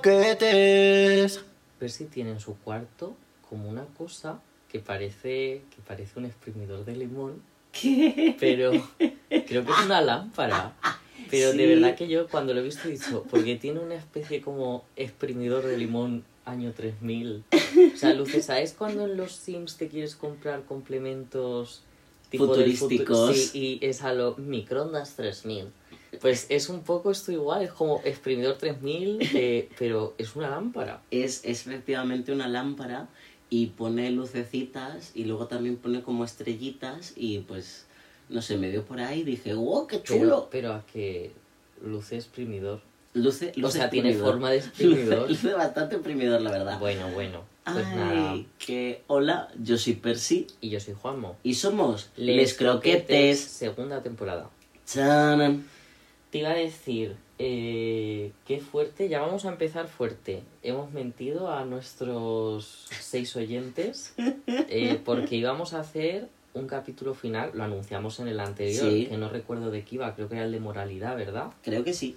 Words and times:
croquetes. 0.00 1.40
Percy 1.78 2.04
tiene 2.06 2.30
en 2.30 2.40
su 2.40 2.56
cuarto 2.58 3.16
como 3.48 3.68
una 3.68 3.84
cosa 3.96 4.40
que 4.70 4.78
parece, 4.80 5.62
que 5.74 5.82
parece 5.86 6.18
un 6.18 6.26
exprimidor 6.26 6.84
de 6.84 6.96
limón, 6.96 7.42
¿Qué? 7.72 8.36
pero 8.38 8.70
creo 9.28 9.64
que 9.64 9.72
es 9.72 9.84
una 9.86 10.00
lámpara. 10.00 10.74
Pero 11.30 11.52
de 11.52 11.58
Sí. 11.58 11.66
verdad 11.66 11.96
que 11.96 12.08
yo 12.08 12.28
cuando 12.28 12.54
lo 12.54 12.60
he 12.60 12.64
visto 12.64 12.88
he 12.88 12.92
dicho, 12.92 13.24
porque 13.30 13.56
tiene 13.56 13.80
una 13.80 13.94
especie 13.94 14.40
como 14.40 14.84
exprimidor 14.96 15.64
de 15.66 15.76
limón 15.78 16.24
año 16.44 16.72
3000. 16.72 17.44
O 17.94 17.96
sea, 17.96 18.14
Luces, 18.14 18.46
¿sabes 18.46 18.72
cuando 18.76 19.04
en 19.04 19.16
los 19.16 19.32
Sims 19.32 19.76
te 19.76 19.88
quieres 19.88 20.16
comprar 20.16 20.64
complementos 20.64 21.82
tipo 22.30 22.46
del 22.56 22.70
futu- 22.72 22.78
Futurísticos. 22.78 23.36
Sí, 23.36 23.78
y 23.80 23.86
es 23.86 24.02
a 24.02 24.12
lo 24.12 24.36
microondas 24.36 25.14
3000. 25.16 25.66
Pues 26.20 26.46
es 26.50 26.68
un 26.68 26.82
poco 26.82 27.10
esto 27.10 27.32
igual, 27.32 27.62
es 27.62 27.72
como 27.72 28.00
exprimidor 28.04 28.56
3000, 28.58 29.18
eh, 29.34 29.68
pero 29.78 30.14
es 30.18 30.36
una 30.36 30.50
lámpara. 30.50 31.02
Es, 31.10 31.40
es 31.44 31.66
efectivamente 31.66 32.30
una 32.32 32.46
lámpara 32.48 33.08
y 33.48 33.66
pone 33.68 34.10
lucecitas 34.10 35.12
y 35.14 35.24
luego 35.24 35.46
también 35.46 35.76
pone 35.76 36.02
como 36.02 36.24
estrellitas 36.24 37.14
y 37.16 37.38
pues, 37.38 37.86
no 38.28 38.42
sé, 38.42 38.56
me 38.58 38.70
dio 38.70 38.84
por 38.84 39.00
ahí 39.00 39.20
y 39.20 39.24
dije, 39.24 39.54
¡wow, 39.54 39.86
qué 39.86 39.98
Pero, 39.98 40.18
chulo! 40.20 40.48
pero 40.50 40.72
a 40.74 40.84
que 40.86 41.32
luce 41.84 42.16
exprimidor. 42.16 42.80
Luce, 43.12 43.52
O 43.56 43.60
luce 43.60 43.78
sea, 43.78 43.90
tiene 43.90 44.14
forma 44.14 44.50
de 44.50 44.58
exprimidor. 44.58 45.28
Luce, 45.28 45.44
luce 45.46 45.52
bastante 45.54 45.96
exprimidor, 45.96 46.40
la 46.42 46.50
verdad. 46.52 46.78
Bueno, 46.78 47.08
bueno. 47.10 47.42
Pues 47.64 47.84
Ay, 47.86 47.96
nada. 47.96 48.36
que 48.58 49.02
hola, 49.06 49.48
yo 49.62 49.76
soy 49.78 49.92
Percy 49.92 50.46
Y 50.60 50.70
yo 50.70 50.80
soy 50.80 50.94
Juanmo. 50.94 51.36
y 51.42 51.54
somos 51.54 52.10
Les, 52.16 52.54
Croquetes. 52.54 53.38
Segunda 53.40 54.02
temporada. 54.02 54.48
Chanan. 54.86 55.64
Te 56.30 56.38
iba 56.38 56.50
a 56.50 56.54
decir, 56.54 57.16
eh, 57.38 58.30
qué 58.46 58.60
fuerte, 58.60 59.08
ya 59.08 59.20
vamos 59.20 59.44
a 59.44 59.48
empezar 59.48 59.88
fuerte. 59.88 60.42
Hemos 60.62 60.92
mentido 60.92 61.50
a 61.50 61.64
nuestros 61.64 62.86
seis 63.00 63.34
oyentes 63.36 64.14
eh, 64.46 65.00
porque 65.04 65.36
íbamos 65.36 65.74
a 65.74 65.80
hacer 65.80 66.28
un 66.54 66.66
capítulo 66.68 67.14
final, 67.14 67.50
lo 67.54 67.64
anunciamos 67.64 68.20
en 68.20 68.28
el 68.28 68.38
anterior, 68.40 68.88
Sí. 68.90 69.06
que 69.06 69.16
no 69.16 69.28
recuerdo 69.28 69.70
de 69.70 69.84
qué 69.84 69.96
iba, 69.96 70.14
creo 70.14 70.28
que 70.28 70.36
era 70.36 70.44
el 70.44 70.52
de 70.52 70.60
moralidad, 70.60 71.16
¿verdad? 71.16 71.50
Creo 71.62 71.82
que 71.84 71.94
sí. 71.94 72.16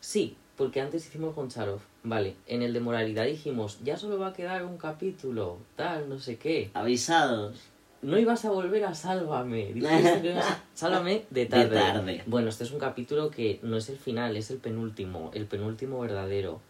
Sí, 0.00 0.36
porque 0.56 0.80
antes 0.80 1.06
hicimos 1.06 1.34
con 1.34 1.48
Charov. 1.48 1.80
Vale, 2.02 2.34
en 2.46 2.62
el 2.62 2.72
de 2.72 2.80
moralidad 2.80 3.24
dijimos, 3.26 3.78
ya 3.82 3.96
solo 3.96 4.18
va 4.18 4.28
a 4.28 4.32
quedar 4.32 4.64
un 4.64 4.76
capítulo, 4.78 5.58
tal, 5.74 6.08
no 6.08 6.18
sé 6.18 6.36
qué. 6.36 6.70
Avisados. 6.74 7.56
No 8.02 8.18
ibas 8.18 8.44
a 8.44 8.50
volver 8.50 8.84
a 8.84 8.94
Sálvame. 8.94 9.72
Dijiste 9.72 10.22
que 10.22 10.30
ibas 10.32 10.44
a- 10.50 10.62
Sálvame 10.74 11.24
de 11.30 11.46
tarde. 11.46 11.68
De 11.68 11.74
tarde. 11.80 12.22
Bueno, 12.26 12.48
este 12.50 12.64
es 12.64 12.70
un 12.70 12.78
capítulo 12.78 13.30
que 13.30 13.58
no 13.62 13.76
es 13.76 13.88
el 13.88 13.98
final, 13.98 14.36
es 14.36 14.50
el 14.50 14.58
penúltimo, 14.58 15.30
el 15.34 15.46
penúltimo 15.46 15.98
verdadero. 16.00 16.60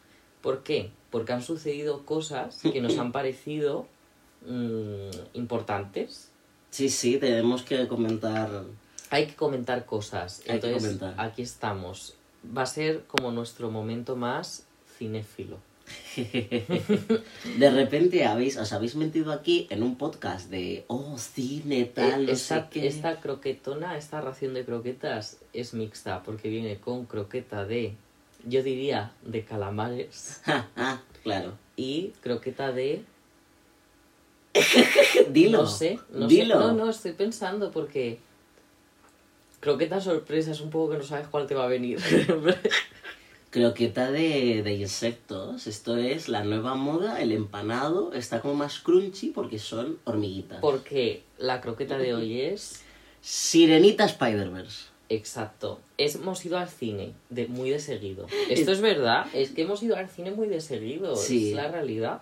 ¿Por 0.40 0.62
qué? 0.62 0.90
Porque 1.10 1.32
han 1.32 1.42
sucedido 1.42 2.04
cosas 2.04 2.60
que 2.62 2.80
nos 2.80 2.96
han 2.98 3.12
parecido 3.12 3.86
mm, 4.46 5.10
importantes. 5.34 6.30
Sí, 6.70 6.88
sí, 6.88 7.18
tenemos 7.18 7.62
que 7.62 7.86
comentar. 7.88 8.62
Hay 9.10 9.26
que 9.26 9.34
comentar 9.34 9.84
cosas. 9.86 10.40
Hay 10.48 10.60
que 10.60 10.66
Entonces, 10.68 10.98
comentar. 10.98 11.14
aquí 11.26 11.42
estamos. 11.42 12.14
Va 12.56 12.62
a 12.62 12.66
ser 12.66 13.04
como 13.06 13.30
nuestro 13.32 13.70
momento 13.70 14.14
más 14.16 14.64
cinéfilo. 14.98 15.58
De 17.58 17.70
repente 17.70 18.24
habéis, 18.24 18.56
os 18.56 18.72
habéis 18.72 18.96
metido 18.96 19.32
aquí 19.32 19.66
en 19.70 19.82
un 19.82 19.96
podcast 19.96 20.50
de, 20.50 20.84
oh, 20.88 21.16
cine, 21.18 21.84
tal, 21.84 22.28
Eh, 22.28 22.32
esta, 22.32 22.68
esta 22.74 23.20
croquetona, 23.20 23.96
esta 23.96 24.20
ración 24.20 24.54
de 24.54 24.64
croquetas 24.64 25.38
es 25.52 25.74
mixta 25.74 26.22
porque 26.22 26.48
viene 26.48 26.78
con 26.78 27.04
croqueta 27.06 27.64
de, 27.64 27.94
yo 28.46 28.62
diría, 28.62 29.12
de 29.22 29.44
calamares 29.44 30.40
claro. 31.22 31.52
y 31.76 32.12
croqueta 32.22 32.72
de, 32.72 33.04
Dilo. 35.30 35.62
no 35.62 35.66
sé, 35.66 35.98
no 36.10 36.26
Dilo. 36.26 36.54
sé, 36.54 36.60
no, 36.66 36.72
no, 36.72 36.90
estoy 36.90 37.12
pensando 37.12 37.70
porque 37.70 38.18
croqueta 39.60 40.00
sorpresa 40.00 40.50
es 40.52 40.60
un 40.60 40.70
poco 40.70 40.92
que 40.92 40.98
no 40.98 41.04
sabes 41.04 41.26
cuál 41.28 41.46
te 41.46 41.54
va 41.54 41.64
a 41.64 41.68
venir. 41.68 41.98
Croqueta 43.66 44.10
de, 44.12 44.62
de 44.62 44.74
insectos. 44.74 45.66
Esto 45.66 45.96
es 45.96 46.28
la 46.28 46.44
nueva 46.44 46.74
moda, 46.74 47.22
el 47.22 47.32
empanado. 47.32 48.12
Está 48.12 48.42
como 48.42 48.52
más 48.54 48.80
crunchy 48.80 49.28
porque 49.30 49.58
son 49.58 49.98
hormiguitas. 50.04 50.58
porque 50.60 51.22
la 51.38 51.62
croqueta 51.62 51.96
de 51.96 52.12
hoy 52.12 52.38
es, 52.42 52.82
Sirenita 53.22 54.04
Spider-Verse. 54.04 54.88
exacto, 55.08 55.80
es- 55.96 56.16
hemos 56.16 56.44
ido 56.44 56.58
al 56.58 56.68
cine 56.68 57.14
de, 57.30 57.46
muy 57.48 57.70
de 57.70 57.78
seguido. 57.78 58.26
Esto 58.50 58.72
es 58.72 58.82
verdad, 58.82 59.24
es 59.32 59.52
que 59.52 59.62
hemos 59.62 59.82
ido 59.82 59.96
al 59.96 60.10
cine 60.10 60.32
muy 60.32 60.48
de 60.48 60.60
seguido, 60.60 61.16
Sí. 61.16 61.48
es 61.48 61.54
la 61.56 61.68
realidad. 61.70 62.20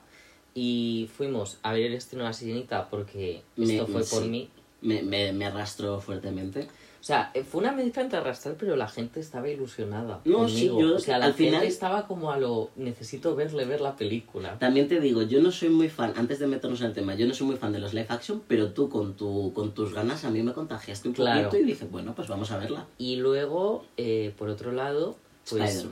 Y 0.55 1.11
fuimos 1.17 1.59
a 1.65 1.73
ver 1.73 1.83
el 1.87 1.95
estreno 1.95 2.23
de 2.23 2.29
La 2.31 2.33
Sirenita 2.33 2.89
porque 2.91 3.43
Me- 3.57 3.73
esto 3.75 3.89
fue 3.89 4.05
por 4.05 4.25
mí. 4.29 4.51
Me, 4.83 5.03
me, 5.03 5.33
me 5.33 5.47
arrastró 5.47 6.01
fuertemente. 6.01 6.69
O 7.05 7.07
sea, 7.07 7.31
eh, 7.35 7.45
fue 7.45 7.61
una 7.61 7.71
mezcla 7.73 8.01
entre 8.03 8.17
arrastrar, 8.19 8.55
pero 8.59 8.77
la 8.77 8.89
gente 8.89 9.21
estaba 9.21 9.47
ilusionada. 9.51 10.23
No, 10.25 10.49
sí, 10.49 10.69
conmigo. 10.69 10.81
yo 10.89 10.97
O 10.97 10.99
sea, 10.99 11.19
la 11.19 11.27
al 11.27 11.35
gente 11.35 11.51
final- 11.51 11.67
estaba 11.67 12.07
como 12.07 12.31
a 12.33 12.39
lo. 12.39 12.71
Necesito 12.77 13.37
verle 13.37 13.67
ver 13.67 13.83
la 13.83 13.95
película. 13.95 14.59
También 14.59 14.89
te 14.89 15.01
digo, 15.01 15.21
yo 15.21 15.43
no 15.43 15.51
soy 15.53 15.69
muy 15.69 15.91
fan, 15.91 16.15
antes 16.17 16.39
de 16.39 16.47
meternos 16.47 16.81
en 16.81 16.87
el 16.87 16.93
tema, 16.95 17.15
yo 17.15 17.27
no 17.27 17.35
soy 17.35 17.47
muy 17.47 17.57
fan 17.57 17.73
de 17.75 17.79
los 17.79 17.93
live 17.93 18.07
action, 18.09 18.43
pero 18.49 18.73
tú 18.73 18.89
con, 18.89 19.17
tu, 19.19 19.53
con 19.53 19.75
tus 19.75 19.93
ganas 19.93 20.25
a 20.25 20.31
mí 20.31 20.43
me 20.43 20.55
contagiaste 20.55 21.09
un 21.09 21.13
Claro. 21.15 21.51
poquito 21.51 21.63
y 21.63 21.67
dije, 21.67 21.85
bueno, 21.85 22.15
pues 22.15 22.27
vamos 22.29 22.51
a 22.53 22.57
verla. 22.57 22.87
Y 22.97 23.17
luego, 23.17 23.85
eh, 23.99 24.33
por 24.39 24.49
otro 24.49 24.73
lado, 24.73 25.19
pues 25.51 25.87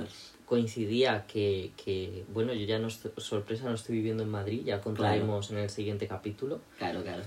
coincidía 0.46 1.26
que, 1.26 1.72
que, 1.82 2.24
bueno, 2.32 2.54
yo 2.54 2.64
ya 2.64 2.78
no 2.78 2.88
estoy, 2.88 3.10
sorpresa 3.18 3.64
no 3.68 3.74
estoy 3.74 3.96
viviendo 3.96 4.22
en 4.22 4.30
Madrid, 4.30 4.62
ya 4.64 4.80
contaremos 4.80 5.50
en 5.50 5.58
el 5.58 5.68
siguiente 5.68 6.06
capítulo. 6.06 6.60
Claro, 6.78 7.02
claro. 7.02 7.22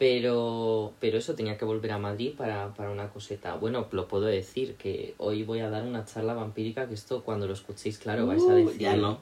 Pero, 0.00 0.94
pero 0.98 1.18
eso 1.18 1.34
tenía 1.34 1.58
que 1.58 1.66
volver 1.66 1.92
a 1.92 1.98
Madrid 1.98 2.32
para, 2.34 2.72
para 2.72 2.90
una 2.90 3.10
coseta. 3.10 3.56
Bueno, 3.56 3.86
lo 3.92 4.08
puedo 4.08 4.24
decir, 4.24 4.76
que 4.76 5.14
hoy 5.18 5.42
voy 5.42 5.60
a 5.60 5.68
dar 5.68 5.82
una 5.84 6.06
charla 6.06 6.32
vampírica, 6.32 6.88
que 6.88 6.94
esto 6.94 7.22
cuando 7.22 7.46
lo 7.46 7.52
escuchéis, 7.52 7.98
claro, 7.98 8.26
vais 8.26 8.40
a 8.42 8.46
Uh, 8.46 8.64
decir... 8.66 8.80
ya 8.80 8.96
no. 8.96 9.18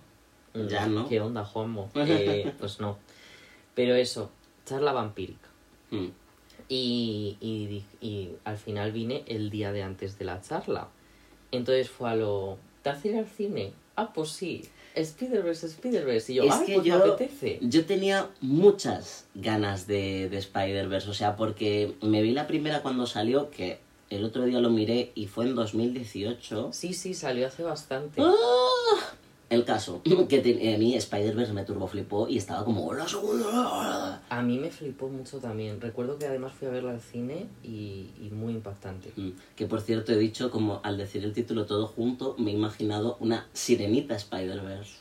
Mm, 0.55 0.66
Ya 0.69 0.87
no. 0.87 1.09
¿Qué 1.09 1.21
onda, 1.21 1.44
Juanmo? 1.44 1.91
Eh, 1.97 2.55
pues 2.61 2.78
no. 2.78 2.97
Pero 3.75 3.97
eso, 3.97 4.31
charla 4.66 4.93
vampírica. 4.93 5.49
Mm. 5.91 6.06
Y, 6.69 7.37
y, 7.41 7.83
y 8.00 8.31
al 8.45 8.56
final 8.56 8.93
vine 8.93 9.25
el 9.27 9.50
día 9.50 9.72
de 9.72 9.83
antes 9.83 10.16
de 10.16 10.27
la 10.27 10.41
charla. 10.43 10.87
Entonces 11.50 11.91
fue 11.91 12.09
a 12.10 12.15
lo... 12.15 12.56
¿Te 12.84 12.91
hace 12.91 13.09
ir 13.09 13.16
al 13.16 13.27
cine? 13.27 13.72
Ah, 13.97 14.12
pues 14.15 14.28
sí. 14.31 14.62
Spider-Verse, 15.03 15.66
Spider-Verse. 15.66 16.32
Y 16.32 16.36
yo, 16.36 16.44
Es 16.44 16.54
que 16.66 16.75
pues 16.75 16.86
yo- 16.86 16.98
me 16.98 17.04
apetece. 17.12 17.59
Yo 17.62 17.84
tenía 17.86 18.28
muchas 18.41 19.25
ganas 19.34 19.86
de, 19.86 20.28
de 20.28 20.38
Spider-Verse, 20.38 21.09
o 21.10 21.14
sea, 21.14 21.36
porque 21.36 21.94
me 22.03 22.22
vi 22.22 22.32
la 22.32 22.47
primera 22.47 22.82
cuando 22.82 23.06
salió, 23.06 23.50
que 23.50 23.78
el 24.10 24.25
otro 24.25 24.44
día 24.44 24.60
lo 24.60 24.70
miré 24.70 25.12
y 25.14 25.26
fue 25.26 25.44
en 25.47 25.54
2018. 25.54 26.70
Sí, 26.72 26.94
sí, 26.94 27.14
salió 27.14 27.47
hace 27.47 27.62
bastante. 27.62 28.22
¡Ah! 28.22 29.12
El 29.50 29.64
caso, 29.64 30.03
que 30.28 30.41
te- 30.41 30.75
a 30.75 30.78
mí 30.78 30.94
Spider-Verse 30.94 31.54
me 31.54 31.64
turboflipó 31.64 32.28
y 32.28 32.36
estaba 32.36 32.64
como, 32.66 32.86
hola, 32.86 33.09
segunda. 33.09 34.22
A 34.28 34.42
mí 34.42 34.59
me 34.59 34.70
flipó 34.70 35.09
mucho 35.09 35.38
también. 35.38 35.81
Recuerdo 35.81 36.19
que 36.19 36.26
además 36.26 36.53
fui 36.53 36.69
a 36.69 36.70
verla 36.70 36.91
al 36.91 37.00
cine 37.00 37.47
y, 37.64 38.10
y 38.20 38.31
muy 38.31 38.53
impactante. 38.53 39.10
Mm, 39.16 39.31
Que 39.56 39.66
por 39.66 39.81
cierto 39.81 40.12
he 40.12 40.19
dicho, 40.19 40.50
como 40.50 40.81
al 40.82 40.98
decir 40.98 41.25
el 41.25 41.32
título 41.32 41.64
todo 41.64 41.86
junto, 41.86 42.34
me 42.38 42.50
he 42.50 42.54
imaginado 42.54 43.16
una 43.20 43.47
sirenita 43.54 44.14
Spider-Verse. 44.16 44.97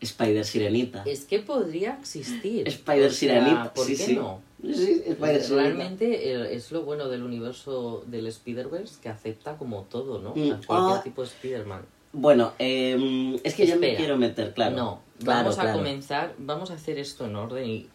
Spider-sirenita. 0.00 1.02
Es 1.04 1.24
que 1.26 1.40
podría 1.40 1.98
existir. 2.00 2.66
Spider-sirenita. 2.66 3.52
O 3.52 3.62
sea, 3.64 3.74
¿Por 3.74 3.84
sí, 3.86 3.96
qué 3.96 4.02
sí. 4.04 4.14
no? 4.16 4.40
Sí, 4.62 5.02
Spider-sirenita. 5.06 5.54
Realmente 5.76 6.32
eh, 6.32 6.54
es 6.54 6.72
lo 6.72 6.82
bueno 6.84 7.08
del 7.08 7.22
universo 7.22 8.02
del 8.06 8.26
Spider-Verse 8.26 8.96
que 9.02 9.10
acepta 9.10 9.58
como 9.58 9.82
todo, 9.82 10.18
¿no? 10.20 10.30
Mm, 10.34 10.52
A 10.52 10.60
cualquier 10.66 10.98
ah. 10.98 11.02
tipo 11.04 11.20
de 11.22 11.28
Spider-Man. 11.28 11.82
Bueno, 12.12 12.52
em, 12.58 13.38
es 13.44 13.54
que 13.54 13.66
ya 13.66 13.76
me 13.76 13.86
Espera. 13.86 13.96
quiero 13.98 14.16
meter, 14.18 14.52
claro. 14.54 14.76
No, 14.76 15.00
claro, 15.22 15.42
vamos 15.44 15.58
a 15.58 15.62
claro. 15.62 15.78
comenzar, 15.78 16.34
vamos 16.38 16.70
a 16.70 16.74
hacer 16.74 16.98
esto 16.98 17.26
en 17.26 17.36
orden 17.36 17.68
y 17.68 17.88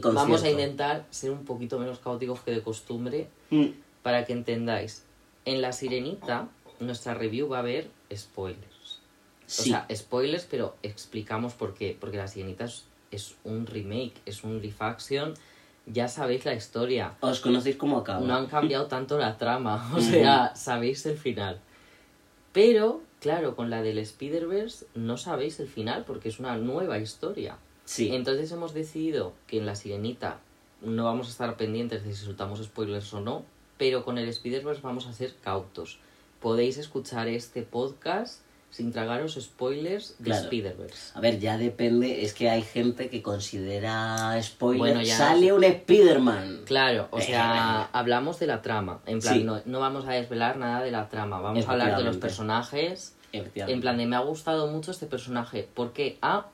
vamos 0.00 0.42
a 0.42 0.50
intentar 0.50 1.04
ser 1.10 1.30
un 1.30 1.44
poquito 1.44 1.78
menos 1.78 1.98
caóticos 2.00 2.40
que 2.40 2.50
de 2.50 2.62
costumbre 2.62 3.28
Mm, 3.50 3.66
para 4.02 4.24
que 4.24 4.32
entendáis. 4.32 5.04
En 5.44 5.60
La 5.62 5.72
Sirenita, 5.72 6.48
nuestra 6.80 7.14
review 7.14 7.48
va 7.48 7.58
a 7.58 7.60
haber 7.60 7.88
spoilers. 8.14 8.98
Sí, 9.46 9.70
O 9.70 9.74
sea, 9.74 9.86
spoilers, 9.94 10.46
pero 10.50 10.74
explicamos 10.82 11.52
por 11.52 11.74
qué. 11.74 11.96
Porque 12.00 12.16
La 12.16 12.26
Sirenita 12.26 12.64
es, 12.64 12.84
es 13.12 13.36
un 13.44 13.66
remake, 13.66 14.14
es 14.26 14.42
un 14.42 14.60
refaction. 14.60 15.34
Ya 15.86 16.08
sabéis 16.08 16.44
la 16.46 16.54
historia. 16.54 17.12
os 17.20 17.40
conocéis 17.40 17.76
cómo 17.76 17.98
acaba. 17.98 18.20
No 18.26 18.34
han 18.34 18.46
cambiado 18.46 18.86
tanto 18.88 19.16
la 19.18 19.36
trama. 19.36 19.92
O 19.94 20.00
sea, 20.00 20.56
sabéis 20.56 21.04
el 21.06 21.18
final. 21.18 21.60
Pero, 22.52 23.02
claro, 23.24 23.56
con 23.56 23.70
la 23.70 23.80
del 23.80 23.96
Spider-Verse 23.96 24.84
no 24.94 25.16
sabéis 25.16 25.58
el 25.58 25.66
final 25.66 26.04
porque 26.04 26.28
es 26.28 26.40
una 26.40 26.58
nueva 26.58 26.98
historia. 26.98 27.56
Sí, 27.86 28.14
Entonces 28.14 28.52
hemos 28.52 28.74
decidido 28.74 29.32
que 29.46 29.56
en 29.56 29.64
La 29.64 29.76
Sirenita 29.76 30.40
no 30.82 31.04
vamos 31.04 31.28
a 31.28 31.30
estar 31.30 31.56
pendientes 31.56 32.04
de 32.04 32.12
si 32.12 32.22
soltamos 32.22 32.62
spoilers 32.62 33.14
o 33.14 33.22
no, 33.22 33.46
pero 33.78 34.04
con 34.04 34.18
el 34.18 34.28
Spider-Verse 34.28 34.82
vamos 34.82 35.06
a 35.06 35.14
ser 35.14 35.34
cautos. 35.42 36.00
Podéis 36.38 36.76
escuchar 36.76 37.28
este 37.28 37.62
podcast 37.62 38.42
sin 38.74 38.90
tragaros 38.90 39.34
spoilers 39.40 40.16
de 40.18 40.24
Claro. 40.24 40.42
Spider-Verse. 40.42 41.12
A 41.14 41.20
ver, 41.20 41.38
ya 41.38 41.56
depende, 41.58 42.24
es 42.24 42.34
que 42.34 42.50
hay 42.50 42.62
gente 42.62 43.08
que 43.08 43.22
considera 43.22 44.36
spoiler. 44.42 44.78
Bueno, 44.80 45.02
ya- 45.02 45.16
Sale 45.16 45.52
un 45.52 45.62
Spider-Man. 45.62 46.62
Claro, 46.64 47.06
o 47.12 47.20
Eh, 47.20 47.22
sea, 47.22 47.84
hablamos 47.92 48.40
de 48.40 48.48
la 48.48 48.62
trama. 48.62 48.98
En 49.06 49.20
plan, 49.20 49.34
Sí. 49.34 49.44
no, 49.44 49.62
no 49.64 49.78
vamos 49.78 50.06
a 50.08 50.12
desvelar 50.12 50.56
nada 50.56 50.82
de 50.82 50.90
la 50.90 51.08
trama. 51.08 51.40
Vamos 51.40 51.68
a 51.68 51.70
hablar 51.70 51.96
de 51.96 52.02
los 52.02 52.16
personajes. 52.16 53.14
En 53.32 53.80
plan 53.80 53.96
de 53.96 54.06
me 54.06 54.16
ha 54.16 54.20
gustado 54.20 54.66
mucho 54.66 54.90
este 54.90 55.06
personaje. 55.06 55.68
¿Por 55.72 55.92
qué? 55.92 56.18
A, 56.20 56.46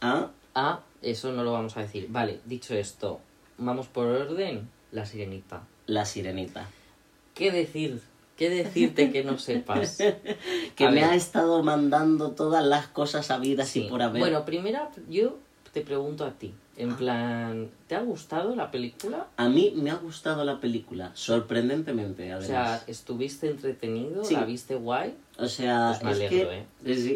Ah, 0.00 0.30
A, 0.54 0.80
eso 1.02 1.30
no 1.30 1.44
lo 1.44 1.52
vamos 1.52 1.76
a 1.76 1.80
decir. 1.82 2.06
Vale, 2.08 2.40
dicho 2.46 2.74
esto, 2.74 3.20
vamos 3.58 3.86
por 3.86 4.06
orden. 4.08 4.68
La 4.90 5.06
sirenita. 5.06 5.62
la 5.86 6.04
sirenita. 6.04 6.66
¿Qué 7.34 7.52
decir? 7.52 8.00
¿Qué 8.40 8.48
decirte 8.48 9.12
que 9.12 9.22
no 9.22 9.38
sepas? 9.38 9.98
Que 10.74 10.86
A 10.86 10.88
me 10.88 11.02
ver. 11.02 11.10
ha 11.10 11.14
estado 11.14 11.62
mandando 11.62 12.30
todas 12.30 12.64
las 12.64 12.86
cosas 12.86 13.30
habidas 13.30 13.68
Sí. 13.68 13.82
y 13.82 13.88
por 13.90 14.00
haber. 14.00 14.18
Bueno, 14.18 14.46
primero 14.46 14.88
yo 15.10 15.36
te 15.74 15.82
pregunto 15.82 16.24
a 16.24 16.30
ti. 16.30 16.54
En 16.78 16.96
plan, 16.96 17.68
¿te 17.86 17.96
ha 17.96 18.00
gustado 18.00 18.56
la 18.56 18.70
película? 18.70 19.26
A 19.36 19.50
mí 19.50 19.74
me 19.76 19.90
ha 19.90 19.96
gustado 19.96 20.42
la 20.46 20.58
película, 20.58 21.10
sorprendentemente, 21.12 22.34
O 22.34 22.40
sea, 22.40 22.82
¿estuviste 22.86 23.50
entretenido? 23.50 24.24
Sí. 24.24 24.32
¿La 24.32 24.46
viste 24.46 24.74
guay? 24.74 25.14
O 25.38 25.46
sea, 25.46 25.98
Pues 26.00 26.02
me 26.02 26.10
es 26.12 26.16
alegro, 26.32 26.48
que 26.48 26.56
¿eh? 26.56 26.64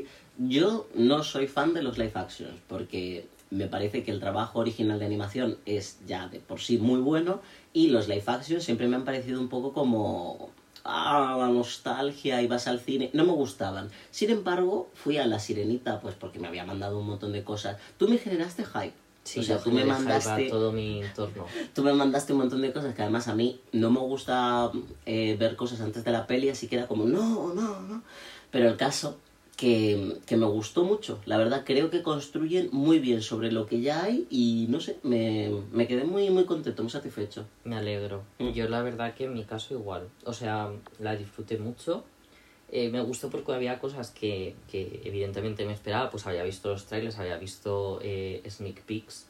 es 0.04 0.08
yo 0.36 0.86
no 0.94 1.22
soy 1.22 1.46
fan 1.46 1.72
de 1.72 1.82
los 1.82 1.96
live 1.96 2.12
actions 2.16 2.52
porque 2.68 3.26
me 3.50 3.66
parece 3.66 4.02
que 4.02 4.10
el 4.10 4.20
trabajo 4.20 4.58
original 4.58 4.98
de 4.98 5.06
animación 5.06 5.56
es 5.64 6.00
ya 6.06 6.28
de 6.28 6.40
por 6.40 6.60
sí 6.60 6.76
muy 6.76 7.00
bueno 7.00 7.40
y 7.72 7.86
los 7.88 8.08
live 8.08 8.24
actions 8.26 8.62
siempre 8.64 8.88
me 8.88 8.96
han 8.96 9.04
parecido 9.06 9.40
un 9.40 9.48
poco 9.48 9.72
como 9.72 10.50
ah, 10.84 11.36
la 11.38 11.48
nostalgia 11.48 12.42
y 12.42 12.46
vas 12.46 12.68
al 12.68 12.80
cine, 12.80 13.10
no 13.12 13.24
me 13.24 13.32
gustaban. 13.32 13.90
Sin 14.10 14.30
embargo, 14.30 14.90
fui 14.94 15.18
a 15.18 15.26
La 15.26 15.38
Sirenita 15.38 16.00
pues 16.00 16.14
porque 16.14 16.38
me 16.38 16.48
había 16.48 16.64
mandado 16.64 16.98
un 16.98 17.06
montón 17.06 17.32
de 17.32 17.42
cosas. 17.42 17.78
Tú 17.98 18.08
me 18.08 18.18
generaste 18.18 18.64
hype. 18.64 18.94
Sí, 19.24 19.40
o 19.40 19.42
sea, 19.42 19.58
tú 19.58 19.70
me 19.70 19.86
mandaste 19.86 20.50
todo 20.50 20.70
mi 20.70 21.02
entorno. 21.02 21.46
Tú 21.72 21.82
me 21.82 21.94
mandaste 21.94 22.34
un 22.34 22.40
montón 22.40 22.60
de 22.60 22.72
cosas 22.74 22.94
que 22.94 23.00
además 23.00 23.26
a 23.26 23.34
mí 23.34 23.58
no 23.72 23.90
me 23.90 24.00
gusta 24.00 24.70
eh, 25.06 25.34
ver 25.38 25.56
cosas 25.56 25.80
antes 25.80 26.04
de 26.04 26.10
la 26.10 26.26
peli, 26.26 26.50
así 26.50 26.68
que 26.68 26.76
era 26.76 26.86
como, 26.86 27.06
no, 27.06 27.54
no, 27.54 27.80
no. 27.80 28.02
Pero 28.50 28.68
el 28.68 28.76
caso 28.76 29.18
que, 29.56 30.18
que 30.26 30.36
me 30.36 30.46
gustó 30.46 30.84
mucho. 30.84 31.20
La 31.26 31.36
verdad, 31.36 31.62
creo 31.64 31.90
que 31.90 32.02
construyen 32.02 32.68
muy 32.72 32.98
bien 32.98 33.22
sobre 33.22 33.52
lo 33.52 33.66
que 33.66 33.80
ya 33.80 34.04
hay 34.04 34.26
y 34.30 34.66
no 34.68 34.80
sé, 34.80 34.98
me, 35.02 35.50
me 35.72 35.86
quedé 35.86 36.04
muy, 36.04 36.30
muy 36.30 36.44
contento, 36.44 36.82
muy 36.82 36.90
satisfecho. 36.90 37.46
Me 37.64 37.76
alegro. 37.76 38.22
Mm. 38.38 38.50
Yo 38.50 38.68
la 38.68 38.82
verdad 38.82 39.14
que 39.14 39.24
en 39.24 39.34
mi 39.34 39.44
caso 39.44 39.74
igual. 39.74 40.08
O 40.24 40.32
sea, 40.32 40.70
la 40.98 41.16
disfruté 41.16 41.58
mucho. 41.58 42.04
Eh, 42.70 42.88
me 42.88 43.00
gustó 43.02 43.30
porque 43.30 43.52
había 43.52 43.78
cosas 43.78 44.10
que, 44.10 44.56
que 44.70 45.00
evidentemente 45.04 45.64
me 45.64 45.72
esperaba. 45.72 46.10
Pues 46.10 46.26
había 46.26 46.42
visto 46.42 46.70
los 46.70 46.86
trailers, 46.86 47.18
había 47.18 47.36
visto 47.36 48.00
eh, 48.02 48.42
sneak 48.48 48.82
peeks. 48.82 49.28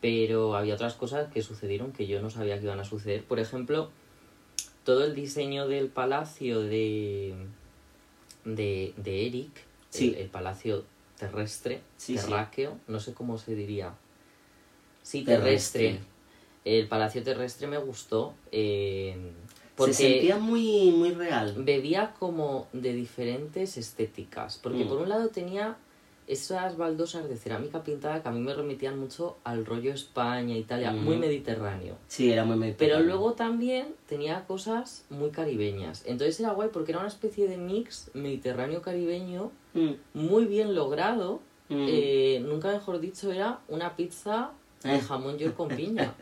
Pero 0.00 0.54
había 0.54 0.74
otras 0.74 0.94
cosas 0.94 1.30
que 1.32 1.42
sucedieron 1.42 1.92
que 1.92 2.06
yo 2.06 2.22
no 2.22 2.30
sabía 2.30 2.58
que 2.58 2.64
iban 2.64 2.80
a 2.80 2.84
suceder. 2.84 3.24
Por 3.24 3.40
ejemplo, 3.40 3.90
todo 4.84 5.04
el 5.04 5.14
diseño 5.14 5.66
del 5.66 5.88
palacio 5.88 6.60
de, 6.60 7.34
de, 8.54 8.94
de 8.96 9.26
Eric, 9.26 9.50
Sí. 9.90 10.08
el, 10.08 10.22
el 10.22 10.28
palacio 10.28 10.84
terrestre, 11.18 11.80
Sí, 11.96 12.16
sí. 12.16 12.24
terráqueo, 12.24 12.78
no 12.86 13.00
sé 13.00 13.12
cómo 13.14 13.38
se 13.38 13.54
diría. 13.54 13.94
Sí, 15.02 15.24
Terrestre. 15.24 15.82
terrestre. 15.88 16.08
El 16.64 16.86
palacio 16.88 17.22
terrestre 17.22 17.66
me 17.66 17.78
gustó. 17.78 18.34
eh, 18.52 19.16
porque 19.76 19.94
Se 19.94 20.08
sentía 20.10 20.36
muy, 20.38 20.90
muy 20.90 21.12
real. 21.12 21.54
bebía 21.56 22.12
como 22.18 22.66
de 22.72 22.92
diferentes 22.92 23.76
estéticas. 23.76 24.58
Porque 24.62 24.84
Mm. 24.84 24.88
por 24.88 24.98
un 24.98 25.08
lado 25.08 25.28
tenía 25.28 25.76
esas 26.28 26.76
baldosas 26.76 27.28
de 27.28 27.36
cerámica 27.36 27.82
pintada 27.82 28.22
que 28.22 28.28
a 28.28 28.32
mí 28.32 28.40
me 28.40 28.52
remitían 28.54 28.98
mucho 28.98 29.38
al 29.44 29.64
rollo 29.66 29.92
España, 29.92 30.56
Italia, 30.56 30.92
Mm. 30.92 31.04
muy 31.04 31.16
mediterráneo. 31.16 31.96
Sí, 32.06 32.30
era 32.30 32.44
muy 32.44 32.52
Pero 32.54 32.60
mediterráneo. 32.60 33.06
luego 33.06 33.32
también 33.32 33.94
tenía 34.06 34.44
cosas 34.46 35.04
muy 35.10 35.30
caribeñas. 35.30 36.04
Entonces 36.06 36.38
era 36.38 36.52
guay 36.52 36.68
porque 36.72 36.92
era 36.92 36.98
una 37.00 37.08
especie 37.08 37.48
de 37.48 37.56
mix 37.56 38.10
mediterráneo-caribeño 38.14 39.50
Mm, 39.74 39.92
muy 40.14 40.44
bien 40.46 40.74
logrado. 40.74 41.40
mm. 41.68 41.86
Eh, 41.88 42.42
nunca 42.46 42.72
mejor 42.72 42.98
dicho, 43.00 43.30
era 43.32 43.60
una 43.68 43.94
pizza 43.96 44.52
de 44.82 44.96
Eh. 44.96 45.00
jamón 45.00 45.38
york 45.38 45.56
con 45.56 45.68
piña. 45.68 46.14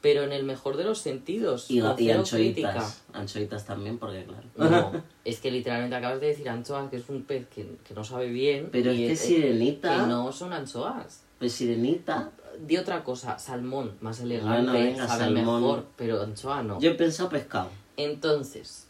Pero 0.00 0.22
en 0.22 0.32
el 0.32 0.44
mejor 0.44 0.76
de 0.76 0.84
los 0.84 0.98
sentidos. 1.00 1.70
Y, 1.70 1.78
y 1.78 1.80
anchoitas. 2.10 2.30
crítica. 2.30 2.86
Anchoitas 3.12 3.64
también, 3.66 3.98
porque 3.98 4.24
claro. 4.54 4.92
No, 4.92 5.02
es 5.24 5.40
que 5.40 5.50
literalmente 5.50 5.96
acabas 5.96 6.20
de 6.20 6.28
decir 6.28 6.48
anchoas, 6.48 6.88
que 6.90 6.96
es 6.96 7.08
un 7.08 7.22
pez 7.24 7.46
que, 7.48 7.76
que 7.86 7.94
no 7.94 8.04
sabe 8.04 8.28
bien. 8.28 8.68
Pero 8.70 8.90
es 8.92 8.98
que 9.08 9.16
Sirenita, 9.16 10.00
que 10.02 10.06
no 10.06 10.30
son 10.32 10.52
anchoas. 10.52 11.22
pues 11.38 11.52
Sirenita, 11.52 12.30
Di 12.60 12.76
otra 12.76 13.04
cosa, 13.04 13.38
salmón, 13.38 13.96
más 14.00 14.18
elegante, 14.20 14.72
Bueno, 14.72 14.72
venga, 14.72 15.06
sabe 15.06 15.24
salmón. 15.26 15.60
mejor, 15.62 15.86
pero 15.96 16.20
anchoa 16.22 16.60
no. 16.64 16.80
yo 16.80 16.90
he 16.90 16.94
pensado 16.94 17.28
pescado. 17.28 17.70
Entonces, 17.96 18.87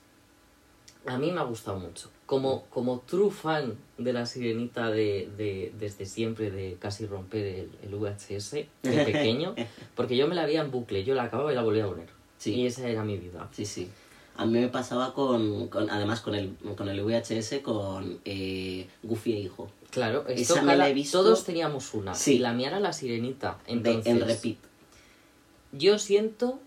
a 1.08 1.18
mí 1.18 1.32
me 1.32 1.40
ha 1.40 1.44
gustado 1.44 1.78
mucho. 1.78 2.10
Como, 2.26 2.64
como 2.66 3.00
true 3.00 3.30
fan 3.30 3.74
de 3.96 4.12
la 4.12 4.26
sirenita 4.26 4.90
de, 4.90 5.28
de- 5.36 5.72
desde 5.78 6.04
siempre, 6.06 6.50
de 6.50 6.76
casi 6.78 7.06
romper 7.06 7.44
el, 7.46 7.70
el 7.82 7.94
VHS 7.94 8.50
de 8.52 8.66
pequeño, 8.82 9.54
porque 9.94 10.16
yo 10.16 10.28
me 10.28 10.34
la 10.34 10.44
veía 10.44 10.60
en 10.60 10.70
bucle, 10.70 11.04
yo 11.04 11.14
la 11.14 11.24
acababa 11.24 11.50
y 11.52 11.54
la 11.54 11.62
volvía 11.62 11.84
a 11.84 11.88
poner. 11.88 12.08
Sí. 12.36 12.54
Y 12.54 12.66
esa 12.66 12.86
era 12.88 13.02
mi 13.04 13.16
vida. 13.16 13.48
Sí, 13.52 13.64
sí. 13.64 13.88
A 14.36 14.44
mí 14.46 14.52
me 14.60 14.68
pasaba 14.68 15.14
con, 15.14 15.66
con 15.68 15.90
además 15.90 16.20
con 16.20 16.34
el, 16.34 16.54
con 16.76 16.88
el 16.88 17.00
VHS, 17.02 17.60
con 17.62 18.20
eh, 18.24 18.86
Goofy 19.02 19.32
e 19.32 19.38
Hijo. 19.40 19.68
Claro, 19.90 20.26
esto 20.28 20.54
Esa 20.54 20.62
me 20.62 20.76
la 20.76 20.88
he 20.88 20.92
visto- 20.94 21.22
todos 21.22 21.44
teníamos 21.44 21.94
una. 21.94 22.14
Sí. 22.14 22.34
Y 22.34 22.38
la 22.38 22.52
mía 22.52 22.68
era 22.68 22.78
la 22.78 22.92
sirenita. 22.92 23.58
De- 23.66 23.72
Entonces, 23.72 24.06
en 24.06 24.20
repeat. 24.20 24.58
yo 25.72 25.98
siento 25.98 26.60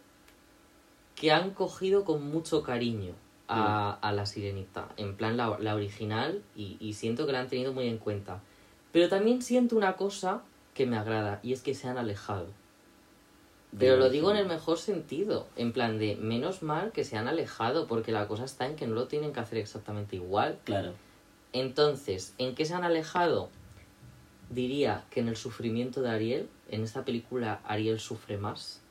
que 1.15 1.31
han 1.31 1.51
cogido 1.51 2.03
con 2.03 2.27
mucho 2.29 2.63
cariño 2.63 3.13
a, 3.51 3.91
a 3.91 4.11
la 4.13 4.25
sirenita, 4.25 4.87
en 4.97 5.15
plan 5.15 5.35
la, 5.37 5.57
la 5.59 5.75
original, 5.75 6.41
y, 6.55 6.77
y 6.79 6.93
siento 6.93 7.25
que 7.25 7.33
la 7.33 7.41
han 7.41 7.49
tenido 7.49 7.73
muy 7.73 7.87
en 7.87 7.97
cuenta. 7.97 8.41
Pero 8.91 9.09
también 9.09 9.41
siento 9.41 9.75
una 9.75 9.95
cosa 9.97 10.41
que 10.73 10.85
me 10.85 10.97
agrada, 10.97 11.39
y 11.43 11.53
es 11.53 11.61
que 11.61 11.73
se 11.73 11.87
han 11.87 11.97
alejado. 11.97 12.47
Pero 13.77 13.95
lo 13.95 14.09
digo 14.09 14.31
en 14.31 14.37
el 14.37 14.47
mejor 14.47 14.77
sentido, 14.77 15.47
en 15.55 15.71
plan 15.71 15.97
de 15.97 16.17
menos 16.17 16.61
mal 16.61 16.91
que 16.91 17.05
se 17.05 17.17
han 17.17 17.29
alejado, 17.29 17.87
porque 17.87 18.11
la 18.11 18.27
cosa 18.27 18.43
está 18.43 18.65
en 18.65 18.75
que 18.75 18.85
no 18.85 18.95
lo 18.95 19.07
tienen 19.07 19.31
que 19.31 19.39
hacer 19.39 19.59
exactamente 19.59 20.17
igual. 20.17 20.59
Claro. 20.65 20.93
Entonces, 21.53 22.33
¿en 22.37 22.53
qué 22.53 22.65
se 22.65 22.73
han 22.73 22.83
alejado? 22.83 23.49
Diría 24.49 25.05
que 25.09 25.21
en 25.21 25.29
el 25.29 25.37
sufrimiento 25.37 26.01
de 26.01 26.09
Ariel, 26.09 26.49
en 26.69 26.83
esta 26.83 27.05
película 27.05 27.61
Ariel 27.65 28.01
sufre 28.01 28.37
más. 28.37 28.81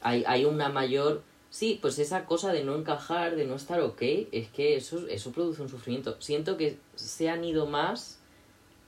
Hay, 0.00 0.24
hay 0.26 0.44
una 0.46 0.70
mayor... 0.70 1.22
Sí, 1.50 1.78
pues 1.80 1.98
esa 1.98 2.26
cosa 2.26 2.52
de 2.52 2.64
no 2.64 2.74
encajar, 2.76 3.34
de 3.36 3.46
no 3.46 3.54
estar 3.54 3.80
ok, 3.80 4.02
es 4.32 4.48
que 4.48 4.76
eso, 4.76 5.06
eso 5.08 5.32
produce 5.32 5.62
un 5.62 5.68
sufrimiento. 5.68 6.16
Siento 6.20 6.56
que 6.56 6.76
se 6.96 7.30
han 7.30 7.44
ido 7.44 7.66
más 7.66 8.18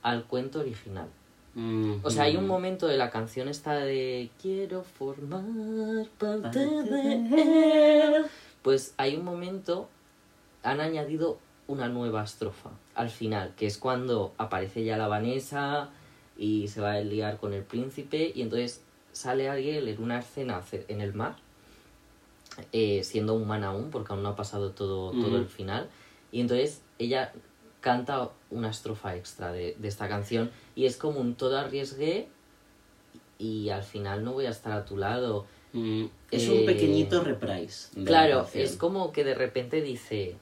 al 0.03 0.25
cuento 0.25 0.59
original. 0.59 1.07
Ujú. 1.55 1.99
O 2.03 2.09
sea, 2.11 2.23
hay 2.23 2.37
un 2.37 2.45
momento 2.47 2.87
de 2.87 2.97
la 2.97 3.09
canción 3.09 3.47
esta 3.49 3.73
de 3.79 4.29
Quiero 4.41 4.83
formar 4.83 5.43
parte 6.19 6.59
de 6.59 7.13
él. 7.13 8.25
Pues 8.61 8.93
hay 8.97 9.15
un 9.15 9.25
momento, 9.25 9.89
han 10.63 10.79
añadido 10.79 11.39
una 11.67 11.87
nueva 11.87 12.23
estrofa 12.23 12.71
al 12.93 13.09
final, 13.09 13.53
que 13.57 13.65
es 13.67 13.77
cuando 13.77 14.33
aparece 14.37 14.83
ya 14.83 14.97
la 14.97 15.07
Vanessa 15.07 15.89
y 16.37 16.67
se 16.67 16.81
va 16.81 16.93
a 16.93 16.99
liar 17.01 17.37
con 17.37 17.53
el 17.53 17.63
príncipe 17.63 18.31
y 18.35 18.41
entonces 18.41 18.81
sale 19.11 19.49
Ariel 19.49 19.87
en 19.87 20.01
una 20.03 20.19
escena 20.19 20.61
ce- 20.61 20.85
en 20.87 21.01
el 21.01 21.13
mar, 21.13 21.35
eh, 22.71 23.03
siendo 23.03 23.33
humana 23.35 23.67
aún, 23.67 23.89
porque 23.91 24.13
aún 24.13 24.23
no 24.23 24.29
ha 24.29 24.35
pasado 24.35 24.71
todo, 24.71 25.11
todo 25.11 25.37
el 25.37 25.47
final, 25.47 25.89
y 26.31 26.41
entonces 26.41 26.81
ella 26.97 27.31
canta 27.81 28.29
una 28.49 28.69
estrofa 28.69 29.15
extra 29.15 29.51
de, 29.53 29.75
de 29.79 29.87
esta 29.87 30.09
canción 30.09 30.51
y 30.75 30.85
es 30.85 30.97
como 30.97 31.19
un 31.19 31.35
todo 31.35 31.57
arriesgué 31.57 32.27
y 33.37 33.69
al 33.69 33.83
final 33.83 34.23
no 34.23 34.33
voy 34.33 34.45
a 34.47 34.49
estar 34.49 34.73
a 34.73 34.85
tu 34.85 34.97
lado. 34.97 35.45
Mm, 35.73 36.05
Es 36.31 36.47
Eh, 36.47 36.51
un 36.51 36.65
pequeñito 36.65 37.23
reprise. 37.23 37.89
Claro, 38.03 38.47
es 38.53 38.75
como 38.75 39.11
que 39.11 39.23
de 39.23 39.33
repente 39.33 39.81
dice, 39.81 40.35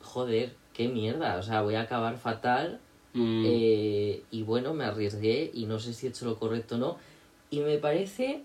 joder, 0.00 0.54
qué 0.72 0.88
mierda, 0.88 1.36
o 1.36 1.42
sea, 1.42 1.62
voy 1.62 1.74
a 1.74 1.82
acabar 1.82 2.16
fatal 2.16 2.80
Mm, 3.14 3.44
eh, 3.44 4.22
y 4.30 4.42
bueno, 4.42 4.72
me 4.72 4.84
arriesgué 4.84 5.50
y 5.52 5.66
no 5.66 5.78
sé 5.78 5.92
si 5.92 6.06
he 6.06 6.08
hecho 6.08 6.24
lo 6.24 6.38
correcto 6.38 6.76
o 6.76 6.78
no. 6.78 6.96
Y 7.50 7.60
me 7.60 7.76
parece 7.76 8.42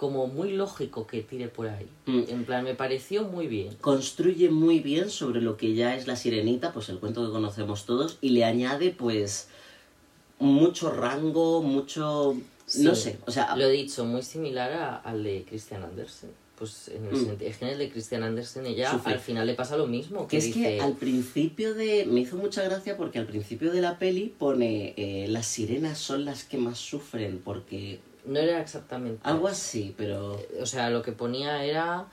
como 0.00 0.26
muy 0.28 0.52
lógico 0.52 1.06
que 1.06 1.20
tire 1.20 1.48
por 1.48 1.68
ahí. 1.68 1.86
Mm. 2.06 2.22
En 2.28 2.44
plan, 2.46 2.64
me 2.64 2.74
pareció 2.74 3.24
muy 3.24 3.46
bien. 3.48 3.74
construye 3.82 4.48
muy 4.48 4.80
bien 4.80 5.10
sobre 5.10 5.42
lo 5.42 5.58
que 5.58 5.74
ya 5.74 5.94
es 5.94 6.06
la 6.06 6.16
sirenita, 6.16 6.72
pues 6.72 6.88
el 6.88 6.98
cuento 6.98 7.22
que 7.26 7.30
conocemos 7.30 7.84
todos, 7.84 8.16
y 8.22 8.30
le 8.30 8.46
añade 8.46 8.92
pues 8.92 9.48
mucho 10.38 10.90
rango, 10.90 11.62
mucho... 11.62 12.34
No 12.78 12.94
sé, 12.94 13.18
o 13.26 13.30
sea... 13.30 13.54
Lo 13.56 13.66
he 13.66 13.72
dicho, 13.72 14.06
muy 14.06 14.22
similar 14.22 14.72
a- 14.72 14.96
al 14.96 15.22
de 15.22 15.44
Christian 15.46 15.82
Andersen. 15.82 16.30
pues 16.56 16.88
en 16.88 17.06
el, 17.06 17.12
Mm. 17.14 17.24
senti- 17.26 17.44
es 17.46 17.56
que 17.58 17.64
en 17.66 17.70
el 17.72 17.78
de 17.78 17.90
Christian 17.90 18.22
Andersen 18.22 18.66
ella 18.66 18.90
Sufre. 18.90 19.14
al 19.14 19.18
final 19.20 19.46
le 19.46 19.54
pasa 19.54 19.76
lo 19.78 19.86
mismo. 19.86 20.26
Que 20.28 20.32
Que 20.32 20.36
es 20.38 20.44
dice, 20.46 20.60
que 20.76 20.80
al 20.80 20.92
principio 20.94 21.72
de... 21.74 22.04
Me 22.06 22.20
hizo 22.20 22.36
mucha 22.36 22.62
gracia 22.62 22.96
porque 22.98 23.18
al 23.18 23.26
principio 23.26 23.70
de 23.72 23.80
la 23.82 23.98
peli 23.98 24.34
pone 24.38 24.92
eh, 24.98 25.26
las 25.28 25.46
sirenas 25.46 25.98
son 25.98 26.24
las 26.26 26.44
que 26.44 26.56
más 26.58 26.78
sufren 26.78 27.40
porque... 27.44 28.00
no 28.24 28.38
era 28.38 28.60
exactamente... 28.60 29.20
Algo 29.24 29.48
así, 29.48 29.94
pero... 29.96 30.40
O 30.60 30.66
sea, 30.66 30.90
lo 30.90 31.02
que 31.02 31.12
ponía 31.12 31.64
era 31.64 32.06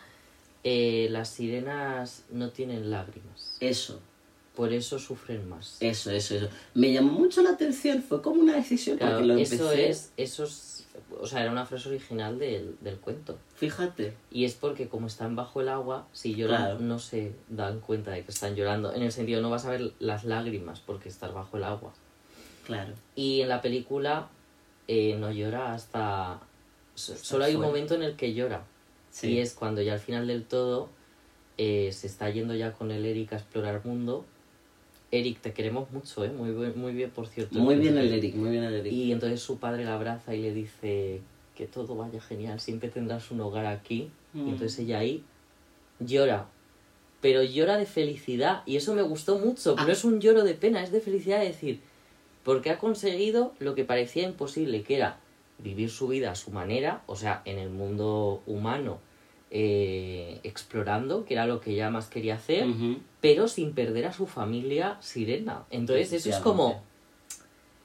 eh, 0.63 1.07
las 1.11 1.29
sirenas 1.29 2.23
no 2.31 2.49
tienen 2.49 2.89
lágrimas, 2.91 3.55
Eso, 3.59 3.99
por 4.55 4.73
eso 4.73 4.99
sufren 4.99 5.47
más. 5.47 5.77
eso, 5.79 6.11
eso, 6.11 6.35
eso. 6.35 6.47
Me 6.73 6.91
llamó 6.91 7.11
mucho 7.13 7.41
la 7.41 7.51
atención, 7.51 8.01
fue 8.01 8.21
como 8.21 8.41
una 8.41 8.55
decisión 8.55 8.97
Claro, 8.97 9.13
porque 9.17 9.27
lo 9.27 9.37
eso 9.37 9.53
empecé... 9.71 9.89
es, 9.89 10.11
eso 10.17 10.43
es, 10.45 10.85
o 11.19 11.27
sea, 11.27 11.41
era 11.43 11.51
una 11.51 11.65
frase 11.65 11.89
original 11.89 12.39
del, 12.39 12.75
del 12.81 12.97
cuento. 12.97 13.37
Fíjate. 13.55 14.13
Y 14.31 14.45
es 14.45 14.55
porque 14.55 14.87
como 14.87 15.07
están 15.07 15.35
bajo 15.35 15.61
el 15.61 15.69
agua, 15.69 16.07
si 16.11 16.33
lloran 16.35 16.61
Claro. 16.63 16.79
no 16.79 16.99
se 16.99 17.33
dan 17.49 17.79
cuenta 17.79 18.11
de 18.11 18.23
que 18.23 18.31
están 18.31 18.55
llorando. 18.55 18.93
En 18.93 19.03
el 19.03 19.11
sentido, 19.11 19.41
no 19.41 19.49
vas 19.49 19.65
a 19.65 19.69
ver 19.69 19.91
las 19.99 20.25
lágrimas 20.25 20.79
porque 20.79 21.07
estás 21.09 21.33
bajo 21.33 21.57
el 21.57 21.63
agua. 21.63 21.93
Claro. 22.65 22.93
Y 23.15 23.41
en 23.41 23.49
la 23.49 23.61
película 23.61 24.27
eh, 24.87 25.15
no 25.19 25.31
llora 25.31 25.73
hasta... 25.73 26.39
so- 26.95 27.13
Hasta 27.13 27.25
Solo 27.25 27.45
hay 27.45 27.55
un 27.55 27.61
momento 27.61 27.95
en 27.95 28.03
el 28.03 28.15
que 28.15 28.33
llora. 28.33 28.63
Sí. 29.09 29.33
Y 29.33 29.39
es 29.39 29.53
cuando 29.53 29.81
ya 29.81 29.93
al 29.93 29.99
final 29.99 30.27
del 30.27 30.43
todo 30.43 30.89
eh, 31.57 31.91
se 31.91 32.07
está 32.07 32.29
yendo 32.29 32.53
ya 32.55 32.73
con 32.73 32.91
el 32.91 33.05
Eric 33.05 33.33
a 33.33 33.37
explorar 33.37 33.83
mundo. 33.85 34.25
Eric, 35.09 35.39
te 35.39 35.53
queremos 35.53 35.89
mucho, 35.91 36.25
¿eh? 36.25 36.29
Muy, 36.29 36.51
muy 36.51 36.93
bien, 36.93 37.09
por 37.11 37.27
cierto. 37.27 37.57
Muy 37.59 37.75
bien 37.75 37.97
el 37.97 38.11
Eric, 38.13 38.35
muy 38.35 38.51
bien 38.51 38.63
el 38.63 38.73
Eric. 38.75 38.91
Y 38.91 39.11
entonces 39.11 39.41
su 39.41 39.57
padre 39.57 39.85
la 39.85 39.95
abraza 39.95 40.35
y 40.35 40.41
le 40.41 40.53
dice 40.53 41.21
que 41.55 41.65
todo 41.65 41.95
vaya 41.95 42.19
genial, 42.21 42.59
siempre 42.59 42.89
tendrás 42.89 43.31
un 43.31 43.39
hogar 43.41 43.65
aquí. 43.65 44.11
Mm. 44.33 44.47
Y 44.47 44.49
entonces 44.51 44.77
ella 44.79 44.99
ahí 44.99 45.23
llora, 45.99 46.47
pero 47.21 47.41
llora 47.41 47.77
de 47.77 47.85
felicidad. 47.85 48.63
Y 48.65 48.75
eso 48.75 48.93
me 48.93 49.01
gustó 49.01 49.39
mucho. 49.39 49.75
Ah. 49.77 49.85
No 49.85 49.91
es 49.91 50.03
un 50.03 50.19
lloro 50.19 50.43
de 50.43 50.53
pena, 50.53 50.83
es 50.83 50.91
de 50.91 50.99
felicidad 51.01 51.39
de 51.39 51.47
decir, 51.47 51.79
porque 52.47 52.69
ha 52.69 52.77
conseguido 52.77 53.53
lo 53.59 53.75
que 53.75 53.83
parecía 53.83 54.23
imposible, 54.23 54.81
que 54.81 54.95
era 54.95 55.19
vivir 55.57 55.89
su 55.89 56.07
vida 56.07 56.31
a 56.31 56.35
su 56.35 56.49
manera, 56.49 57.03
o 57.05 57.17
sea, 57.17 57.41
en 57.43 57.57
el 57.57 57.69
mundo 57.69 58.41
humano, 58.45 58.99
eh, 59.51 60.39
explorando, 60.43 61.25
que 61.25 61.33
era 61.33 61.45
lo 61.45 61.59
que 61.59 61.71
ella 61.71 61.89
más 61.89 62.07
quería 62.07 62.35
hacer, 62.35 62.65
pero 63.19 63.49
sin 63.49 63.73
perder 63.73 64.05
a 64.05 64.13
su 64.13 64.27
familia 64.27 64.97
sirena. 65.01 65.65
Entonces 65.71 66.13
eso 66.13 66.29
es 66.29 66.37
como, 66.37 66.81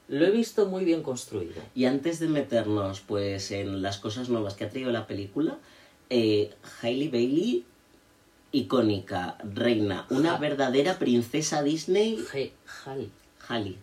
lo 0.07 0.25
he 0.25 0.31
visto 0.31 0.65
muy 0.67 0.85
bien 0.85 1.03
construido. 1.03 1.61
Y 1.75 1.83
antes 1.83 2.19
de 2.19 2.29
meternos 2.29 3.01
pues 3.01 3.51
en 3.51 3.81
las 3.81 3.97
cosas 3.97 4.29
nuevas 4.29 4.53
que 4.53 4.63
ha 4.63 4.69
traído 4.69 4.93
la 4.93 5.07
película, 5.07 5.57
eh, 6.09 6.53
Hailey 6.81 7.09
Bailey, 7.09 7.65
icónica, 8.53 9.37
reina, 9.43 10.07
una 10.09 10.37
verdadera 10.37 10.99
princesa 10.99 11.63
Disney. 11.63 12.23
Hailey, 13.49 13.77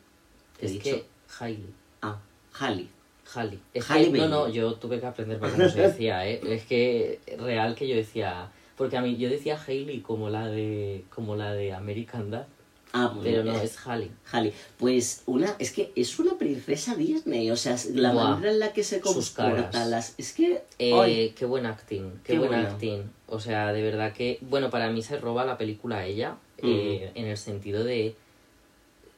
he 0.63 0.67
Es 0.67 0.73
dicho. 0.73 0.85
que 0.97 1.05
Hailey. 1.39 1.75
Ah, 2.03 2.19
Hailey. 2.59 2.89
Halley. 3.35 3.61
Es 3.73 3.89
Halle 3.91 4.11
que, 4.11 4.19
no, 4.19 4.29
no, 4.29 4.49
yo 4.49 4.75
tuve 4.75 4.99
que 4.99 5.07
aprender 5.07 5.39
para 5.39 5.53
cómo 5.53 5.69
se 5.69 5.81
decía, 5.83 6.27
¿eh? 6.29 6.41
Es 6.47 6.65
que 6.65 7.21
real 7.39 7.75
que 7.75 7.87
yo 7.89 7.95
decía... 7.97 8.51
Porque 8.77 8.97
a 8.97 9.03
mí 9.03 9.17
yo 9.17 9.29
decía 9.29 9.61
Hailey 9.67 10.01
como 10.01 10.31
la 10.31 10.47
de 10.49 11.05
como 11.15 11.37
la 11.37 11.53
de 11.53 11.75
American 11.75 12.31
Dad, 12.31 12.47
Ah, 12.93 13.07
bueno, 13.15 13.23
pero 13.23 13.45
no, 13.45 13.57
eh, 13.57 13.65
es 13.65 13.87
Halley. 13.87 14.11
Hailey. 14.33 14.53
Pues 14.79 15.23
una, 15.27 15.55
es 15.59 15.71
que 15.71 15.93
es 15.95 16.19
una 16.19 16.37
princesa 16.37 16.97
Disney, 16.97 17.51
o 17.51 17.57
sea, 17.57 17.77
la 17.95 18.13
manera 18.13 18.51
en 18.51 18.59
la 18.59 18.73
que 18.73 18.83
se 18.83 19.01
comporta, 19.01 19.85
las, 19.85 20.15
es 20.19 20.33
que, 20.33 20.63
Eh, 20.79 21.33
qué 21.37 21.45
buen 21.45 21.67
acting, 21.67 22.11
qué, 22.25 22.33
Qué 22.33 22.39
buen 22.39 22.55
acting. 22.55 23.03
O 23.29 23.39
sea, 23.39 23.73
de 23.73 23.83
verdad 23.83 24.13
que... 24.13 24.39
Bueno, 24.41 24.71
para 24.71 24.91
mí 24.91 25.03
se 25.03 25.19
roba 25.19 25.45
la 25.45 25.57
película 25.57 25.99
a 25.99 26.07
ella, 26.07 26.37
eh, 26.59 27.13
en 27.15 27.27
el 27.27 27.37
sentido 27.37 27.85
de... 27.85 28.17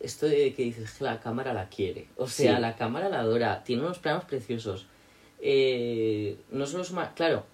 Esto 0.02 0.26
de 0.26 0.52
que 0.52 0.64
dices 0.64 0.94
que 0.98 1.04
la 1.04 1.20
cámara 1.20 1.54
la 1.54 1.68
quiere. 1.68 2.08
O 2.16 2.26
sea, 2.26 2.56
Sí. 2.56 2.60
la 2.60 2.76
cámara 2.76 3.08
la 3.08 3.20
adora. 3.20 3.62
Tiene 3.62 3.82
unos 3.82 3.98
planos 4.00 4.24
preciosos. 4.24 4.86
Eh, 5.40 6.36
no 6.50 6.66
solo 6.66 6.82
suma... 6.84 7.14
Claro, 7.14 7.44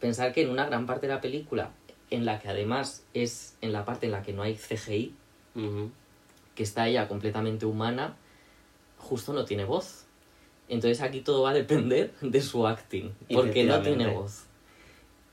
pensar 0.00 0.32
que 0.32 0.42
en 0.42 0.50
una 0.50 0.66
gran 0.66 0.86
parte 0.86 1.06
de 1.08 1.14
la 1.14 1.20
película, 1.20 1.72
en 2.10 2.24
la 2.24 2.38
que 2.40 2.48
además 2.48 3.04
es 3.14 3.56
en 3.60 3.72
la 3.72 3.84
parte 3.84 4.06
en 4.06 4.12
la 4.12 4.22
que 4.22 4.32
no 4.32 4.42
hay 4.42 4.54
CGI, 4.54 5.14
que 6.54 6.62
está 6.62 6.86
ella 6.88 7.08
completamente 7.08 7.66
humana, 7.66 8.16
justo 8.98 9.32
no 9.32 9.44
tiene 9.44 9.64
voz. 9.64 10.06
Entonces 10.68 11.00
aquí 11.02 11.20
todo 11.20 11.42
va 11.42 11.50
a 11.50 11.54
depender 11.54 12.12
de 12.20 12.40
su 12.40 12.66
acting, 12.66 13.10
porque 13.32 13.64
no 13.64 13.82
tiene 13.82 14.06
voz. 14.08 14.44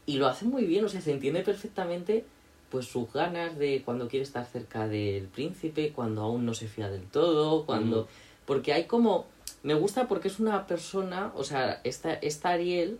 Y 0.05 0.17
lo 0.17 0.27
hace 0.27 0.45
muy 0.45 0.65
bien, 0.65 0.83
o 0.85 0.89
sea, 0.89 1.01
se 1.01 1.11
entiende 1.11 1.41
perfectamente 1.41 2.25
pues 2.69 2.85
sus 2.87 3.11
ganas 3.11 3.57
de 3.57 3.81
cuando 3.83 4.07
quiere 4.07 4.23
estar 4.23 4.45
cerca 4.45 4.87
del 4.87 5.27
príncipe, 5.27 5.91
cuando 5.91 6.21
aún 6.21 6.45
no 6.45 6.53
se 6.53 6.67
fía 6.67 6.89
del 6.89 7.03
todo, 7.03 7.65
cuando... 7.65 8.07
Porque 8.45 8.73
hay 8.73 8.85
como... 8.85 9.25
Me 9.61 9.73
gusta 9.73 10.07
porque 10.07 10.27
es 10.27 10.39
una 10.39 10.67
persona, 10.67 11.33
o 11.35 11.43
sea, 11.43 11.81
esta, 11.83 12.13
esta 12.13 12.49
Ariel, 12.49 12.97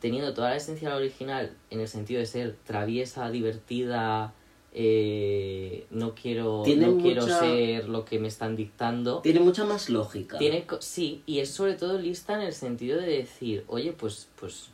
teniendo 0.00 0.34
toda 0.34 0.50
la 0.50 0.56
esencia 0.56 0.94
original, 0.94 1.52
en 1.70 1.80
el 1.80 1.88
sentido 1.88 2.20
de 2.20 2.26
ser 2.26 2.56
traviesa, 2.64 3.28
divertida, 3.30 4.32
eh, 4.78 5.86
no 5.90 6.14
quiero, 6.14 6.62
Tiene 6.62 6.86
no 6.86 6.98
quiero 6.98 7.22
ser 7.26 7.88
lo 7.88 8.04
que 8.04 8.18
me 8.18 8.28
están 8.28 8.56
dictando. 8.56 9.20
Tiene 9.20 9.40
mucha 9.40 9.64
más 9.64 9.88
lógica. 9.88 10.36
Tiene, 10.36 10.66
sí, 10.80 11.22
y 11.24 11.38
es 11.38 11.50
sobre 11.50 11.74
todo 11.74 11.98
lista 11.98 12.34
en 12.34 12.42
el 12.42 12.52
sentido 12.52 13.00
de 13.00 13.06
decir, 13.06 13.64
oye, 13.68 13.92
pues, 13.92 14.28
pues, 14.38 14.68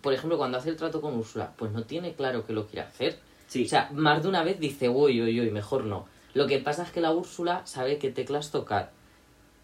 por 0.00 0.12
ejemplo, 0.12 0.38
cuando 0.38 0.58
hace 0.58 0.70
el 0.70 0.76
trato 0.76 1.00
con 1.00 1.16
Úrsula, 1.18 1.52
pues 1.56 1.72
no 1.72 1.82
tiene 1.82 2.14
claro 2.14 2.46
que 2.46 2.52
lo 2.52 2.68
quiere 2.68 2.86
hacer. 2.86 3.18
Sí. 3.54 3.66
O 3.66 3.68
sea, 3.68 3.88
más 3.92 4.20
de 4.20 4.28
una 4.28 4.42
vez 4.42 4.58
dice, 4.58 4.88
uy, 4.88 5.22
uy, 5.22 5.40
uy, 5.40 5.50
mejor 5.52 5.84
no. 5.84 6.06
Lo 6.34 6.48
que 6.48 6.58
pasa 6.58 6.82
es 6.82 6.90
que 6.90 7.00
la 7.00 7.12
Úrsula 7.12 7.64
sabe 7.66 7.98
qué 7.98 8.10
teclas 8.10 8.50
tocar. 8.50 8.90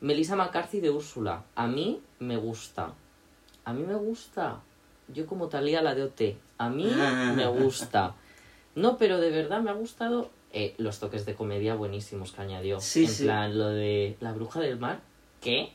Melissa 0.01 0.37
McCarthy 0.37 0.79
de 0.79 0.91
Úrsula, 0.91 1.43
a 1.57 1.67
mí 1.67 2.01
me 2.21 2.37
gusta. 2.37 2.95
A 3.65 3.73
mí 3.73 3.83
me 3.83 3.97
gusta. 3.97 4.61
Yo 5.09 5.27
como 5.27 5.49
Talía 5.49 5.83
la 5.83 5.97
de 5.97 6.05
OT, 6.05 6.21
a 6.59 6.69
mí 6.71 6.85
me 7.35 7.49
gusta. 7.49 8.15
No, 8.77 8.97
pero 8.97 9.19
de 9.19 9.31
verdad 9.31 9.61
me 9.61 9.71
ha 9.71 9.75
gustado 9.75 10.31
eh, 10.53 10.77
los 10.79 11.01
toques 11.01 11.27
de 11.27 11.35
comedia 11.35 11.75
buenísimos 11.75 12.31
que 12.31 12.43
añadió. 12.43 12.79
Sí, 12.79 13.07
en 13.07 13.11
sí. 13.11 13.25
plan, 13.25 13.59
lo 13.59 13.71
de 13.71 14.17
la 14.21 14.33
bruja 14.33 14.61
del 14.61 14.79
mar, 14.79 15.01
¿qué? 15.41 15.73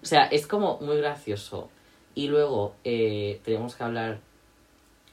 O 0.00 0.06
sea, 0.06 0.26
es 0.26 0.46
como 0.46 0.78
muy 0.78 0.98
gracioso. 0.98 1.70
Y 2.14 2.28
luego 2.28 2.76
eh, 2.84 3.40
tenemos 3.44 3.74
que 3.74 3.82
hablar, 3.82 4.20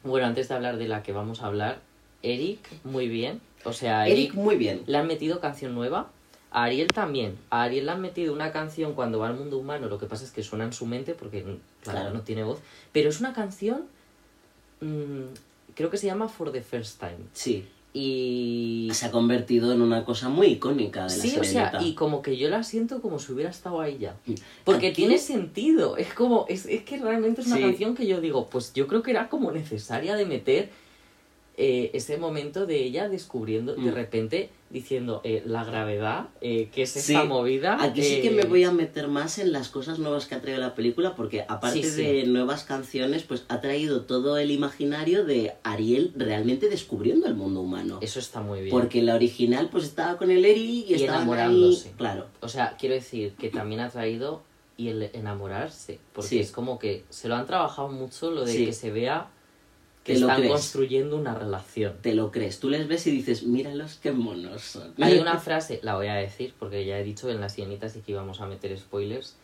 bueno, 0.04 0.28
antes 0.28 0.48
de 0.48 0.54
hablar 0.54 0.78
de 0.78 0.88
la 0.88 1.02
que 1.02 1.12
vamos 1.12 1.42
a 1.42 1.48
hablar, 1.48 1.89
Eric, 2.24 2.60
muy 2.84 3.08
bien. 3.08 3.42
O 3.66 3.74
sea, 3.74 4.08
Eric, 4.08 4.34
muy 4.34 4.56
bien. 4.58 4.84
le 4.88 4.98
han 4.98 5.08
metido 5.08 5.40
canción 5.40 5.74
nueva. 5.76 6.12
A 6.52 6.64
Ariel 6.64 6.88
también. 6.88 7.38
A 7.52 7.64
Ariel 7.64 7.86
le 7.86 7.92
han 7.92 8.02
metido 8.02 8.34
una 8.34 8.52
canción 8.52 8.94
cuando 8.94 9.20
va 9.20 9.28
al 9.28 9.36
mundo 9.36 9.58
humano. 9.60 9.88
Lo 9.88 10.00
que 10.00 10.08
pasa 10.08 10.24
es 10.24 10.32
que 10.32 10.42
suena 10.42 10.64
en 10.66 10.74
su 10.74 10.86
mente 10.88 11.14
porque, 11.14 11.44
claro, 11.44 11.60
Claro. 11.84 12.14
no 12.14 12.22
tiene 12.22 12.44
voz. 12.44 12.60
Pero 12.92 13.10
es 13.10 13.20
una 13.20 13.34
canción. 13.34 13.84
mm, 14.82 15.34
creo 15.76 15.90
que 15.90 15.98
se 15.98 16.08
llama 16.08 16.28
For 16.30 16.52
the 16.52 16.62
First 16.62 17.00
Time. 17.00 17.18
Sí. 17.34 17.68
Y. 17.94 18.90
Se 18.94 19.08
ha 19.08 19.12
convertido 19.12 19.74
en 19.74 19.82
una 19.82 20.06
cosa 20.06 20.30
muy 20.30 20.48
icónica 20.48 21.02
de 21.08 21.10
la 21.18 21.22
Sí, 21.24 21.36
o 21.40 21.44
sea, 21.44 21.74
y 21.82 21.96
como 21.96 22.22
que 22.22 22.38
yo 22.38 22.50
la 22.50 22.64
siento 22.64 23.02
como 23.02 23.20
si 23.20 23.32
hubiera 23.34 23.50
estado 23.50 23.82
ahí 23.82 23.98
ya. 24.00 24.16
Porque 24.64 24.88
Aquí- 24.88 24.96
tiene 24.96 25.18
sentido. 25.18 25.98
Es 25.98 26.14
como. 26.14 26.46
Es, 26.48 26.66
es 26.66 26.84
que 26.84 26.98
realmente 26.98 27.42
es 27.42 27.48
una 27.48 27.58
Sí. 27.58 27.62
canción 27.64 27.96
que 27.96 28.08
yo 28.08 28.22
digo, 28.22 28.48
pues 28.48 28.74
yo 28.74 28.88
creo 28.88 29.02
que 29.04 29.12
era 29.12 29.28
como 29.28 29.52
necesaria 29.52 30.16
de 30.16 30.26
meter 30.26 30.70
eh, 31.62 31.92
ese 31.94 32.18
momento 32.18 32.66
de 32.66 32.78
ella 32.86 33.10
descubriendo, 33.10 33.76
de 33.76 33.92
Mm. 33.92 33.94
repente 33.94 34.50
diciendo 34.70 35.20
eh, 35.26 35.44
la 35.46 35.66
gravedad, 35.66 36.30
eh, 36.40 36.70
que 36.72 36.84
es 36.84 36.92
Sí, 36.92 37.00
esta 37.14 37.26
movida. 37.26 37.84
Aquí 37.84 38.02
sí 38.02 38.14
eh, 38.16 38.22
que 38.22 38.30
me 38.32 38.44
voy 38.46 38.64
a 38.64 38.72
meter 38.72 39.10
más 39.10 39.40
en 39.40 39.52
las 39.52 39.68
cosas 39.68 40.00
nuevas 40.00 40.26
que 40.26 40.36
ha 40.36 40.42
traído 40.42 40.62
la 40.62 40.74
película, 40.74 41.16
porque 41.16 41.44
aparte 41.48 41.84
Sí, 41.84 41.90
sí. 41.90 42.04
de 42.04 42.24
nuevas 42.28 42.64
canciones, 42.64 43.24
pues 43.24 43.44
ha 43.50 43.60
traído 43.60 44.04
todo 44.04 44.38
el 44.38 44.52
imaginario 44.52 45.26
de 45.26 45.54
Ariel 45.64 46.14
realmente 46.16 46.70
descubriendo 46.70 47.28
el 47.28 47.36
mundo 47.36 47.60
humano. 47.62 48.00
Eso 48.02 48.20
está 48.20 48.40
muy 48.42 48.60
bien. 48.62 48.72
Porque 48.72 49.02
la 49.02 49.16
original 49.16 49.68
pues 49.70 49.84
estaba 49.84 50.18
con 50.18 50.32
el 50.32 50.46
Eric 50.46 50.86
y, 50.90 50.94
Y 50.96 51.04
enamorándose. 51.04 51.90
ahí- 51.90 51.94
Claro. 51.98 52.28
O 52.40 52.48
sea, 52.48 52.78
quiero 52.80 52.96
decir 52.96 53.34
que 53.38 53.50
también 53.50 53.82
ha 53.82 53.90
traído 53.90 54.44
y 54.78 54.88
el 54.88 55.10
enamorarse. 55.12 56.00
Porque 56.14 56.30
Sí. 56.30 56.40
es 56.40 56.52
como 56.52 56.80
que 56.80 57.04
se 57.10 57.28
lo 57.28 57.36
han 57.36 57.46
trabajado 57.46 57.90
mucho 57.90 58.32
lo 58.32 58.46
de 58.46 58.54
Sí. 58.54 58.66
que 58.66 58.72
se 58.74 58.92
vea 58.92 59.30
que 60.10 60.16
Te 60.16 60.20
lo 60.22 60.26
están 60.28 60.38
crees. 60.42 60.52
construyendo 60.54 61.18
una 61.18 61.36
relación. 61.36 61.98
Te 62.02 62.16
lo 62.16 62.32
crees. 62.32 62.60
Tú 62.60 62.70
les 62.70 62.88
ves 62.88 63.06
y 63.06 63.12
dices, 63.12 63.44
míralos 63.44 64.00
qué 64.02 64.12
monos 64.12 64.62
son. 64.64 64.94
Hay 65.00 65.18
una 65.20 65.38
frase, 65.38 65.80
la 65.84 65.96
voy 65.96 66.08
a 66.08 66.16
decir 66.16 66.54
porque 66.58 66.84
ya 66.86 66.98
he 67.00 67.04
dicho 67.04 67.30
en 67.30 67.40
las 67.40 67.54
sienitas 67.54 67.96
y 67.96 68.02
que 68.02 68.14
íbamos 68.14 68.42
a 68.42 68.48
meter 68.48 68.76
spoilers, 68.78 69.36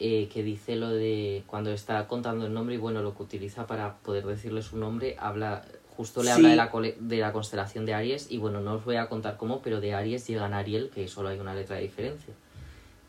eh, 0.00 0.28
que 0.32 0.42
dice 0.42 0.76
lo 0.76 0.88
de 0.90 1.42
cuando 1.46 1.70
está 1.72 2.06
contando 2.08 2.46
el 2.46 2.54
nombre 2.54 2.76
y 2.76 2.78
bueno, 2.78 3.02
lo 3.02 3.14
que 3.16 3.22
utiliza 3.22 3.66
para 3.66 3.98
poder 3.98 4.24
decirle 4.26 4.62
su 4.62 4.76
nombre, 4.78 5.16
habla 5.18 5.64
justo 5.96 6.22
le 6.22 6.26
Sí. 6.28 6.32
habla 6.36 6.48
de 6.50 6.56
la, 6.56 6.70
cole- 6.70 6.96
de 7.00 7.16
la 7.18 7.32
constelación 7.32 7.84
de 7.84 7.92
Aries 7.92 8.30
y 8.30 8.38
bueno, 8.38 8.60
no 8.60 8.74
os 8.74 8.84
voy 8.84 8.96
a 8.96 9.08
contar 9.08 9.36
cómo, 9.36 9.60
pero 9.60 9.80
de 9.80 9.92
Aries 9.94 10.26
llegan 10.26 10.54
a 10.54 10.58
Ariel, 10.58 10.90
que 10.94 11.06
solo 11.08 11.28
hay 11.28 11.38
una 11.40 11.54
letra 11.54 11.76
de 11.76 11.82
diferencia. 11.82 12.32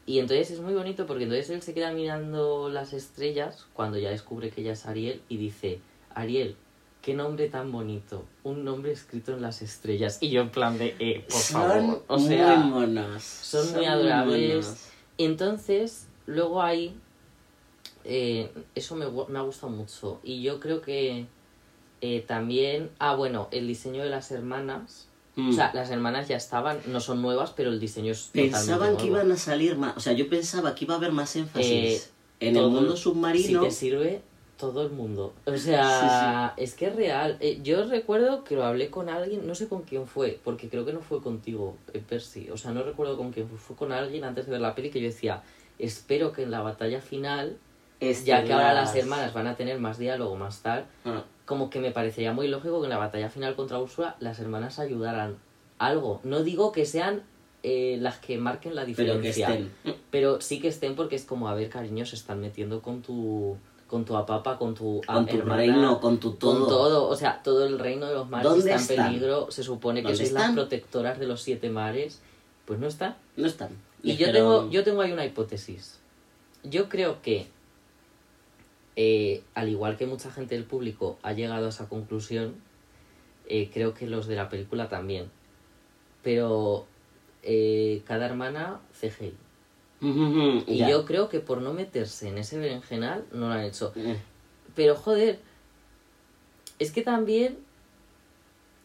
Y 0.08 0.18
entonces 0.18 0.50
es 0.50 0.60
muy 0.60 0.74
bonito 0.74 1.06
porque 1.06 1.25
entonces 1.25 1.51
él 1.51 1.62
se 1.62 1.75
queda 1.75 1.91
mirando 1.91 2.68
las 2.70 2.94
estrellas 2.94 3.68
cuando 3.74 4.00
ya 4.00 4.10
descubre 4.10 4.50
que 4.50 4.62
ella 4.62 4.72
es 4.74 4.88
Ariel 4.88 5.22
y 5.29 5.38
dice, 5.38 5.79
Ariel, 6.15 6.56
qué 7.01 7.13
nombre 7.13 7.48
tan 7.50 7.72
bonito. 7.72 8.25
Un 8.44 8.63
nombre 8.63 8.91
escrito 8.91 9.34
en 9.34 9.41
las 9.41 9.62
estrellas. 9.62 10.18
Y 10.22 10.29
yo 10.29 10.41
en 10.41 10.50
plan 10.50 10.77
de, 10.77 10.96
eh, 11.00 11.25
por 11.29 11.39
son 11.39 11.62
favor. 11.62 12.03
O 12.08 12.20
sea, 12.20 12.56
muy 12.58 12.70
monos. 12.88 13.24
son 13.24 13.72
muy 13.74 13.86
adorables. 13.86 14.89
Entonces, 15.18 16.08
luego 16.25 16.62
hay... 16.62 16.96
eh, 18.06 18.51
eso 18.75 18.96
me, 18.96 19.06
me 19.27 19.39
ha 19.39 19.41
gustado 19.41 19.72
mucho. 19.72 20.20
Y 20.24 20.41
yo 20.41 20.60
creo 20.60 20.82
que 20.82 21.25
eh, 22.01 22.24
también... 22.27 22.89
Ah, 23.00 23.15
bueno, 23.15 23.48
el 23.51 23.68
diseño 23.68 24.03
de 24.03 24.10
las 24.10 24.32
hermanas. 24.32 25.08
Mm. 25.36 25.50
O 25.50 25.53
sea, 25.53 25.72
las 25.74 25.89
hermanas 25.91 26.27
ya 26.27 26.38
estaban, 26.38 26.79
no 26.88 27.00
son 27.00 27.22
nuevas, 27.22 27.51
pero 27.56 27.70
el 27.70 27.79
diseño 27.79 28.12
es 28.12 28.29
Pensaban 28.34 28.98
que 28.98 29.03
nuevo. 29.03 29.18
iban 29.18 29.32
a 29.32 29.38
salir 29.38 29.77
más. 29.77 29.96
O 29.96 30.00
sea, 30.00 30.13
yo 30.13 30.27
pensaba 30.29 30.75
que 30.75 30.86
iba 30.86 30.96
a 30.96 30.98
haber 30.98 31.12
más 31.12 31.36
énfasis 31.36 31.70
Eh, 31.72 32.01
en 32.41 32.56
el 32.58 32.68
mundo 32.70 32.96
submarino. 32.96 33.62
Si 33.63 33.68
te 33.68 33.72
sirve 33.74 34.22
todo 34.60 34.84
el 34.84 34.92
mundo. 34.92 35.34
O 35.46 35.58
sea, 35.58 36.54
es 36.58 36.75
que 36.75 36.88
es 36.88 36.96
real. 36.96 37.38
Eh, 37.39 37.60
yo 37.63 37.86
recuerdo 37.86 38.44
que 38.44 38.56
lo 38.56 38.66
hablé 38.66 38.89
con 38.89 39.08
alguien, 39.10 39.48
no 39.48 39.56
sé 39.56 39.68
con 39.70 39.84
quién 39.84 40.06
fue, 40.06 40.39
porque 40.44 40.68
creo 40.70 40.86
que 40.86 40.94
no 40.94 41.00
fue 41.01 41.22
contigo, 41.22 41.78
eh, 41.94 42.04
Percy. 42.08 42.50
O 42.51 42.58
sea, 42.58 42.72
no 42.72 42.84
recuerdo 42.84 43.18
con 43.18 43.32
quién 43.32 43.48
fue. 43.48 43.58
Fue 43.58 43.75
con 43.75 43.92
alguien 43.92 44.24
antes 44.25 44.46
de 44.46 44.51
ver 44.51 44.62
la 44.62 44.75
peli 44.75 44.89
que 44.89 45.00
yo 45.00 45.08
decía, 45.08 45.42
espero 45.80 46.34
que 46.34 46.44
en 46.44 46.51
la 46.51 46.62
batalla 46.62 47.00
final, 47.01 47.58
Estén 48.01 48.25
ya 48.25 48.44
que 48.44 48.54
ahora 48.54 48.74
las 48.74 48.96
hermanas 48.96 49.34
van 49.34 49.48
a 49.48 49.56
tener 49.56 49.80
más 49.80 49.98
diálogo, 49.98 50.36
más 50.36 50.62
tal, 50.62 50.86
Ah, 51.06 51.24
como 51.46 51.70
que 51.70 51.80
me 51.80 51.92
parecería 51.92 52.32
muy 52.34 52.48
lógico 52.48 52.80
que 52.82 52.86
en 52.86 52.92
la 52.92 52.98
batalla 52.98 53.30
final 53.30 53.56
contra 53.56 53.80
Úrsula 53.80 54.16
las 54.20 54.39
hermanas 54.39 54.78
ayudaran 54.80 55.38
algo. 55.80 56.20
No 56.24 56.44
digo 56.44 56.72
que 56.72 56.86
sean 56.86 57.24
eh, 57.63 57.98
las 58.00 58.20
que 58.20 58.38
marquen 58.38 58.75
la 58.75 58.84
pero 58.84 59.13
que 59.20 59.30
diferencia. 59.32 59.50
estén. 59.50 59.72
Pero 60.12 60.42
sí 60.42 60.60
que 60.62 60.68
estén 60.70 60.96
porque 60.96 61.16
es 61.16 61.25
como, 61.25 61.50
a 61.50 61.56
ver, 61.56 61.70
cariño, 61.70 62.06
se 62.06 62.16
están 62.16 62.39
metiendo 62.39 62.82
con 62.82 63.01
tu 63.01 63.58
con 63.89 64.05
tu 64.05 64.15
apapa, 64.15 64.58
con 64.58 64.75
tu 64.75 65.01
Con 65.05 65.25
tu 65.25 65.38
hermana, 65.38 65.58
reino, 65.58 66.00
con 66.00 66.19
tu 66.19 66.34
todo. 66.34 66.60
con 66.60 66.67
todo. 66.69 67.08
O 67.10 67.15
sea, 67.15 67.41
todo 67.43 67.65
el 67.65 67.79
reino 67.79 68.05
de 68.05 68.13
los 68.13 68.29
mares 68.29 68.50
¿Dónde 68.50 68.60
está 68.74 68.75
en 68.75 68.79
están? 68.91 69.08
peligro. 69.08 69.51
Se 69.51 69.63
supone 69.63 70.01
que 70.01 70.10
¿Dónde 70.10 70.17
sois 70.17 70.31
las 70.31 70.51
protectoras 70.53 71.19
de 71.19 71.25
los 71.27 71.41
siete 71.41 71.69
mares. 71.69 72.22
Pues 72.65 72.79
no 72.79 72.88
está. 72.88 73.17
No 73.36 73.48
están. 73.48 73.72
Y 74.03 74.10
Les 74.10 74.19
yo 74.19 74.31
tengo, 74.31 74.69
yo 74.69 74.84
tengo 74.84 75.01
ahí 75.01 75.12
una 75.12 75.25
hipótesis. 75.25 76.00
Yo 76.63 76.88
creo 76.88 77.22
que, 77.22 77.48
eh, 78.96 79.43
al 79.55 79.69
igual 79.69 79.98
que 79.98 80.05
mucha 80.05 80.31
gente 80.31 80.55
del 80.55 80.65
público 80.65 81.17
ha 81.24 81.34
llegado 81.34 81.65
a 81.65 81.69
esa 81.69 81.89
conclusión, 81.89 82.55
eh, 83.48 83.69
creo 83.74 83.93
que 83.93 84.08
los 84.08 84.27
de 84.27 84.36
la 84.36 84.50
película 84.50 84.88
también. 84.88 85.29
Pero 86.22 86.86
eh, 87.43 88.01
cada 88.05 88.25
hermana 88.25 88.79
CGI. 89.00 89.34
Y 90.01 90.77
Ya. 90.77 90.89
yo 90.89 91.06
creo 91.06 91.27
que 91.29 91.39
por 91.39 91.62
no 91.62 91.74
meterse 91.74 92.29
en 92.29 92.38
ese 92.38 92.58
berenjenal 92.58 93.25
no 93.34 93.48
lo 93.50 93.53
han 93.53 93.62
hecho. 93.65 93.91
Eh, 93.96 94.18
Pero 94.75 94.96
joder, 94.96 95.39
es 96.79 96.91
que 96.91 97.01
también 97.01 97.58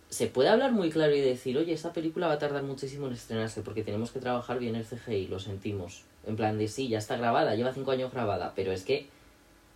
se 0.09 0.27
puede 0.27 0.49
hablar 0.49 0.73
muy 0.73 0.91
claro 0.91 1.15
y 1.15 1.21
decir, 1.21 1.57
oye, 1.59 1.73
esta 1.73 1.93
película 1.93 2.27
va 2.29 2.35
a 2.35 2.39
tardar 2.39 2.63
muchísimo 2.63 3.07
en 3.07 3.13
estrenarse 3.15 3.63
porque 3.63 3.83
tenemos 3.83 4.11
que 4.11 4.21
trabajar 4.21 4.59
bien 4.59 4.75
el 4.77 4.85
CGI, 4.85 5.29
lo 5.29 5.39
sentimos. 5.41 6.03
En 6.27 6.37
plan 6.37 6.57
de 6.59 6.69
sí, 6.69 6.89
ya 6.89 6.99
está 6.99 7.17
grabada, 7.17 7.55
lleva 7.55 7.73
cinco 7.73 7.91
años 7.91 8.13
grabada, 8.13 8.53
pero 8.57 8.73
es 8.73 8.83
que 8.85 9.07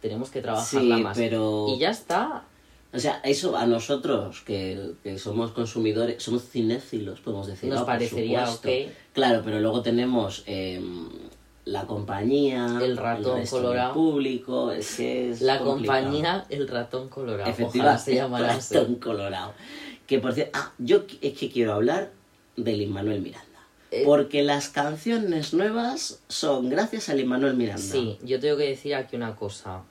tenemos 0.00 0.30
que 0.30 0.40
trabajarla 0.40 0.96
Sí, 0.96 1.02
más. 1.02 1.16
pero... 1.16 1.66
Y 1.68 1.78
ya 1.78 1.90
está. 1.90 2.44
O 2.92 2.98
sea, 2.98 3.20
eso 3.22 3.56
a 3.56 3.66
nosotros, 3.66 4.40
que, 4.46 4.92
que 5.02 5.18
somos 5.18 5.50
consumidores, 5.52 6.22
somos 6.22 6.42
cinéfilos, 6.48 7.20
podemos 7.20 7.46
decir. 7.46 7.68
Nos 7.68 7.80
"Ah, 7.82 7.86
parecería 7.86 8.46
supuesto". 8.46 8.90
ok. 8.90 8.96
Claro, 9.12 9.42
pero 9.44 9.60
luego 9.60 9.82
tenemos 9.82 10.42
em, 10.46 11.08
la 11.66 11.84
compañía, 11.86 12.78
El 12.82 12.96
ratón 12.96 13.40
del 13.40 13.48
colorado. 13.48 13.92
público, 13.92 14.72
es 14.72 14.96
que 14.96 15.30
es 15.32 15.42
La 15.42 15.58
complicado. 15.58 16.00
compañía 16.04 16.46
El 16.48 16.66
Ratón 16.66 17.08
Colorado. 17.10 17.50
Efectivamente, 17.50 18.02
se 18.04 18.14
llamara 18.14 18.54
así. 18.54 18.74
ratón 18.74 18.94
colorado. 18.94 19.52
Que 20.06 20.18
por 20.18 20.32
cierto, 20.32 20.58
ah, 20.58 20.72
yo 20.78 21.02
es 21.20 21.34
que 21.38 21.50
quiero 21.50 21.74
hablar 21.74 22.10
del 22.56 22.86
Manuel 22.88 23.20
Miranda. 23.20 23.44
Eh, 23.90 24.02
Porque 24.06 24.42
las 24.42 24.70
canciones 24.70 25.52
nuevas 25.52 26.22
son 26.28 26.70
gracias 26.70 27.10
al 27.10 27.22
Manuel 27.26 27.54
Miranda. 27.54 27.82
Sí, 27.82 28.18
yo 28.22 28.40
tengo 28.40 28.56
que 28.56 28.68
decir 28.68 28.94
aquí 28.94 29.14
una 29.16 29.36
cosa. 29.36 29.82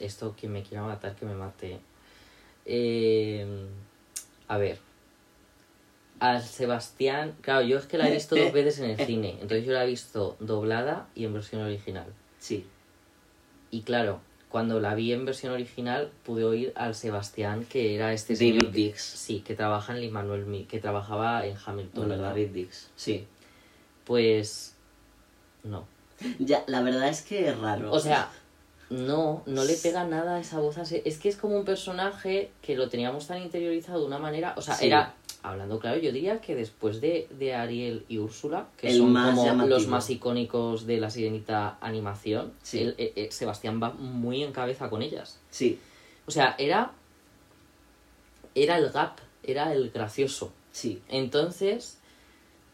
Esto, 0.00 0.34
quien 0.38 0.50
me 0.52 0.64
quiera 0.64 0.82
matar, 0.82 1.14
que 1.14 1.24
me 1.24 1.34
mate. 1.34 1.78
Eh, 2.66 3.66
a 4.48 4.58
ver. 4.58 4.78
Al 6.20 6.42
Sebastián. 6.42 7.34
Claro, 7.40 7.62
yo 7.62 7.78
es 7.78 7.86
que 7.86 7.98
la 7.98 8.08
he 8.08 8.12
visto 8.12 8.36
dos 8.36 8.52
veces 8.52 8.78
en 8.78 8.90
el 8.90 9.06
cine. 9.06 9.30
Entonces 9.40 9.64
yo 9.64 9.72
la 9.72 9.84
he 9.84 9.88
visto 9.88 10.36
doblada 10.38 11.08
y 11.14 11.24
en 11.24 11.32
versión 11.32 11.62
original. 11.62 12.06
Sí. 12.38 12.66
Y 13.70 13.82
claro, 13.82 14.20
cuando 14.48 14.80
la 14.80 14.94
vi 14.94 15.12
en 15.12 15.24
versión 15.24 15.52
original 15.54 16.10
pude 16.24 16.44
oír 16.44 16.72
al 16.76 16.94
Sebastián, 16.94 17.64
que 17.64 17.94
era 17.94 18.12
este 18.12 18.34
David 18.34 18.58
señor 18.58 18.72
Dix. 18.72 19.02
Sí, 19.02 19.40
que 19.40 19.54
trabaja 19.54 19.96
en 19.96 20.12
Manuel 20.12 20.66
que 20.68 20.78
trabajaba 20.78 21.46
en 21.46 21.56
Hamilton, 21.56 22.08
Bueno. 22.08 22.22
David 22.22 22.48
Dix. 22.50 22.90
Sí. 22.94 23.26
Pues. 24.04 24.76
No. 25.64 25.86
Ya, 26.38 26.64
la 26.66 26.82
verdad 26.82 27.08
es 27.08 27.22
que 27.22 27.48
es 27.48 27.58
raro. 27.58 27.90
O 27.90 27.98
sea, 27.98 28.30
no, 28.92 29.42
no 29.46 29.64
le 29.64 29.74
pega 29.74 30.04
nada 30.04 30.36
a 30.36 30.40
esa 30.40 30.60
voz. 30.60 30.78
así. 30.78 31.02
Es 31.04 31.18
que 31.18 31.28
es 31.28 31.36
como 31.36 31.56
un 31.56 31.64
personaje 31.64 32.50
que 32.62 32.76
lo 32.76 32.88
teníamos 32.88 33.26
tan 33.26 33.42
interiorizado 33.42 34.00
de 34.00 34.06
una 34.06 34.18
manera. 34.18 34.54
O 34.56 34.62
sea, 34.62 34.74
Sí. 34.74 34.86
era. 34.86 35.14
Hablando 35.44 35.80
claro, 35.80 35.98
yo 35.98 36.12
diría 36.12 36.40
que 36.40 36.54
después 36.54 37.00
de, 37.00 37.26
de 37.36 37.52
Ariel 37.54 38.04
y 38.08 38.18
Úrsula, 38.18 38.68
que 38.76 38.90
El 38.90 38.98
son 38.98 39.12
más 39.12 39.30
como 39.34 39.44
llamativo. 39.44 39.76
los 39.76 39.88
más 39.88 40.08
icónicos 40.08 40.86
de 40.86 40.98
la 41.00 41.10
sirenita 41.10 41.78
animación, 41.80 42.52
Sí. 42.62 42.78
él- 42.78 42.94
eh, 42.96 43.12
eh, 43.16 43.28
Sebastián 43.32 43.82
va 43.82 43.90
muy 43.90 44.44
en 44.44 44.52
cabeza 44.52 44.88
con 44.88 45.02
ellas. 45.02 45.40
Sí, 45.50 45.80
O 46.26 46.30
sea, 46.30 46.54
era. 46.58 46.92
Era 48.54 48.76
el 48.78 48.90
gap, 48.90 49.18
era 49.42 49.72
el 49.72 49.90
gracioso. 49.90 50.52
sí. 50.70 51.02
Entonces. 51.08 51.98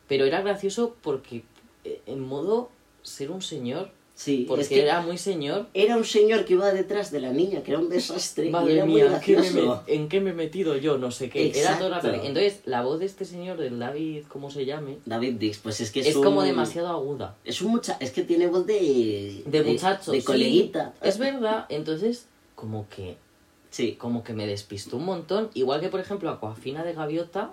Pero 0.08 0.24
era 0.26 0.40
gracioso 0.42 0.96
porque. 1.02 1.44
eh, 1.84 2.02
En 2.06 2.20
modo 2.20 2.70
ser 3.02 3.30
un 3.30 3.40
señor. 3.40 3.90
Sí, 4.18 4.46
Porque 4.48 4.62
es 4.62 4.68
que 4.68 4.82
era 4.82 5.00
muy 5.00 5.16
señor. 5.16 5.68
era 5.74 5.96
un 5.96 6.04
señor 6.04 6.44
que 6.44 6.54
iba 6.54 6.72
detrás 6.72 7.12
de 7.12 7.20
la 7.20 7.32
niña, 7.32 7.62
que 7.62 7.70
era 7.70 7.78
un 7.78 7.88
desastre 7.88 8.46
y 8.46 8.50
Madre 8.50 8.82
muy 8.84 8.94
mía, 8.94 9.20
¿qué 9.24 9.36
me 9.36 9.48
¿en 9.94 10.08
qué 10.08 10.20
me 10.20 10.30
he 10.30 10.34
metido 10.34 10.76
yo? 10.76 10.98
No 10.98 11.12
sé 11.12 11.30
qué. 11.30 11.52
Era 11.54 11.78
toda 11.78 12.02
la. 12.02 12.16
Entonces, 12.26 12.62
la 12.64 12.82
voz 12.82 12.98
de 12.98 13.06
este 13.06 13.24
señor, 13.24 13.58
del 13.58 13.78
David, 13.78 14.24
¿cómo 14.28 14.50
se 14.50 14.64
llame? 14.64 14.96
David 15.06 15.34
Dix, 15.34 15.58
pues 15.58 15.80
es 15.80 15.92
que 15.92 16.00
es, 16.00 16.08
Es, 16.08 16.16
un- 16.16 16.24
como 16.24 16.42
demasiado 16.42 16.88
aguda. 16.88 17.36
Es 17.44 17.62
un 17.62 17.70
mucha... 17.70 17.96
Es 18.00 18.10
que 18.10 18.22
tiene 18.22 18.48
voz 18.48 18.66
de... 18.66 19.44
De 19.46 19.62
muchacho. 19.62 20.10
De 20.10 20.24
coleguita. 20.24 20.94
es 21.00 21.16
verdad. 21.16 21.66
Entonces, 21.68 22.26
como 22.56 22.88
que, 22.88 23.16
Sí, 23.70 23.92
como 23.92 24.24
que 24.24 24.32
me 24.32 24.48
despistó 24.48 24.96
un 24.96 25.04
montón. 25.04 25.48
Igual 25.54 25.80
que, 25.80 25.90
por 25.90 26.00
ejemplo, 26.00 26.28
Aquafina 26.30 26.82
de 26.82 26.92
Gaviota, 26.94 27.52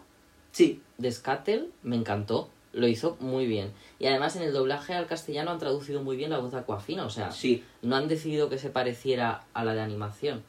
sí. 0.51 0.81
de 0.97 1.11
Scattel, 1.11 1.69
me 1.83 1.95
encantó. 1.95 2.49
Lo 2.75 2.87
hizo 2.87 3.15
muy 3.19 3.45
bien. 3.47 3.71
Y 3.99 4.07
además, 4.07 4.35
en 4.35 4.43
el 4.43 4.51
doblaje 4.53 4.93
al 4.93 5.07
castellano 5.07 5.51
han 5.51 5.59
traducido 5.59 6.03
muy 6.03 6.17
bien 6.17 6.29
la 6.29 6.39
voz 6.39 6.51
de 6.51 6.59
Aquafina. 6.59 7.05
O 7.05 7.09
sea, 7.09 7.31
Sí, 7.31 7.63
no 7.81 7.95
han 7.95 8.07
decidido 8.07 8.49
que 8.49 8.57
se 8.57 8.69
pareciera 8.69 9.43
a 9.53 9.63
la 9.63 9.73
de 9.73 9.81
animación. 9.81 10.43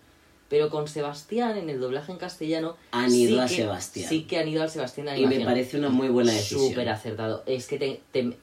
Pero 0.48 0.68
con 0.70 0.86
Sebastián, 0.88 1.56
en 1.56 1.70
el 1.70 1.80
doblaje 1.80 2.12
en 2.12 2.18
castellano. 2.18 2.76
Han 2.92 3.12
ido 3.14 3.36
sí 3.36 3.38
a 3.38 3.46
que- 3.46 3.54
Sebastián. 3.62 4.08
Sí 4.08 4.22
que 4.24 4.38
han 4.38 4.48
ido 4.48 4.62
al 4.62 4.70
Sebastián 4.70 5.06
de 5.06 5.12
y 5.12 5.14
animación. 5.16 5.40
me 5.42 5.46
parece 5.46 5.78
una 5.78 5.88
muy 5.88 6.08
buena 6.08 6.32
decisión. 6.32 6.68
Súper 6.68 6.88
acertado. 6.88 7.42
Es 7.46 7.66
que 7.68 7.78
te, 7.78 8.00
te, 8.12 8.36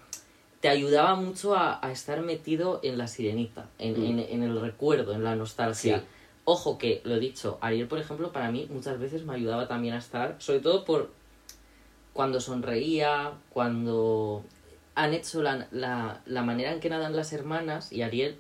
te 0.62 0.70
ayudaba 0.70 1.16
mucho 1.16 1.56
a, 1.56 1.86
a 1.86 1.92
estar 1.92 2.22
metido 2.22 2.80
en 2.84 2.98
la 2.98 3.08
sirenita, 3.08 3.70
en, 3.80 4.00
Mm. 4.00 4.06
en, 4.06 4.20
en 4.20 4.44
el 4.44 4.60
recuerdo, 4.62 5.14
en 5.14 5.24
la 5.26 5.36
nostalgia. 5.36 6.00
Sí. 6.00 6.06
Ojo 6.46 6.78
que, 6.78 7.02
lo 7.06 7.16
he 7.16 7.20
dicho, 7.20 7.58
Ariel, 7.62 7.88
por 7.88 8.00
ejemplo, 8.00 8.32
para 8.34 8.52
mí 8.52 8.68
muchas 8.70 9.00
veces 9.00 9.26
me 9.26 9.34
ayudaba 9.36 9.68
también 9.68 9.94
a 9.94 9.98
estar, 10.00 10.36
sobre 10.40 10.60
todo 10.60 10.84
por 10.84 11.10
cuando 12.14 12.40
sonreía, 12.40 13.34
cuando 13.50 14.44
han 14.96 15.14
hecho 15.14 15.42
la, 15.42 15.68
la, 15.72 16.22
la 16.26 16.44
manera 16.44 16.72
en 16.72 16.80
que 16.80 16.90
nadan 16.90 17.16
las 17.16 17.34
hermanas 17.34 17.92
y 17.92 18.02
Ariel 18.04 18.36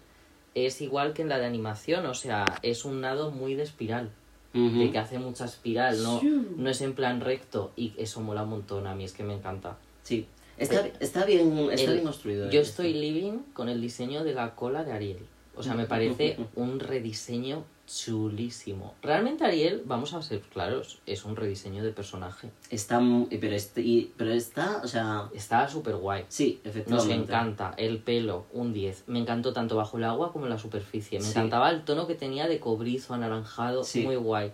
es 0.55 0.81
igual 0.81 1.13
que 1.13 1.23
en 1.23 1.29
la 1.29 1.39
de 1.39 1.45
animación, 1.45 2.05
o 2.05 2.13
sea, 2.13 2.45
es 2.62 2.86
un 2.86 3.01
nado 3.01 3.31
muy 3.31 3.55
de 3.55 3.63
espiral, 3.63 4.12
de 4.53 4.91
que 4.91 4.99
hace 4.99 5.17
mucha 5.17 5.45
espiral, 5.45 6.03
no, 6.03 6.21
no 6.57 6.69
es 6.69 6.79
en 6.81 6.93
plan 6.93 7.21
recto 7.21 7.71
y 7.75 7.93
eso 7.97 8.21
mola 8.21 8.43
un 8.43 8.49
montón, 8.49 8.86
a 8.86 8.93
mí 8.93 9.03
es 9.03 9.13
que 9.13 9.23
me 9.23 9.33
encanta. 9.33 9.77
Sí. 10.03 10.27
Está, 10.59 10.86
está 10.99 11.25
bien, 11.25 11.57
está 11.71 11.86
El- 11.86 11.93
bien 11.93 12.03
construido. 12.03 12.51
Yo 12.51 12.59
eh, 12.59 12.63
estoy 12.63 12.93
living 12.93 13.39
con 13.53 13.67
el 13.69 13.81
diseño 13.81 14.23
de 14.23 14.36
la 14.36 14.53
cola 14.53 14.83
de 14.83 14.91
Ariel. 14.91 15.25
O 15.55 15.63
sea, 15.63 15.73
me 15.75 15.85
parece 15.85 16.37
un 16.55 16.79
rediseño 16.79 17.63
chulísimo. 17.85 18.95
Realmente 19.01 19.43
Ariel, 19.45 19.83
vamos 19.85 20.13
a 20.13 20.21
ser 20.21 20.39
claros, 20.41 20.99
es 21.05 21.25
un 21.25 21.35
rediseño 21.35 21.83
de 21.83 21.91
personaje. 21.91 22.49
Está... 22.69 22.99
mu- 22.99 23.27
Pero, 23.29 23.55
este, 23.55 23.81
y- 23.81 24.11
pero 24.17 24.31
está, 24.33 24.81
o 24.83 24.87
sea... 24.87 25.29
Está 25.33 25.67
súper 25.67 25.95
guay. 25.97 26.25
Sí, 26.29 26.59
Nos 26.63 26.75
efectivamente. 26.75 27.13
encanta. 27.33 27.73
El 27.77 27.99
pelo, 27.99 28.45
un 28.53 28.73
10. 28.73 29.03
Me 29.07 29.19
encantó 29.19 29.53
tanto 29.53 29.75
bajo 29.75 29.97
el 29.97 30.05
agua 30.05 30.31
como 30.31 30.45
en 30.45 30.51
la 30.51 30.57
superficie. 30.57 31.19
Me 31.19 31.25
Sí. 31.25 31.31
encantaba 31.31 31.69
el 31.69 31.83
tono 31.83 32.07
que 32.07 32.15
tenía 32.15 32.47
de 32.47 32.59
cobrizo, 32.59 33.13
anaranjado, 33.13 33.83
Sí. 33.83 34.03
muy 34.03 34.15
guay. 34.15 34.51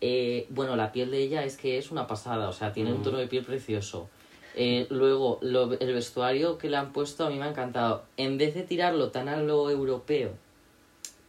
Eh, 0.00 0.46
bueno, 0.50 0.76
la 0.76 0.92
piel 0.92 1.10
de 1.10 1.22
ella 1.22 1.44
es 1.44 1.56
que 1.56 1.78
es 1.78 1.90
una 1.90 2.06
pasada, 2.06 2.48
o 2.48 2.52
sea, 2.52 2.72
tiene 2.72 2.92
un 2.92 3.00
Mm. 3.00 3.04
tono 3.04 3.18
de 3.18 3.28
piel 3.28 3.44
precioso. 3.44 4.08
Eh, 4.56 4.86
luego, 4.90 5.38
lo- 5.42 5.72
el 5.78 5.92
vestuario 5.92 6.58
que 6.58 6.68
le 6.70 6.76
han 6.76 6.92
puesto 6.92 7.26
a 7.26 7.30
mí 7.30 7.38
me 7.38 7.44
ha 7.44 7.48
encantado. 7.48 8.04
En 8.16 8.38
vez 8.38 8.54
de 8.54 8.62
tirarlo 8.62 9.10
tan 9.10 9.28
a 9.28 9.36
lo 9.36 9.68
europeo, 9.70 10.30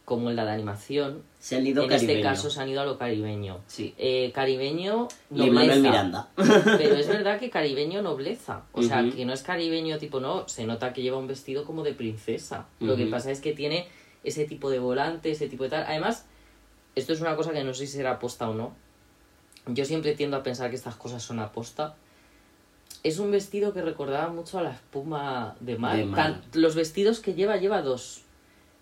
como 0.04 0.30
en 0.30 0.36
la 0.36 0.44
de 0.44 0.52
animación, 0.52 1.22
Se 1.40 1.56
han 1.56 1.66
ido 1.66 1.82
en 1.82 1.90
este 1.92 2.20
caso 2.22 2.48
se 2.50 2.60
han 2.60 2.68
ido 2.68 2.80
a 2.80 2.84
lo 2.84 2.96
caribeño. 2.96 3.58
Sí. 3.66 3.92
Eh, 3.98 4.30
caribeño, 4.32 5.08
nobleza. 5.30 5.52
Manuel 5.54 5.82
Miranda. 5.82 6.28
Pero 6.36 6.94
es 6.94 7.08
verdad 7.08 7.40
que 7.40 7.50
caribeño 7.50 8.02
nobleza. 8.02 8.62
O 8.72 8.82
sea, 8.82 9.02
que 9.10 9.24
no 9.24 9.32
es 9.32 9.42
caribeño 9.42 9.98
tipo, 9.98 10.20
no, 10.20 10.46
se 10.48 10.64
nota 10.66 10.92
que 10.92 11.02
lleva 11.02 11.18
un 11.18 11.26
vestido 11.26 11.64
como 11.64 11.82
de 11.82 11.92
princesa. 11.94 12.66
Lo 12.78 12.94
que 12.96 13.06
pasa 13.06 13.32
es 13.32 13.40
que 13.40 13.52
tiene 13.52 13.88
ese 14.22 14.44
tipo 14.44 14.70
de 14.70 14.78
volante, 14.78 15.32
ese 15.32 15.48
tipo 15.48 15.64
de 15.64 15.70
tal. 15.70 15.84
Además, 15.88 16.26
esto 16.94 17.12
es 17.12 17.20
una 17.20 17.34
cosa 17.34 17.50
que 17.52 17.64
no 17.64 17.74
sé 17.74 17.86
si 17.88 17.94
será 17.94 18.12
aposta 18.12 18.48
o 18.48 18.54
no. 18.54 18.74
Yo 19.66 19.84
siempre 19.84 20.14
tiendo 20.14 20.36
a 20.36 20.44
pensar 20.44 20.70
que 20.70 20.76
estas 20.76 20.94
cosas 20.94 21.20
son 21.24 21.40
aposta. 21.40 21.96
Es 23.02 23.18
un 23.18 23.30
vestido 23.30 23.72
que 23.72 23.82
recordaba 23.82 24.28
mucho 24.32 24.58
a 24.58 24.62
la 24.62 24.70
espuma 24.72 25.56
de 25.60 25.78
mar. 25.78 25.96
De 25.96 26.04
mar. 26.06 26.16
Tan- 26.16 26.42
los 26.60 26.74
vestidos 26.74 27.20
que 27.20 27.34
lleva, 27.34 27.56
lleva 27.56 27.82
dos. 27.82 28.22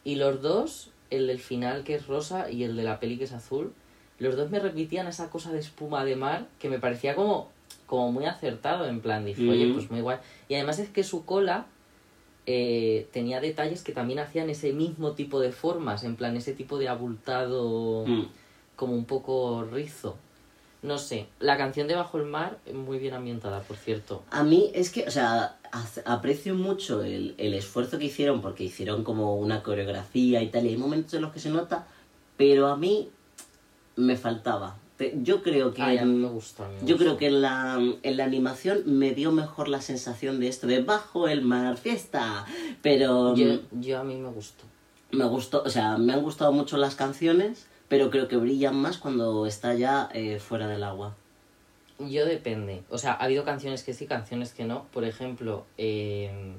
Y 0.03 0.17
los 0.17 0.41
dos, 0.41 0.91
el 1.11 1.27
del 1.27 1.39
final 1.41 1.85
que 1.85 1.95
es 1.95 2.07
rosa 2.07 2.51
y 2.51 2.65
el 2.65 2.77
de 2.77 2.85
la 2.85 3.01
peli 3.01 3.19
que 3.19 3.25
es 3.25 3.33
azul, 3.33 3.73
los 4.19 4.37
dos 4.37 4.51
me 4.51 4.61
repetían 4.61 5.07
esa 5.09 5.29
cosa 5.31 5.53
de 5.53 5.59
espuma 5.59 6.05
de 6.05 6.17
mar 6.17 6.47
que 6.59 6.69
me 6.69 6.79
parecía 6.79 7.15
como, 7.15 7.51
como 7.87 8.13
muy 8.13 8.25
acertado. 8.27 8.87
En 8.87 9.01
plan, 9.01 9.25
dije, 9.25 9.49
oye, 9.49 9.67
Ujú. 9.67 9.75
pues 9.75 9.91
muy 9.91 10.01
guay. 10.01 10.19
Y 10.49 10.55
además 10.55 10.79
es 10.79 10.89
que 10.89 11.05
su 11.05 11.25
cola 11.25 11.67
eh, 12.47 13.09
tenía 13.13 13.41
detalles 13.41 13.83
que 13.83 13.93
también 13.93 14.19
hacían 14.19 14.51
ese 14.51 14.73
mismo 14.73 15.13
tipo 15.13 15.41
de 15.41 15.51
formas, 15.53 16.05
en 16.05 16.17
plan, 16.17 16.37
ese 16.37 16.53
tipo 16.53 16.79
de 16.79 16.89
abultado 16.89 18.05
Mm. 18.07 18.27
como 18.77 18.93
un 18.95 19.05
poco 19.07 19.65
rizo. 19.71 20.17
No 20.85 20.99
sé, 20.99 21.27
la 21.41 21.57
canción 21.57 21.89
de 21.89 21.95
Bajo 21.95 22.19
el 22.19 22.27
Mar, 22.27 22.59
muy 22.75 22.99
bien 22.99 23.15
ambientada, 23.15 23.61
por 23.63 23.77
cierto. 23.79 24.23
A 24.31 24.43
mí 24.45 24.71
es 24.75 24.91
que, 24.91 25.07
o 25.09 25.11
sea, 25.11 25.57
aprecio 26.05 26.55
mucho 26.55 27.03
el, 27.03 27.35
el 27.39 27.55
esfuerzo 27.55 27.99
que 27.99 28.05
hicieron 28.05 28.43
porque 28.43 28.65
hicieron 28.65 29.03
como 29.03 29.37
una 29.37 29.63
coreografía 29.63 30.43
y 30.43 30.49
tal, 30.49 30.67
y 30.67 30.69
hay 30.69 30.77
momentos 30.77 31.15
en 31.15 31.23
los 31.23 31.33
que 31.33 31.41
se 31.41 31.49
nota, 31.49 31.87
pero 32.37 32.67
a 32.69 32.77
mí 32.77 33.09
me 33.97 34.17
faltaba. 34.17 34.77
Yo 35.23 35.43
creo 35.43 35.73
que... 35.73 35.83
Ay, 35.83 35.99
a 35.99 36.05
mí 36.05 36.15
me 36.17 36.29
gusta. 36.29 36.69
me 36.69 36.75
Yo 36.87 36.95
gusta. 36.95 36.99
creo 36.99 37.17
que 37.17 37.27
en 37.29 37.41
la, 37.43 37.79
en 38.03 38.17
la 38.17 38.25
animación 38.25 38.83
me 38.87 39.13
dio 39.13 39.33
mejor 39.33 39.69
la 39.69 39.81
sensación 39.81 40.39
de 40.39 40.49
esto 40.49 40.67
de 40.67 40.83
bajo 40.83 41.29
el 41.29 41.43
mar, 41.43 41.77
fiesta. 41.79 42.45
Pero 42.83 43.35
Yo, 43.35 43.61
yo 43.73 43.99
a 43.99 44.05
mí 44.05 44.17
me 44.17 44.29
gustó. 44.29 44.65
me 45.13 45.25
gustó, 45.25 45.63
o 45.65 45.71
sea, 45.71 45.97
me 45.97 46.13
han 46.13 46.23
gustado 46.23 46.53
mucho 46.53 46.77
las 46.77 46.95
canciones, 46.95 47.67
pero 47.95 48.11
creo 48.11 48.27
que 48.27 48.37
brillan 48.37 48.75
más 48.75 48.99
cuando 48.99 49.47
está 49.47 49.73
ya 49.75 50.09
eh, 50.13 50.41
fuera 50.41 50.67
del 50.67 50.83
agua. 50.83 51.15
Yo 52.01 52.27
depende. 52.27 52.83
O 52.91 52.99
sea, 52.99 53.13
ha 53.13 53.23
habido 53.23 53.45
canciones 53.45 53.85
que 53.85 53.95
sí, 53.95 54.09
canciones 54.09 54.53
que 54.53 54.65
no. 54.65 54.87
Por 54.93 55.05
ejemplo, 55.05 55.65
eh, 55.79 56.55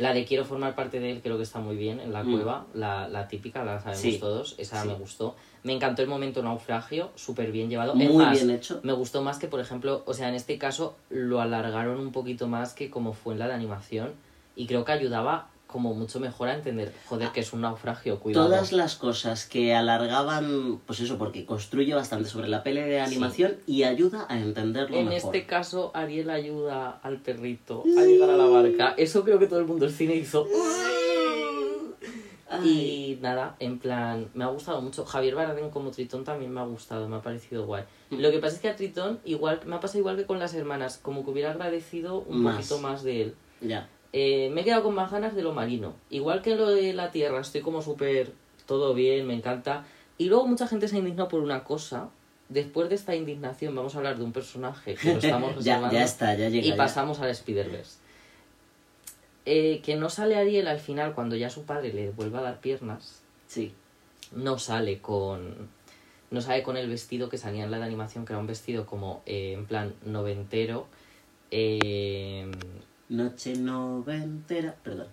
la 0.00 0.12
de 0.12 0.24
Quiero 0.24 0.44
formar 0.44 0.74
parte 0.74 0.98
de 0.98 1.12
él 1.12 1.20
creo 1.22 1.36
que 1.36 1.44
está 1.44 1.60
muy 1.60 1.76
bien 1.76 2.00
en 2.00 2.12
la 2.12 2.24
Mm. 2.24 2.32
cueva. 2.32 2.66
La, 2.74 3.06
la 3.06 3.28
típica, 3.28 3.62
la 3.64 3.78
sabemos 3.78 4.00
Sí, 4.02 4.18
todos. 4.18 4.56
Esa 4.58 4.82
sí. 4.82 4.88
me 4.88 4.94
gustó. 4.94 5.36
Me 5.62 5.72
encantó 5.74 6.02
el 6.02 6.08
momento 6.08 6.42
naufragio, 6.42 7.10
súper 7.14 7.52
bien 7.52 7.70
llevado. 7.70 7.94
Muy 7.94 8.08
más, 8.16 8.32
bien 8.32 8.50
hecho. 8.50 8.80
Me 8.82 8.92
gustó 8.94 9.22
más 9.22 9.38
que, 9.38 9.46
por 9.46 9.60
ejemplo, 9.60 10.02
o 10.06 10.12
sea, 10.12 10.28
en 10.28 10.34
este 10.34 10.58
caso 10.58 10.96
lo 11.08 11.40
alargaron 11.40 12.00
un 12.00 12.10
poquito 12.10 12.48
más 12.48 12.74
que 12.74 12.90
como 12.90 13.12
fue 13.12 13.34
en 13.34 13.38
la 13.38 13.46
de 13.46 13.54
animación. 13.54 14.14
Y 14.56 14.66
creo 14.66 14.84
que 14.84 14.90
ayudaba 14.90 15.50
como 15.68 15.94
mucho 15.94 16.18
mejor 16.18 16.48
a 16.48 16.54
entender, 16.54 16.92
joder, 17.06 17.28
que 17.28 17.40
es 17.40 17.52
un 17.52 17.60
naufragio, 17.60 18.18
cuidado. 18.18 18.46
Todas 18.46 18.72
las 18.72 18.96
cosas 18.96 19.46
que 19.46 19.74
alargaban, 19.74 20.80
pues 20.86 20.98
eso, 21.00 21.18
porque 21.18 21.44
construye 21.44 21.94
bastante 21.94 22.28
sobre 22.28 22.48
la 22.48 22.62
pele 22.62 22.82
de 22.86 23.00
animación 23.00 23.58
y 23.66 23.82
ayuda 23.84 24.26
a 24.28 24.40
entenderlo 24.40 24.96
En 24.96 25.08
mejor. 25.10 25.36
este 25.36 25.46
caso, 25.46 25.92
Ariel 25.94 26.30
ayuda 26.30 26.98
al 27.02 27.18
perrito 27.18 27.84
a 27.98 28.02
llegar 28.02 28.30
a 28.30 28.36
la 28.36 28.46
barca. 28.46 28.94
Eso 28.96 29.22
creo 29.24 29.38
que 29.38 29.46
todo 29.46 29.60
el 29.60 29.66
mundo 29.66 29.84
del 29.84 29.94
cine 29.94 30.16
hizo. 30.16 30.48
Ay. 32.50 33.18
Y 33.18 33.18
nada, 33.20 33.56
en 33.58 33.78
plan, 33.78 34.30
me 34.32 34.44
ha 34.44 34.46
gustado 34.46 34.80
mucho. 34.80 35.04
Javier 35.04 35.34
Bardem 35.34 35.68
como 35.68 35.90
Tritón 35.90 36.24
también 36.24 36.50
me 36.50 36.60
ha 36.60 36.64
gustado, 36.64 37.06
me 37.06 37.16
ha 37.16 37.20
parecido 37.20 37.66
guay. 37.66 37.84
Mm. 38.08 38.20
Lo 38.20 38.30
que 38.30 38.38
pasa 38.38 38.54
es 38.56 38.62
que 38.62 38.68
a 38.70 38.76
Tritón, 38.76 39.20
igual, 39.26 39.60
me 39.66 39.76
ha 39.76 39.80
pasado 39.80 39.98
igual 39.98 40.16
que 40.16 40.24
con 40.24 40.38
las 40.38 40.54
hermanas, 40.54 40.96
como 40.96 41.24
que 41.24 41.30
hubiera 41.30 41.50
agradecido 41.50 42.20
un 42.20 42.42
Más. 42.42 42.56
poquito 42.56 42.78
más 42.78 43.02
de 43.02 43.22
él. 43.22 43.34
Ya. 43.60 43.86
Eh, 44.12 44.50
me 44.52 44.62
he 44.62 44.64
quedado 44.64 44.84
con 44.84 44.94
más 44.94 45.10
ganas 45.10 45.34
de 45.34 45.42
lo 45.42 45.52
marino. 45.52 45.94
Igual 46.10 46.42
que 46.42 46.56
lo 46.56 46.68
de 46.68 46.92
la 46.92 47.10
tierra, 47.10 47.40
estoy 47.40 47.60
como 47.60 47.82
súper 47.82 48.32
todo 48.66 48.94
bien, 48.94 49.26
me 49.26 49.34
encanta. 49.34 49.84
Y 50.16 50.26
luego 50.26 50.46
mucha 50.46 50.66
gente 50.66 50.88
se 50.88 50.98
indignó 50.98 51.28
por 51.28 51.40
una 51.40 51.64
cosa. 51.64 52.08
Después 52.48 52.88
de 52.88 52.94
esta 52.94 53.14
indignación 53.14 53.74
vamos 53.74 53.94
a 53.94 53.98
hablar 53.98 54.16
de 54.16 54.24
un 54.24 54.32
personaje 54.32 54.94
que 54.94 55.14
lo 55.14 55.18
estamos 55.18 55.52
ya, 55.64 55.74
reservando 55.74 55.92
ya 55.94 56.04
está, 56.04 56.34
ya 56.34 56.48
llega. 56.48 56.66
y 56.66 56.70
ya. 56.70 56.76
pasamos 56.76 57.20
al 57.20 57.30
Spider-Verse. 57.30 57.98
Eh, 59.44 59.80
que 59.82 59.96
no 59.96 60.10
sale 60.10 60.36
Ariel 60.36 60.68
al 60.68 60.80
final 60.80 61.14
cuando 61.14 61.36
ya 61.36 61.50
su 61.50 61.64
padre 61.64 61.92
le 61.92 62.10
vuelve 62.10 62.38
a 62.38 62.42
dar 62.42 62.60
piernas. 62.60 63.22
Sí. 63.46 63.72
No 64.32 64.58
sale 64.58 64.98
con... 65.00 65.68
No 66.30 66.42
sale 66.42 66.62
con 66.62 66.76
el 66.76 66.88
vestido 66.88 67.30
que 67.30 67.38
salía 67.38 67.64
en 67.64 67.70
la 67.70 67.78
de 67.78 67.84
animación, 67.84 68.26
que 68.26 68.34
era 68.34 68.40
un 68.40 68.46
vestido 68.46 68.84
como 68.84 69.22
eh, 69.24 69.54
en 69.54 69.64
plan 69.64 69.94
noventero. 70.04 70.86
Eh, 71.50 72.50
Noche 73.08 73.56
noventera, 73.56 74.74
perdón. 74.82 75.06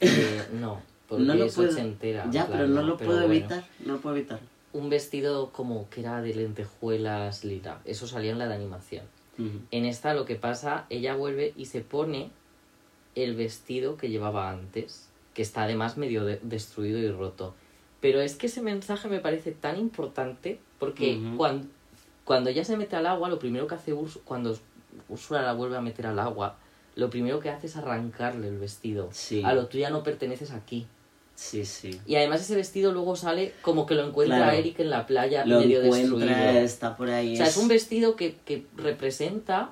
eh, 0.00 0.42
no, 0.52 0.80
porque 1.08 1.24
no 1.24 1.34
lo 1.34 1.44
es 1.46 1.54
puedo... 1.54 1.70
ochentera. 1.70 2.28
Ya, 2.30 2.46
plan, 2.46 2.58
pero 2.58 2.68
no 2.68 2.82
lo 2.82 2.96
puedo 2.96 3.12
bueno. 3.26 3.34
evitar, 3.34 3.64
no 3.84 3.94
lo 3.94 4.00
puedo 4.00 4.16
evitar. 4.16 4.40
Un 4.72 4.88
vestido 4.90 5.50
como 5.50 5.88
que 5.90 6.00
era 6.00 6.20
de 6.22 6.34
lentejuelas 6.34 7.44
lila. 7.44 7.80
Eso 7.84 8.06
salía 8.06 8.32
en 8.32 8.38
la 8.38 8.48
de 8.48 8.54
animación. 8.54 9.04
En 9.72 9.86
esta 9.86 10.14
lo 10.14 10.24
que 10.24 10.36
pasa, 10.36 10.86
ella 10.88 11.16
vuelve 11.16 11.52
y 11.56 11.64
se 11.66 11.80
pone 11.80 12.30
el 13.16 13.34
vestido 13.34 13.96
que 13.96 14.08
llevaba 14.08 14.50
antes, 14.50 15.08
que 15.34 15.42
está 15.42 15.64
además 15.64 15.96
medio 15.96 16.24
de- 16.24 16.38
destruido 16.42 16.98
y 16.98 17.10
roto. 17.10 17.54
Pero 18.00 18.20
es 18.20 18.36
que 18.36 18.46
ese 18.46 18.62
mensaje 18.62 19.08
me 19.08 19.18
parece 19.18 19.50
tan 19.52 19.78
importante 19.78 20.60
porque 20.78 21.18
cuando, 21.36 21.66
cuando 22.24 22.50
ella 22.50 22.64
se 22.64 22.76
mete 22.76 22.94
al 22.94 23.06
agua, 23.06 23.28
lo 23.30 23.38
primero 23.40 23.66
que 23.66 23.74
hace 23.74 23.92
Urs- 23.94 24.20
cuando 24.24 24.56
Úrsula 25.08 25.42
la 25.42 25.54
vuelve 25.54 25.76
a 25.76 25.80
meter 25.80 26.06
al 26.06 26.18
agua, 26.20 26.56
lo 26.94 27.10
primero 27.10 27.40
que 27.40 27.50
hace 27.50 27.66
es 27.66 27.76
arrancarle 27.76 28.48
el 28.48 28.58
vestido. 28.58 29.08
Sí. 29.12 29.42
A 29.44 29.54
lo 29.54 29.66
tú 29.66 29.78
ya 29.78 29.90
no 29.90 30.02
perteneces 30.02 30.50
aquí. 30.50 30.86
Sí, 31.34 31.64
sí. 31.64 32.00
Y 32.06 32.16
además 32.16 32.42
ese 32.42 32.54
vestido 32.54 32.92
luego 32.92 33.16
sale 33.16 33.54
como 33.62 33.86
que 33.86 33.94
lo 33.94 34.06
encuentra 34.06 34.36
Claro. 34.36 34.52
Eric 34.56 34.78
en 34.80 34.90
la 34.90 35.06
playa 35.06 35.44
Lo 35.46 35.60
medio 35.60 35.80
destruido. 35.80 36.16
encuentra, 36.18 36.60
está 36.60 36.96
por 36.96 37.08
ahí. 37.10 37.34
O 37.34 37.36
sea, 37.36 37.46
es 37.46 37.56
un 37.56 37.68
vestido 37.68 38.16
que, 38.16 38.36
que 38.44 38.66
representa 38.76 39.70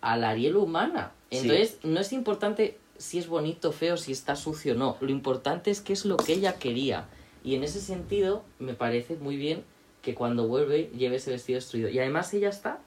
a 0.00 0.16
la 0.16 0.30
Ariel 0.30 0.56
humana. 0.56 1.12
Sí. 1.30 1.38
Entonces, 1.38 1.78
no 1.82 2.00
es 2.00 2.12
importante 2.12 2.78
si 2.98 3.18
es 3.18 3.26
bonito, 3.28 3.72
feo, 3.72 3.96
si 3.96 4.12
está 4.12 4.34
sucio, 4.36 4.74
no. 4.74 4.96
Lo 5.00 5.10
importante 5.10 5.70
es 5.70 5.80
qué 5.80 5.92
es 5.92 6.04
lo 6.04 6.16
que 6.16 6.32
ella 6.34 6.54
quería. 6.54 7.06
Y 7.44 7.54
en 7.56 7.64
ese 7.64 7.80
sentido, 7.80 8.44
me 8.58 8.74
parece 8.74 9.16
muy 9.16 9.36
bien 9.36 9.64
que 10.00 10.14
cuando 10.14 10.46
vuelve 10.48 10.90
lleve 10.96 11.16
ese 11.16 11.30
vestido 11.32 11.58
destruido. 11.58 11.88
Y 11.90 11.98
además 11.98 12.32
ella 12.34 12.48
está, 12.48 12.80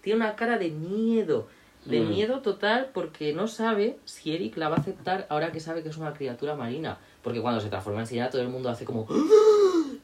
tiene 0.00 0.16
una 0.20 0.36
cara 0.36 0.58
de 0.58 0.70
miedo, 0.70 1.48
de 1.84 2.00
Mm. 2.00 2.08
miedo 2.08 2.40
total 2.40 2.90
porque 2.92 3.32
no 3.32 3.48
sabe 3.48 3.98
si 4.04 4.34
Eric 4.34 4.56
la 4.56 4.68
va 4.68 4.76
a 4.76 4.80
aceptar 4.80 5.26
ahora 5.30 5.52
que 5.52 5.60
sabe 5.60 5.82
que 5.82 5.88
es 5.88 5.96
una 5.96 6.12
criatura 6.12 6.54
marina. 6.54 6.98
Porque 7.22 7.40
cuando 7.40 7.60
se 7.60 7.68
transforma 7.68 8.00
en 8.00 8.06
sirena 8.06 8.30
todo 8.30 8.42
el 8.42 8.48
mundo 8.48 8.68
hace 8.68 8.84
como... 8.84 9.06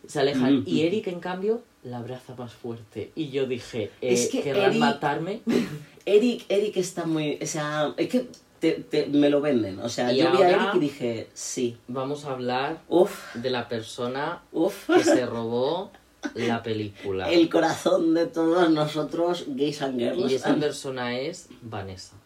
Se 0.07 0.21
alejan. 0.21 0.61
Mm. 0.61 0.65
Y 0.67 0.83
Eric, 0.83 1.07
en 1.07 1.21
cambio, 1.21 1.63
la 1.83 1.99
abraza 1.99 2.35
más 2.35 2.53
fuerte. 2.53 3.11
Y 3.15 3.31
yo 3.31 3.47
dije, 3.47 3.85
eh, 4.03 4.13
Es 4.13 4.29
que 4.29 4.43
¿querrán 4.43 4.73
Eric- 4.73 4.79
matarme? 4.81 5.41
Eric, 6.07 6.45
Eric 6.51 6.77
está 6.77 7.07
muy. 7.07 7.39
O 7.41 7.47
sea, 7.47 7.95
es 7.97 8.09
que 8.11 8.27
te, 8.61 8.73
te- 8.73 9.07
me 9.07 9.31
lo 9.31 9.41
venden. 9.41 9.79
O 9.81 9.89
sea, 9.89 10.13
Y 10.13 10.19
yo 10.19 10.31
vi 10.31 10.43
a 10.43 10.51
Eric 10.51 10.75
y 10.75 10.79
dije, 10.79 11.29
sí. 11.33 11.79
Vamos 11.89 12.27
a 12.27 12.33
hablar 12.33 12.81
Uf, 12.89 13.35
de 13.35 13.49
la 13.49 13.67
persona 13.69 14.43
uf. 14.53 14.89
que 14.93 15.03
se 15.03 15.25
robó 15.27 15.91
la 16.35 16.63
película. 16.63 17.31
El 17.31 17.49
corazón 17.49 18.15
de 18.15 18.27
todos 18.27 18.71
nosotros, 18.71 19.45
gays 19.49 19.83
and 19.83 19.99
girls. 19.99 20.31
Y 20.31 20.35
esa 20.35 20.55
persona 20.57 21.19
es 21.19 21.49
Vanessa. 21.63 22.17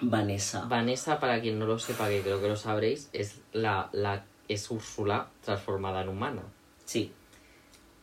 Vanessa. 0.00 0.64
Vanessa, 0.68 1.20
para 1.20 1.40
quien 1.40 1.58
no 1.58 1.66
lo 1.66 1.78
sepa, 1.78 2.08
que 2.08 2.20
creo 2.20 2.40
que 2.40 2.48
lo 2.48 2.56
sabréis, 2.56 3.08
es 3.12 3.40
la, 3.52 3.88
la 3.92 4.24
es 4.48 4.70
Úrsula 4.70 5.28
transformada 5.42 6.02
en 6.02 6.08
humana. 6.08 6.42
Sí. 6.84 7.12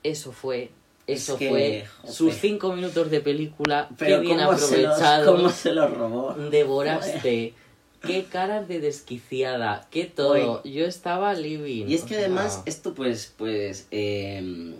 Eso 0.03 0.31
fue, 0.31 0.71
eso 1.05 1.33
Es 1.33 1.39
que, 1.39 1.49
fue 1.49 2.11
sus 2.11 2.33
cinco 2.35 2.73
minutos 2.73 3.11
de 3.11 3.21
película. 3.21 3.89
Pero 3.97 4.17
qué 4.17 4.21
bien 4.21 4.39
cómo 4.39 4.57
se, 4.57 4.81
los, 4.81 4.93
aprovechado. 4.93 5.35
cómo 5.35 5.49
se 5.49 5.73
los 5.73 5.93
robó. 5.93 6.33
Devoraste. 6.33 7.53
Qué 8.01 8.25
caras 8.25 8.67
de 8.67 8.79
desquiciada, 8.79 9.87
qué 9.91 10.05
todo. 10.05 10.63
Yo 10.63 10.85
estaba 10.85 11.35
living. 11.35 11.85
Y 11.87 11.93
es 11.93 12.01
que 12.01 12.15
sea, 12.15 12.19
además, 12.19 12.63
esto 12.65 12.95
pues, 12.95 13.31
pues, 13.37 13.87
eh, 13.91 14.73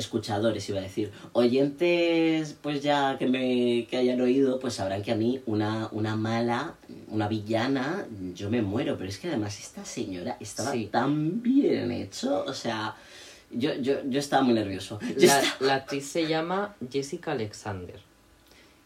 escuchadores 0.00 0.68
iba 0.68 0.78
a 0.80 0.82
decir, 0.82 1.12
oyentes 1.32 2.56
pues 2.60 2.82
ya 2.82 3.16
que 3.18 3.26
me 3.28 3.86
que 3.88 3.96
hayan 3.96 4.20
oído, 4.20 4.58
pues 4.58 4.74
sabrán 4.74 5.02
que 5.02 5.12
a 5.12 5.14
mí 5.16 5.40
una, 5.46 5.88
una 5.92 6.16
mala, 6.16 6.74
una 7.08 7.28
villana, 7.28 8.06
yo 8.34 8.50
me 8.50 8.60
muero, 8.62 8.96
pero 8.98 9.08
es 9.08 9.18
que 9.18 9.28
además 9.28 9.58
esta 9.60 9.84
señora 9.84 10.36
estaba 10.40 10.72
Sí. 10.72 10.86
tan 10.86 11.40
bien 11.42 11.90
hecho, 11.92 12.44
o 12.46 12.52
sea, 12.54 12.96
yo, 13.52 13.74
yo, 13.74 14.04
yo 14.08 14.18
estaba 14.20 14.42
muy 14.42 14.54
nervioso. 14.54 14.98
Yo 15.18 15.26
La, 15.28 15.40
estaba- 15.40 15.66
la 15.66 15.74
actriz 15.76 16.06
se 16.06 16.26
llama 16.26 16.74
Jessica 16.90 17.32
Alexander. 17.32 18.00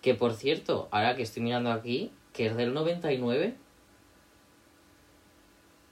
Que 0.02 0.14
por 0.14 0.34
cierto, 0.34 0.88
ahora 0.90 1.16
que 1.16 1.22
estoy 1.22 1.42
mirando 1.42 1.70
aquí, 1.72 2.10
que 2.32 2.46
es 2.46 2.56
del 2.56 2.72
99. 2.74 3.54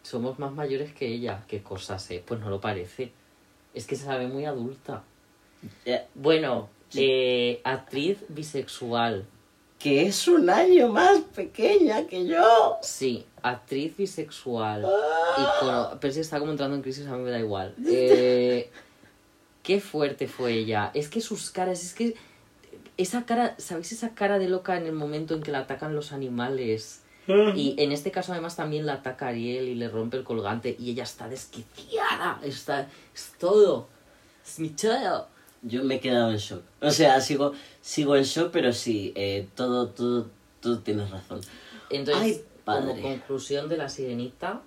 somos 0.02 0.38
más 0.38 0.52
mayores 0.52 0.92
que 0.92 1.06
ella. 1.06 1.44
¿Qué 1.48 1.62
cosas, 1.62 2.10
eh? 2.10 2.22
Pues 2.26 2.40
no 2.40 2.50
lo 2.50 2.60
parece. 2.60 3.12
Es 3.74 3.86
que 3.86 3.96
se 3.96 4.06
la 4.06 4.16
ve 4.18 4.26
muy 4.26 4.44
adulta. 4.44 5.04
Eh, 5.84 6.04
Bueno, 6.14 6.68
eh, 6.94 7.60
actriz 7.64 8.18
bisexual. 8.28 9.24
que 9.78 10.02
es 10.06 10.28
un 10.28 10.48
año 10.48 10.88
más 10.88 11.18
pequeña 11.34 12.06
que 12.06 12.24
yo. 12.26 12.76
Sí, 12.82 13.26
actriz 13.42 13.96
bisexual. 13.96 14.84
Ah. 14.84 14.90
Y 15.38 15.60
con- 15.90 15.98
pero 15.98 16.12
si 16.14 16.20
está 16.20 16.38
como 16.38 16.52
entrando 16.52 16.76
en 16.76 16.82
crisis, 16.82 17.06
a 17.08 17.16
mí 17.16 17.22
me 17.24 17.30
da 17.32 17.40
igual. 17.40 17.74
Eh, 17.88 18.70
qué 19.64 19.80
fuerte 19.80 20.28
fue 20.28 20.52
ella. 20.54 20.90
Es 20.94 21.08
que 21.08 21.20
sus 21.20 21.50
caras, 21.50 21.82
es 21.82 21.94
que 21.94 22.14
esa 22.96 23.24
cara, 23.24 23.56
¿sabéis 23.58 23.90
esa 23.92 24.10
cara 24.14 24.38
de 24.38 24.48
loca 24.48 24.76
en 24.76 24.86
el 24.86 24.92
momento 24.92 25.34
en 25.34 25.42
que 25.42 25.50
la 25.50 25.60
atacan 25.60 25.94
los 25.96 26.12
animales? 26.12 27.00
Y 27.26 27.74
en 27.78 27.92
este 27.92 28.10
caso 28.10 28.32
además 28.32 28.56
también 28.56 28.84
la 28.84 28.94
ataca 28.94 29.28
Ariel 29.28 29.68
y 29.68 29.74
le 29.76 29.88
rompe 29.88 30.16
el 30.16 30.24
colgante 30.24 30.74
y 30.78 30.90
ella 30.90 31.04
está 31.04 31.28
desquiciada, 31.28 32.40
está, 32.42 32.88
es 33.14 33.32
todo, 33.38 33.88
es 34.44 34.58
mi 34.58 34.74
child. 34.74 35.24
Yo 35.62 35.84
me 35.84 35.96
he 35.96 36.00
quedado 36.00 36.30
en 36.30 36.38
shock. 36.38 36.62
O 36.80 36.90
sea, 36.90 37.20
sigo, 37.20 37.52
sigo 37.80 38.16
en 38.16 38.24
shock, 38.24 38.50
pero 38.52 38.72
sí, 38.72 39.12
eh, 39.14 39.46
todo, 39.54 39.88
todo, 39.88 40.28
todo 40.60 40.78
tienes 40.80 41.10
razón. 41.10 41.40
Entonces, 41.90 42.22
Ay, 42.22 42.44
como 42.64 42.88
padre. 42.88 43.02
conclusión 43.02 43.68
de 43.68 43.76
la 43.76 43.88
sirenita, 43.88 44.62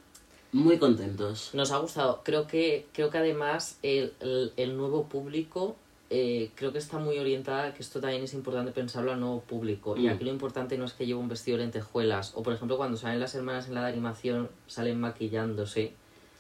Muy 0.54 0.78
contentos. 0.78 1.50
Nos 1.54 1.72
ha 1.72 1.78
gustado. 1.80 2.22
Creo 2.24 2.48
que, 2.48 2.86
creo 2.94 3.10
que 3.10 3.18
además 3.18 3.78
el, 3.84 4.14
el, 4.22 4.54
el 4.56 4.78
nuevo 4.78 5.04
público 5.10 5.76
eh, 6.10 6.52
creo 6.56 6.72
que 6.72 6.78
está 6.78 6.98
muy 6.98 7.18
orientada, 7.20 7.74
que 7.74 7.82
esto 7.82 8.00
también 8.00 8.24
es 8.24 8.34
importante 8.34 8.72
pensarlo 8.72 9.12
al 9.12 9.20
nuevo 9.20 9.42
público. 9.42 9.98
Y 9.98 10.08
Mm. 10.08 10.10
aquí 10.12 10.24
lo 10.24 10.32
importante 10.32 10.78
no 10.78 10.86
es 10.86 10.94
que 10.94 11.06
lleve 11.06 11.20
un 11.20 11.28
vestido 11.28 11.58
de 11.58 11.64
lentejuelas. 11.64 12.32
O 12.36 12.44
por 12.44 12.54
ejemplo 12.54 12.78
cuando 12.78 12.96
salen 12.96 13.20
las 13.20 13.36
hermanas 13.36 13.68
en 13.68 13.74
la 13.74 13.82
de 13.82 13.90
animación, 13.92 14.50
salen 14.68 14.98
maquillándose. 15.02 15.92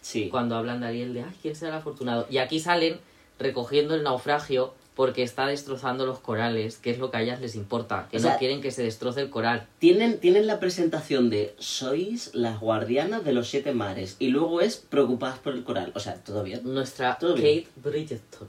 Sí. 0.01 0.29
Cuando 0.29 0.55
hablan 0.55 0.79
de 0.81 0.87
Ariel 0.87 1.13
de, 1.13 1.23
ay, 1.23 1.35
¿quién 1.41 1.55
será 1.55 1.71
el 1.71 1.77
afortunado? 1.79 2.25
Y 2.29 2.37
aquí 2.37 2.59
salen 2.61 2.99
recogiendo 3.39 3.95
el 3.95 4.03
naufragio 4.03 4.73
porque 4.95 5.23
está 5.23 5.45
destrozando 5.47 6.05
los 6.05 6.19
corales, 6.19 6.77
que 6.77 6.89
es 6.89 6.99
lo 6.99 7.11
que 7.11 7.17
a 7.17 7.21
ellas 7.21 7.41
les 7.41 7.55
importa. 7.55 8.07
Que 8.09 8.15
O 8.17 8.21
no 8.21 8.37
quieren 8.37 8.61
que 8.61 8.71
se 8.71 8.81
destroce 8.83 9.19
el 9.19 9.29
coral. 9.29 9.67
Tienen, 9.79 10.19
tienen 10.21 10.47
la 10.47 10.61
presentación 10.61 11.29
de 11.29 11.53
sois 11.59 12.33
las 12.33 12.61
guardianas 12.61 13.25
de 13.25 13.33
los 13.33 13.49
siete 13.49 13.73
mares 13.73 14.15
y 14.19 14.29
luego 14.29 14.61
es 14.61 14.77
preocupadas 14.77 15.37
por 15.39 15.53
el 15.53 15.65
coral. 15.65 15.91
O 15.95 15.99
sea, 15.99 16.15
todo 16.15 16.43
bien. 16.43 16.61
Nuestra 16.63 17.17
Todo 17.17 17.33
bien. 17.35 17.63
Kate 17.65 17.71
Bridgerton, 17.89 18.47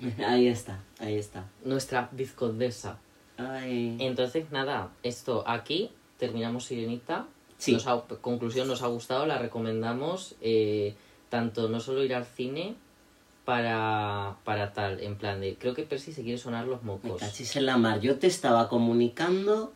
Ahí 0.26 0.48
está, 0.48 0.80
ahí 0.98 1.14
está. 1.16 1.46
nuestra 1.64 2.10
vizcondesa. 2.12 2.98
Ay. 3.38 3.96
Entonces, 4.00 4.50
nada, 4.50 4.90
esto 5.02 5.44
aquí 5.46 5.90
terminamos 6.18 6.66
Sirenita. 6.66 7.26
Sí. 7.56 7.72
Nos 7.72 7.86
ha- 7.86 8.02
conclusión, 8.20 8.68
nos 8.68 8.82
ha 8.82 8.86
gustado, 8.88 9.24
la 9.24 9.38
recomendamos. 9.38 10.34
eh, 10.42 10.94
tanto 11.30 11.68
no 11.70 11.80
solo 11.80 12.04
ir 12.04 12.14
al 12.14 12.24
cine 12.26 12.74
para, 13.46 14.36
para 14.44 14.74
tal, 14.74 15.00
en 15.00 15.16
plan 15.16 15.40
de. 15.40 15.54
Creo 15.56 15.72
que 15.72 15.84
Percy 15.84 16.12
se 16.12 16.22
quiere 16.22 16.36
sonar 16.36 16.66
los 16.66 16.82
Me 16.82 16.88
mocos. 16.88 17.18
cachis 17.20 17.56
en 17.56 17.64
la 17.64 17.78
mar. 17.78 18.00
Yo 18.00 18.18
te 18.18 18.26
estaba 18.26 18.68
comunicando 18.68 19.72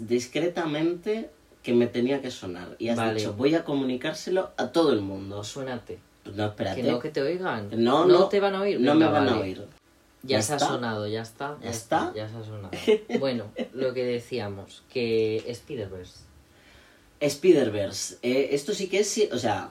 discretamente 0.00 1.30
que 1.62 1.72
me 1.72 1.86
tenía 1.86 2.20
que 2.20 2.30
sonar. 2.30 2.76
Y 2.78 2.88
has 2.88 2.96
Vale. 2.96 3.14
dicho, 3.14 3.32
voy 3.34 3.54
a 3.54 3.64
comunicárselo 3.64 4.50
a 4.56 4.68
todo 4.68 4.92
el 4.92 5.00
mundo. 5.00 5.42
Suénate. 5.44 5.98
No, 6.34 6.46
espérate. 6.46 6.82
Que 6.82 6.90
no 6.90 6.98
que 6.98 7.08
te 7.10 7.22
oigan. 7.22 7.70
No, 7.82 8.04
no. 8.04 8.28
te 8.28 8.40
van 8.40 8.54
a 8.54 8.60
oír. 8.62 8.80
No 8.80 8.92
Venga, 8.92 9.06
me 9.06 9.12
van 9.12 9.26
vale. 9.26 9.36
a 9.38 9.40
oír. 9.42 9.64
Ya, 10.24 10.38
¿Ya 10.38 10.42
se 10.42 10.54
ha 10.54 10.58
sonado, 10.58 11.06
ya 11.06 11.22
está. 11.22 11.56
¿Ya 11.62 11.70
está? 11.70 12.12
Ya 12.14 12.28
se 12.28 12.36
ha 12.36 12.42
sonado. 12.44 12.70
bueno, 13.20 13.44
lo 13.72 13.94
que 13.94 14.04
decíamos, 14.04 14.82
que 14.92 15.44
Spider-Verse. 15.46 16.20
Spider-Verse. 17.20 18.18
eh, 18.22 18.48
esto 18.52 18.74
sí 18.74 18.88
que 18.88 18.98
es, 19.00 19.28
o 19.32 19.38
sea, 19.38 19.70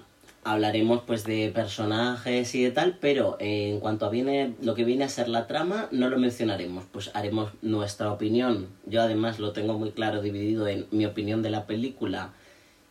hablaremos 0.52 1.02
pues 1.06 1.24
de 1.24 1.52
personajes 1.54 2.56
y 2.56 2.64
de 2.64 2.72
tal, 2.72 2.98
pero 3.00 3.38
eh, 3.40 3.70
en 3.70 3.80
cuanto 3.80 4.06
a 4.06 4.10
viene, 4.10 4.56
lo 4.62 4.76
que 4.76 4.86
viene 4.86 5.04
a 5.04 5.10
ser 5.10 5.28
la 5.28 5.48
trama, 5.48 5.88
no 5.92 6.10
lo 6.10 6.18
mencionaremos. 6.18 6.86
Pues 6.92 7.12
haremos 7.14 7.52
nuestra 7.62 8.12
opinión. 8.12 8.68
Yo 8.86 9.02
además 9.02 9.40
lo 9.40 9.52
tengo 9.52 9.78
muy 9.78 9.92
claro 9.92 10.22
dividido 10.22 10.68
en 10.68 10.88
mi 10.92 11.06
opinión 11.06 11.42
de 11.42 11.50
la 11.50 11.66
película 11.68 12.34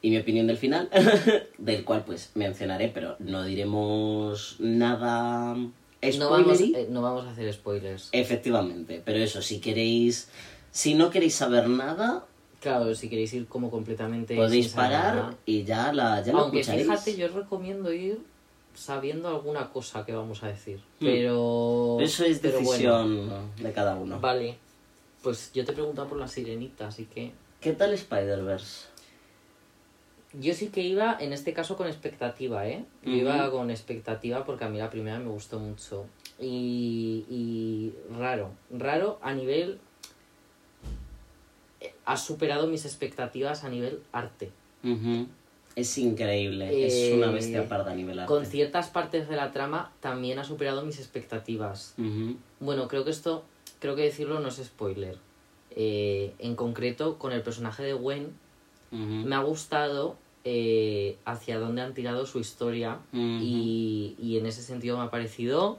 y 0.03 0.11
mi 0.11 0.19
opinión 0.19 0.47
del 0.47 0.59
final, 0.59 0.90
del 1.59 1.85
cual 1.85 2.05
pues 2.05 2.31
mencionaré, 2.35 2.88
pero 2.88 3.16
no 3.19 3.42
diremos 3.45 4.57
nada 4.59 5.55
No 5.55 6.31
vamos, 6.31 6.61
eh, 6.61 6.87
no 6.90 7.03
vamos 7.03 7.25
a 7.27 7.31
hacer 7.31 7.53
spoilers. 7.53 8.11
Efectivamente, 8.12 9.03
pero 9.05 9.19
eso, 9.19 9.42
si 9.42 9.61
queréis, 9.61 10.29
si 10.71 10.95
no 10.95 11.11
queréis 11.11 11.35
saber 11.35 11.69
nada, 11.69 12.25
Claro, 12.66 12.92
si 12.96 13.09
queréis 13.09 13.33
ir 13.33 13.46
como 13.46 13.70
completamente. 13.70 14.35
podéis 14.35 14.72
parar 14.72 15.37
y 15.46 15.62
ya, 15.62 15.92
la, 15.92 16.20
ya 16.20 16.33
Aunque 16.33 16.59
escucharéis. 16.61 16.88
fíjate, 16.88 17.16
yo 17.16 17.26
os 17.26 17.35
recomiendo 17.35 17.92
ir 17.92 18.18
sabiendo 18.74 19.29
alguna 19.29 19.70
cosa 19.70 20.05
que 20.05 20.12
vamos 20.12 20.42
a 20.42 20.48
decir. 20.48 20.79
Hmm. 20.98 21.05
Pero. 21.05 21.98
Eso 22.00 22.24
es 22.24 22.40
pero 22.40 22.55
bueno. 22.62 22.68
decisión 22.72 23.52
de 23.62 23.72
cada 23.72 23.94
uno. 23.94 24.18
Vale. 24.18 24.57
Pues 25.22 25.52
yo 25.55 25.64
te 25.64 25.70
he 25.70 25.74
preguntado 25.74 26.09
por 26.09 26.18
la 26.18 26.26
sirenita, 26.26 26.88
así 26.88 27.05
que. 27.05 27.31
¿Qué 27.61 27.72
tal 27.72 27.92
Spider-Verse? 27.94 28.88
Yo 30.33 30.52
sí 30.52 30.66
que 30.70 30.83
iba, 30.83 31.16
en 31.20 31.33
este 31.33 31.52
caso, 31.52 31.76
con 31.76 31.87
expectativa, 31.87 32.66
¿eh? 32.66 32.85
Yo 33.05 33.12
iba 33.12 33.48
con 33.52 33.70
expectativa 33.70 34.44
porque 34.44 34.64
a 34.64 34.68
mí 34.68 34.79
la 34.79 34.90
primera 34.90 35.20
me 35.20 35.29
gustó 35.31 35.61
mucho. 35.61 36.07
Y, 36.40 37.24
y 37.31 37.94
raro, 38.18 38.50
raro 38.70 39.20
a 39.22 39.33
nivel... 39.35 39.79
eh, 41.81 41.95
Ha 42.05 42.17
superado 42.17 42.67
mis 42.67 42.85
expectativas 42.85 43.65
a 43.65 43.69
nivel 43.69 44.01
arte. 44.12 44.51
Es 45.75 45.99
increíble, 45.99 46.71
Eh, 46.71 46.87
es 46.87 47.15
una 47.15 47.31
bestia 47.31 47.69
parda 47.69 47.93
a 47.93 47.95
nivel 47.95 48.19
arte. 48.19 48.29
Con 48.33 48.47
ciertas 48.47 48.89
partes 48.89 49.29
de 49.29 49.37
la 49.37 49.53
trama 49.53 49.93
también 50.01 50.39
ha 50.39 50.45
superado 50.45 50.83
mis 50.83 50.99
expectativas. 50.99 51.95
Bueno, 52.61 52.89
creo 52.89 53.05
que 53.05 53.11
esto, 53.11 53.45
creo 53.79 53.95
que 53.95 54.03
decirlo 54.03 54.41
no 54.41 54.49
es 54.49 54.57
spoiler. 54.57 55.19
Eh, 55.79 56.33
en 56.39 56.57
concreto, 56.57 57.19
con 57.19 57.33
el 57.33 57.43
personaje 57.43 57.83
de 57.83 57.93
Gwen, 57.93 58.33
me 58.91 59.35
ha 59.35 59.41
gustado 59.41 60.17
eh, 60.45 61.19
hacia 61.27 61.59
dónde 61.59 61.83
han 61.83 61.93
tirado 61.93 62.25
su 62.25 62.39
historia 62.39 63.01
y, 63.43 64.15
y 64.19 64.39
en 64.39 64.47
ese 64.47 64.62
sentido 64.62 64.97
me 64.97 65.05
ha 65.05 65.11
parecido 65.11 65.79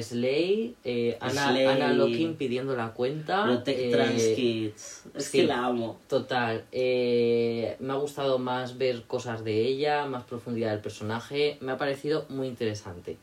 Slay, 0.00 0.74
eh, 0.84 1.18
Ana, 1.20 1.50
Slay. 1.50 1.66
Ana 1.66 1.92
Locking 1.92 2.34
pidiendo 2.36 2.74
la 2.74 2.92
cuenta. 2.94 3.44
Protect 3.44 3.78
eh, 3.78 3.90
Trans 3.90 4.22
Kids. 4.36 5.02
Es 5.14 5.24
sí. 5.26 5.40
que 5.40 5.46
la 5.46 5.66
amo. 5.66 6.00
Total, 6.08 6.64
eh, 6.72 7.76
me 7.80 7.92
ha 7.92 7.96
gustado 7.96 8.38
más 8.38 8.78
ver 8.78 9.02
cosas 9.02 9.44
de 9.44 9.60
ella, 9.66 10.06
más 10.06 10.24
profundidad 10.24 10.70
del 10.70 10.80
personaje, 10.80 11.58
me 11.60 11.72
ha 11.72 11.76
parecido 11.76 12.24
muy 12.30 12.46
interesante. 12.48 13.16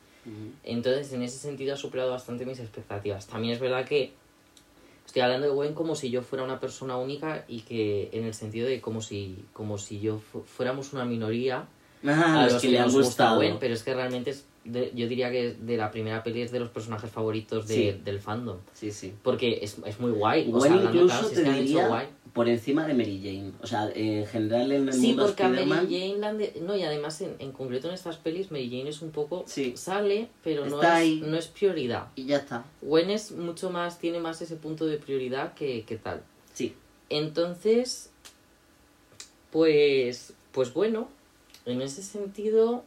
Entonces, 0.63 1.11
en 1.13 1.23
ese 1.23 1.39
sentido 1.39 1.73
ha 1.73 1.77
superado 1.77 2.11
bastante 2.11 2.45
mis 2.45 2.59
expectativas. 2.59 3.25
También 3.25 3.53
es 3.55 3.59
verdad 3.59 3.83
que 3.85 4.11
estoy 5.07 5.23
hablando 5.23 5.47
de 5.47 5.53
Gwen 5.53 5.73
como 5.73 5.95
si 5.95 6.11
yo 6.11 6.21
fuera 6.21 6.43
una 6.43 6.59
persona 6.59 6.97
única 6.97 7.45
y 7.47 7.61
que 7.61 8.09
en 8.13 8.25
el 8.25 8.35
sentido 8.35 8.67
de 8.67 8.79
como 8.79 9.01
si, 9.01 9.43
como 9.53 9.79
si 9.79 9.99
yo 10.01 10.19
fu- 10.19 10.43
fuéramos 10.43 10.93
una 10.93 11.03
minoría 11.05 11.65
Ah, 12.05 12.41
a 12.41 12.43
los 12.43 12.53
los 12.53 12.61
que 12.61 12.67
que 12.67 12.71
le 12.73 12.79
han 12.79 12.91
gustado. 12.91 13.37
Gwen, 13.37 13.57
pero 13.59 13.73
es 13.73 13.81
que 13.83 13.93
realmente 13.95 14.29
es 14.29 14.45
de- 14.71 14.91
yo 14.95 15.07
diría 15.07 15.31
que 15.31 15.53
de 15.53 15.77
la 15.77 15.91
primera 15.91 16.23
peli 16.23 16.41
es 16.41 16.51
de 16.51 16.59
los 16.59 16.69
personajes 16.69 17.09
favoritos 17.09 17.67
de- 17.67 17.75
Sí. 17.93 18.01
del 18.03 18.19
fandom. 18.19 18.57
Sí, 18.73 18.91
sí. 18.91 19.13
Porque 19.23 19.59
es, 19.61 19.77
es 19.85 19.99
muy 19.99 20.11
guay. 20.11 20.47
o 20.47 20.51
Gwen 20.57 20.71
sea, 20.73 20.83
incluso 20.83 21.05
claro, 21.07 21.27
si 21.29 21.35
te 21.35 21.41
es 21.41 21.43
que 21.43 21.49
han 21.49 21.55
hecho 21.55 21.63
diría 21.65 21.87
guay. 21.87 22.07
por 22.33 22.47
encima 22.47 22.85
de 22.87 22.93
Mary 22.93 23.19
Jane. 23.23 23.51
O 23.61 23.67
sea, 23.67 23.89
en 23.93 24.25
general 24.27 24.71
en 24.71 24.87
el 24.87 24.93
Sí, 24.93 25.07
mundo 25.07 25.25
porque 25.25 25.43
a 25.43 25.49
Mary. 25.49 25.65
Jane 25.67 26.17
la 26.19 26.33
de- 26.33 26.61
No, 26.61 26.75
y 26.75 26.83
además 26.83 27.19
en, 27.21 27.35
en 27.39 27.51
concreto 27.51 27.87
en 27.87 27.93
estas 27.95 28.17
pelis 28.17 28.51
Mary 28.51 28.69
Jane 28.69 28.89
es 28.89 29.01
un 29.01 29.11
poco... 29.11 29.43
Sí. 29.47 29.73
Sale, 29.75 30.29
pero 30.43 30.65
no 30.67 30.75
Está 30.75 30.99
es, 31.01 31.07
ahí. 31.07 31.23
no 31.25 31.37
es 31.37 31.47
prioridad. 31.47 32.07
Y 32.15 32.25
ya 32.25 32.37
está. 32.37 32.65
Gwen 32.81 33.09
es 33.09 33.31
mucho 33.31 33.69
más, 33.71 33.99
tiene 33.99 34.19
más 34.19 34.41
ese 34.41 34.55
punto 34.55 34.85
de 34.85 34.97
prioridad 34.97 35.53
que, 35.55 35.83
que 35.85 35.97
tal. 35.97 36.21
Sí. 36.53 36.75
Entonces, 37.09 38.11
pues, 39.51 40.33
pues 40.51 40.73
bueno, 40.73 41.09
en 41.65 41.81
ese 41.81 42.03
sentido, 42.03 42.83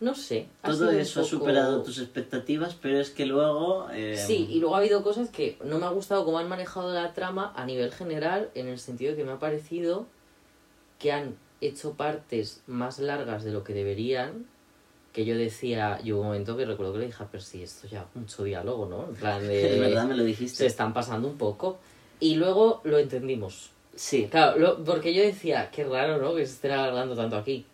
no 0.00 0.14
sé. 0.14 0.46
Todo 0.64 0.90
eso 0.90 1.20
ha 1.20 1.24
superado 1.24 1.82
tus 1.82 1.98
expectativas, 1.98 2.74
pero 2.80 3.00
es 3.00 3.10
que 3.10 3.26
luego... 3.26 3.88
eh, 3.92 4.16
Sí, 4.16 4.46
y 4.50 4.60
luego 4.60 4.76
ha 4.76 4.78
habido 4.78 5.02
cosas 5.02 5.28
que 5.30 5.58
no 5.64 5.78
me 5.78 5.86
ha 5.86 5.90
gustado 5.90 6.24
cómo 6.24 6.38
han 6.38 6.48
manejado 6.48 6.92
la 6.92 7.12
trama 7.14 7.52
a 7.56 7.64
nivel 7.66 7.90
general, 7.92 8.50
en 8.54 8.68
el 8.68 8.78
sentido 8.78 9.16
que 9.16 9.24
me 9.24 9.32
ha 9.32 9.38
parecido 9.38 10.06
que 10.98 11.12
han 11.12 11.36
hecho 11.60 11.92
partes 11.94 12.62
más 12.66 12.98
largas 13.00 13.44
de 13.44 13.52
lo 13.52 13.64
que 13.64 13.72
deberían. 13.74 14.46
Que 15.12 15.24
yo 15.24 15.36
decía, 15.36 15.98
yo 16.04 16.14
hubo 16.16 16.20
un 16.22 16.26
momento 16.28 16.56
que 16.56 16.64
recuerdo 16.64 16.92
que 16.92 16.98
le 17.00 17.06
dije 17.06 17.22
a 17.22 17.26
Percy, 17.26 17.62
esto 17.62 17.88
ya 17.88 18.06
mucho 18.14 18.44
diálogo, 18.44 18.86
¿no? 18.86 19.06
En 19.08 19.14
plan 19.16 19.40
de... 19.40 19.72
Es 19.74 19.80
verdad, 19.80 20.04
me 20.04 20.14
lo 20.14 20.22
se 20.22 20.26
dijiste. 20.28 20.66
están 20.66 20.92
pasando 20.92 21.26
un 21.26 21.36
poco. 21.38 21.78
Y 22.20 22.36
luego 22.36 22.80
lo 22.84 22.98
entendimos. 22.98 23.70
Sí. 23.96 24.28
Claro, 24.30 24.58
lo- 24.58 24.84
porque 24.84 25.12
yo 25.14 25.22
decía, 25.22 25.70
qué 25.72 25.82
raro, 25.84 26.18
¿no? 26.18 26.34
Que 26.36 26.46
se 26.46 26.52
estén 26.52 26.70
alargando 26.72 27.16
tanto 27.16 27.36
aquí. 27.36 27.64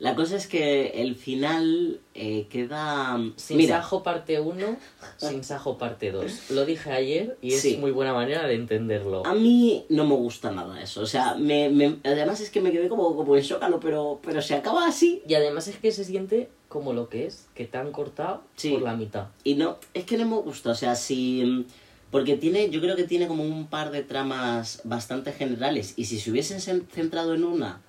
La 0.00 0.14
cosa 0.16 0.36
es 0.36 0.46
que 0.46 1.02
el 1.02 1.14
final 1.14 2.00
eh, 2.14 2.46
queda... 2.50 3.18
Sin 3.36 3.58
Mira, 3.58 3.76
Sajo 3.82 4.02
parte 4.02 4.40
1, 4.40 4.76
sin 5.18 5.44
Sajo 5.44 5.76
parte 5.76 6.10
2. 6.10 6.50
Lo 6.52 6.64
dije 6.64 6.90
ayer 6.90 7.36
y 7.42 7.52
es 7.52 7.60
Sí. 7.60 7.76
muy 7.76 7.90
buena 7.90 8.14
manera 8.14 8.46
de 8.46 8.54
entenderlo. 8.54 9.26
a 9.26 9.34
mí 9.34 9.84
no 9.90 10.06
me 10.06 10.14
gusta 10.14 10.50
nada 10.50 10.80
eso. 10.82 11.02
O 11.02 11.06
sea, 11.06 11.34
me, 11.34 11.68
me- 11.68 11.98
además 12.02 12.40
es 12.40 12.48
que 12.50 12.62
me 12.62 12.72
quedé 12.72 12.88
como, 12.88 13.14
como 13.14 13.36
en 13.36 13.42
shock, 13.42 13.62
pero, 13.82 14.20
pero 14.24 14.40
se 14.40 14.54
acaba 14.54 14.86
así. 14.86 15.22
Y 15.28 15.34
además 15.34 15.68
es 15.68 15.76
que 15.76 15.92
se 15.92 16.04
siente 16.04 16.48
como 16.68 16.94
lo 16.94 17.10
que 17.10 17.26
es, 17.26 17.48
que 17.54 17.66
te 17.66 17.76
han 17.76 17.92
cortado 17.92 18.42
Sí. 18.56 18.70
por 18.70 18.80
la 18.82 18.96
mitad. 18.96 19.26
Y 19.44 19.54
no, 19.54 19.76
es 19.92 20.04
que 20.04 20.16
no 20.16 20.24
me 20.26 20.36
gusta, 20.36 20.70
o 20.70 20.74
sea, 20.74 20.94
si... 20.96 21.66
Porque 22.10 22.36
tiene, 22.36 22.70
yo 22.70 22.80
creo 22.80 22.96
que 22.96 23.04
tiene 23.04 23.28
como 23.28 23.44
un 23.44 23.66
par 23.68 23.90
de 23.92 24.02
tramas 24.02 24.80
bastante 24.84 25.30
generales. 25.32 25.92
Y 25.96 26.06
si 26.06 26.18
se 26.18 26.30
hubiesen 26.30 26.58
cen- 26.58 26.88
centrado 26.90 27.34
en 27.34 27.44
una, 27.44 27.82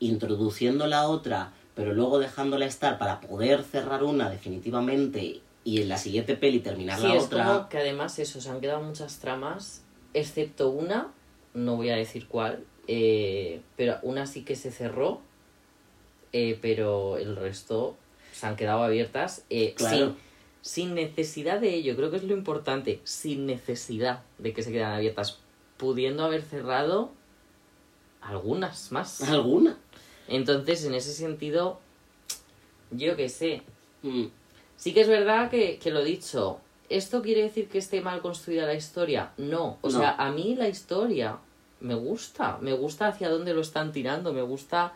introduciendo 0.00 0.86
la 0.86 1.08
otra, 1.08 1.52
pero 1.74 1.92
luego 1.94 2.18
dejándola 2.18 2.66
estar 2.66 2.98
para 2.98 3.20
poder 3.20 3.62
cerrar 3.62 4.02
una 4.02 4.30
definitivamente 4.30 5.40
y 5.64 5.82
en 5.82 5.88
la 5.88 5.98
siguiente 5.98 6.34
peli 6.36 6.60
terminar 6.60 6.98
Sí, 6.98 7.06
la 7.08 7.14
es 7.16 7.24
otra... 7.24 7.44
como 7.44 7.68
que 7.68 7.78
además 7.78 8.18
eso, 8.18 8.40
se 8.40 8.48
han 8.50 8.60
quedado 8.60 8.82
muchas 8.82 9.18
tramas, 9.18 9.82
excepto 10.14 10.70
una, 10.70 11.08
no 11.54 11.76
voy 11.76 11.90
a 11.90 11.96
decir 11.96 12.26
cuál, 12.26 12.64
eh, 12.86 13.60
pero 13.76 13.98
una 14.02 14.26
sí 14.26 14.44
que 14.44 14.56
se 14.56 14.70
cerró, 14.70 15.20
eh, 16.32 16.58
pero 16.62 17.18
el 17.18 17.36
resto 17.36 17.96
se 18.32 18.46
han 18.46 18.56
quedado 18.56 18.82
abiertas 18.82 19.44
eh, 19.50 19.74
Claro. 19.76 19.96
sin, 19.96 20.16
sin 20.62 20.94
necesidad 20.94 21.60
de 21.60 21.74
ello, 21.74 21.96
creo 21.96 22.10
que 22.10 22.16
es 22.16 22.24
lo 22.24 22.34
importante, 22.34 23.00
sin 23.04 23.46
necesidad 23.46 24.22
de 24.38 24.52
que 24.52 24.62
se 24.62 24.72
quedan 24.72 24.92
abiertas, 24.92 25.38
pudiendo 25.76 26.24
haber 26.24 26.42
cerrado 26.42 27.10
algunas 28.20 28.90
más. 28.92 29.22
¿Alguna? 29.22 29.77
Entonces, 30.28 30.84
en 30.84 30.94
ese 30.94 31.12
sentido, 31.12 31.80
yo 32.90 33.16
qué 33.16 33.28
sé, 33.28 33.62
Mm, 34.02 34.26
Sí 34.76 34.94
que 34.94 35.00
es 35.00 35.08
verdad 35.08 35.50
que, 35.50 35.78
que 35.80 35.90
lo 35.90 36.04
dicho. 36.04 36.60
¿Esto 36.88 37.20
quiere 37.20 37.42
decir 37.42 37.68
que 37.68 37.78
esté 37.78 38.00
mal 38.00 38.20
construida 38.20 38.64
la 38.64 38.74
historia? 38.74 39.32
No. 39.36 39.76
O 39.82 39.90
No. 39.90 39.98
sea, 39.98 40.10
a 40.12 40.30
mí 40.30 40.54
la 40.54 40.68
historia 40.68 41.38
me 41.80 41.94
gusta. 41.96 42.58
Me 42.60 42.72
gusta 42.74 43.08
hacia 43.08 43.28
dónde 43.28 43.54
lo 43.54 43.60
están 43.60 43.90
tirando. 43.90 44.32
Me 44.32 44.42
gusta 44.42 44.92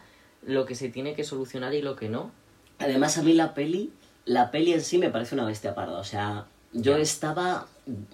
lo 0.46 0.66
que 0.66 0.76
se 0.76 0.88
tiene 0.88 1.14
que 1.16 1.24
solucionar 1.24 1.74
y 1.74 1.82
lo 1.82 1.96
que 1.96 2.08
no. 2.08 2.30
Además, 2.78 3.18
a 3.18 3.22
mí 3.22 3.32
la 3.32 3.54
peli, 3.54 3.92
la 4.24 4.52
peli 4.52 4.72
en 4.72 4.82
sí 4.82 4.98
me 4.98 5.10
parece 5.10 5.34
una 5.34 5.46
bestia 5.46 5.74
parda. 5.74 5.98
O 5.98 6.04
sea, 6.04 6.46
yo 6.72 6.96
estaba 6.96 7.66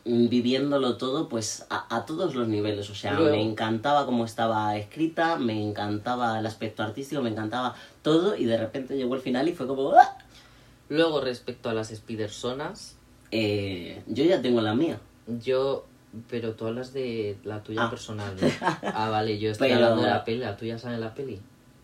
viviéndolo 0.04 0.96
todo, 0.96 1.28
pues, 1.28 1.66
a, 1.70 1.94
a 1.94 2.06
todos 2.06 2.34
los 2.34 2.48
niveles. 2.48 2.88
O 2.90 2.94
sea, 2.94 3.12
Luego- 3.14 3.36
me 3.36 3.42
encantaba 3.42 4.06
cómo 4.06 4.24
estaba 4.24 4.76
escrita, 4.76 5.36
me 5.36 5.62
encantaba 5.62 6.38
el 6.38 6.46
aspecto 6.46 6.82
artístico, 6.82 7.22
me 7.22 7.30
encantaba 7.30 7.74
todo, 8.02 8.36
y 8.36 8.44
de 8.44 8.56
repente 8.56 8.96
llegó 8.96 9.14
el 9.14 9.20
final 9.20 9.48
y 9.48 9.52
fue 9.54 9.66
como... 9.66 9.92
¡ah! 9.92 10.18
Luego, 10.88 11.20
respecto 11.20 11.68
a 11.68 11.74
las 11.74 11.88
Spidersonas, 11.88 12.94
Eh, 13.30 14.02
yo 14.06 14.24
ya 14.24 14.40
tengo 14.40 14.60
la 14.60 14.74
mía. 14.74 14.98
yo... 15.26 15.84
Pero 16.30 16.54
tú 16.54 16.66
hablas 16.66 16.94
de 16.94 17.36
la 17.44 17.62
tuya 17.62 17.84
Ah. 17.84 17.90
personal, 17.90 18.34
¿no? 18.40 18.48
Ah, 18.82 19.10
vale, 19.10 19.38
yo 19.38 19.50
estoy 19.50 19.68
Pero- 19.68 19.84
hablando 19.84 20.04
de 20.04 20.08
la 20.10 20.24
peli. 20.24 20.38
¿La 20.38 20.56
tuya 20.56 20.78
sale 20.78 20.94
en 20.94 21.02
la 21.02 21.14
peli? 21.14 21.38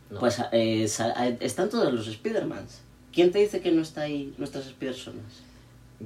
No. 0.08 0.18
Pues 0.18 0.38
eh, 0.50 0.84
eh, 0.86 1.36
están 1.40 1.68
todos 1.68 1.92
los 1.92 2.06
Spidermans. 2.06 2.80
¿Quién 3.12 3.30
te 3.32 3.40
dice 3.40 3.60
que 3.60 3.70
no 3.70 3.82
está 3.82 4.00
ahí 4.02 4.32
nuestras 4.38 4.64
Spidersonas? 4.64 5.42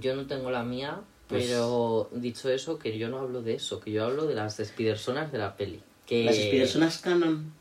Yo 0.00 0.14
no 0.16 0.26
tengo 0.26 0.50
la 0.50 0.62
mía, 0.62 1.00
Pues- 1.28 1.46
pero 1.46 2.08
dicho 2.12 2.48
eso, 2.50 2.78
que 2.78 2.96
yo 2.98 3.08
no 3.08 3.18
hablo 3.18 3.42
de 3.42 3.54
eso, 3.54 3.80
que 3.80 3.90
yo 3.92 4.04
hablo 4.04 4.26
de 4.26 4.34
las 4.34 4.56
Spidersonas 4.56 5.30
de 5.32 5.38
la 5.38 5.56
peli. 5.56 5.82
Que... 6.06 6.24
Las 6.24 6.36
Spidersonas 6.36 6.98
canon. 6.98 7.52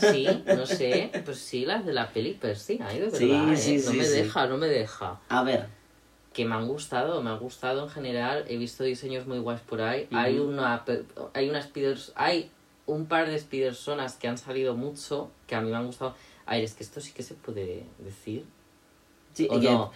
Sí, 0.00 0.26
no 0.46 0.64
sé, 0.66 1.10
pues 1.26 1.38
sí, 1.38 1.66
las 1.66 1.84
de 1.84 1.92
la 1.92 2.08
peli 2.10 2.32
Percy, 2.32 2.78
ahí 2.82 2.98
de 3.00 3.10
Sí, 3.10 3.28
verdad, 3.28 3.52
¿eh? 3.52 3.56
sí, 3.56 3.76
no 3.76 3.90
sí, 3.90 3.96
me 3.98 4.04
sí. 4.04 4.10
deja, 4.12 4.46
no 4.46 4.56
me 4.56 4.66
deja. 4.66 5.20
A 5.28 5.42
ver, 5.42 5.66
Que 6.32 6.44
me 6.46 6.54
han 6.54 6.66
gustado, 6.68 7.20
me 7.22 7.30
han 7.30 7.38
gustado 7.38 7.84
en 7.84 7.90
general, 7.90 8.44
he 8.48 8.56
visto 8.56 8.82
diseños 8.84 9.26
muy 9.26 9.38
guays 9.40 9.60
por 9.60 9.82
ahí. 9.82 10.08
Hay 10.12 10.38
una 10.38 10.84
hay 11.34 11.50
una 11.50 11.60
Spiders, 11.62 12.12
hay 12.14 12.50
un 12.86 13.06
par 13.06 13.28
de 13.28 13.38
Spidersonas 13.38 14.14
que 14.16 14.26
han 14.28 14.38
salido 14.38 14.74
mucho, 14.74 15.30
que 15.46 15.54
a 15.54 15.60
mí 15.60 15.70
me 15.70 15.76
han 15.76 15.84
gustado. 15.86 16.14
A 16.46 16.54
ver, 16.54 16.64
es 16.64 16.72
que 16.74 16.82
esto 16.82 17.00
sí 17.02 17.12
que 17.12 17.22
se 17.22 17.34
puede 17.34 17.84
decir. 17.98 18.44
sí, 19.34 19.48
¿O 19.50 19.58
no? 19.58 19.92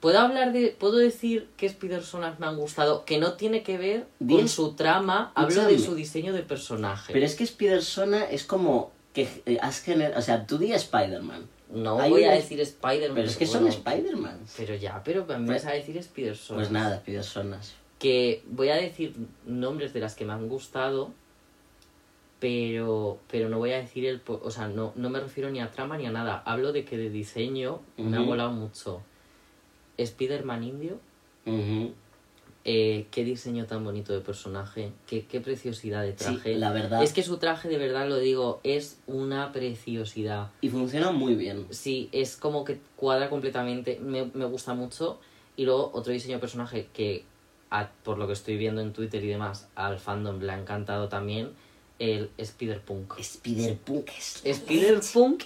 ¿Puedo 0.00 0.18
hablar 0.20 0.52
de. 0.52 0.76
¿Puedo 0.78 0.96
decir 0.98 1.48
qué 1.56 1.68
Spidersonas 1.68 2.38
me 2.38 2.46
han 2.46 2.56
gustado? 2.56 3.04
Que 3.04 3.18
no 3.18 3.32
tiene 3.34 3.62
que 3.62 3.78
ver 3.78 4.06
con 4.28 4.48
su 4.48 4.74
trama, 4.74 5.32
hablo 5.34 5.64
de 5.64 5.78
su 5.78 5.94
diseño 5.94 6.32
de 6.32 6.42
personaje. 6.42 7.12
Pero 7.12 7.24
es 7.26 7.34
que 7.34 7.46
Spidersona 7.46 8.24
es 8.24 8.44
como 8.44 8.92
que 9.14 9.28
eh, 9.46 9.58
has 9.62 9.80
generado... 9.80 10.18
O 10.18 10.22
sea, 10.22 10.46
tú 10.46 10.58
di 10.58 10.72
Spider-Man. 10.72 11.48
No 11.72 11.98
Hay 11.98 12.10
voy 12.10 12.24
a 12.24 12.32
decir 12.32 12.60
Spider-Man. 12.60 13.14
Pero 13.14 13.28
es 13.28 13.36
que 13.36 13.46
son 13.46 13.66
Spider-Man. 13.66 14.40
Pero 14.56 14.74
ya, 14.74 15.02
pero 15.02 15.24
me 15.26 15.54
vas 15.54 15.64
a 15.64 15.72
decir 15.72 16.00
Spidersonas. 16.02 16.64
Pues 16.68 16.70
nada, 16.70 16.98
Spidersonas. 16.98 17.74
Que 17.98 18.42
voy 18.46 18.68
a 18.68 18.76
decir 18.76 19.14
nombres 19.46 19.92
de 19.94 20.00
las 20.00 20.14
que 20.14 20.26
me 20.26 20.34
han 20.34 20.48
gustado, 20.48 21.12
pero, 22.38 23.18
pero 23.30 23.48
no 23.48 23.58
voy 23.58 23.72
a 23.72 23.78
decir 23.78 24.04
el... 24.06 24.20
O 24.26 24.50
sea, 24.50 24.68
no, 24.68 24.92
no 24.96 25.08
me 25.10 25.18
refiero 25.20 25.50
ni 25.50 25.60
a 25.60 25.70
trama 25.70 25.96
ni 25.96 26.06
a 26.06 26.10
nada. 26.10 26.42
Hablo 26.44 26.72
de 26.72 26.84
que 26.84 26.98
de 26.98 27.08
diseño 27.10 27.80
me 27.96 28.16
ha 28.16 28.20
Ujú. 28.20 28.28
molado 28.30 28.50
mucho. 28.52 29.02
Spider-Man 29.98 30.62
indio, 30.64 30.98
eh, 32.68 33.06
qué 33.12 33.24
diseño 33.24 33.66
tan 33.66 33.84
bonito 33.84 34.12
de 34.12 34.20
personaje, 34.20 34.90
qué, 35.06 35.24
qué 35.26 35.40
preciosidad 35.40 36.02
de 36.02 36.12
Sí, 36.12 36.16
traje. 36.24 36.56
la 36.56 36.72
verdad. 36.72 37.02
Es 37.02 37.12
que 37.12 37.22
su 37.22 37.36
traje, 37.38 37.68
de 37.68 37.78
verdad 37.78 38.08
lo 38.08 38.18
digo, 38.18 38.60
es 38.64 38.98
una 39.06 39.52
preciosidad. 39.52 40.50
Y 40.60 40.68
funciona 40.70 41.12
muy 41.12 41.36
bien. 41.36 41.66
Sí, 41.70 42.08
es 42.10 42.36
como 42.36 42.64
que 42.64 42.80
cuadra 42.96 43.30
completamente, 43.30 44.00
me, 44.00 44.30
me 44.34 44.44
gusta 44.46 44.74
mucho. 44.74 45.20
Y 45.54 45.64
luego 45.64 45.90
otro 45.94 46.12
diseño 46.12 46.34
de 46.34 46.40
personaje 46.40 46.88
que, 46.92 47.24
a- 47.70 47.88
por 48.02 48.18
lo 48.18 48.26
que 48.26 48.32
estoy 48.32 48.56
viendo 48.56 48.80
en 48.80 48.92
Twitter 48.92 49.22
y 49.22 49.28
demás, 49.28 49.68
al 49.76 50.00
fandom 50.00 50.40
le 50.40 50.50
ha 50.52 50.58
encantado 50.58 51.08
también, 51.08 51.50
el 52.00 52.30
Spider-Punk. 52.36 53.14
Spider-Punk 53.20 54.08
es... 54.18 54.42
Spider-Punk 54.44 55.44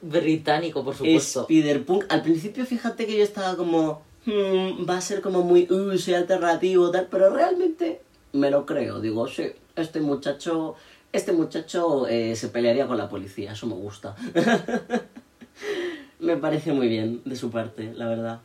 británico, 0.00 0.84
por 0.84 0.94
supuesto. 0.94 1.42
Spider-Punk. 1.42 2.06
Al 2.08 2.22
principio, 2.22 2.64
fíjate 2.66 3.06
que 3.06 3.16
yo 3.18 3.24
estaba 3.24 3.56
como... 3.56 4.02
"Hmm, 4.26 4.88
va 4.88 4.96
a 4.98 5.00
ser 5.00 5.20
como 5.20 5.42
muy... 5.42 5.70
Uh, 5.70 5.96
soy 5.98 6.14
alternativo, 6.14 6.90
tal. 6.90 7.08
Pero 7.10 7.30
realmente 7.30 8.00
me 8.32 8.50
lo 8.50 8.66
creo. 8.66 9.00
Digo, 9.00 9.26
sí, 9.28 9.44
este 9.76 10.00
muchacho... 10.00 10.74
Este 11.12 11.32
muchacho 11.32 12.06
eh, 12.06 12.36
se 12.36 12.48
pelearía 12.48 12.86
con 12.86 12.98
la 12.98 13.08
policía. 13.08 13.52
Eso 13.52 13.66
me 13.66 13.74
gusta. 13.74 14.14
me 16.20 16.36
parece 16.36 16.72
muy 16.72 16.88
bien 16.88 17.22
de 17.24 17.36
su 17.36 17.50
parte, 17.50 17.92
la 17.94 18.06
verdad. 18.08 18.40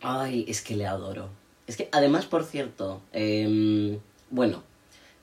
Ay, 0.00 0.44
es 0.48 0.62
que 0.62 0.76
le 0.76 0.86
adoro. 0.86 1.28
Es 1.66 1.76
que, 1.76 1.88
además, 1.92 2.24
por 2.26 2.44
cierto, 2.44 3.02
em, 3.12 3.98
bueno, 4.30 4.62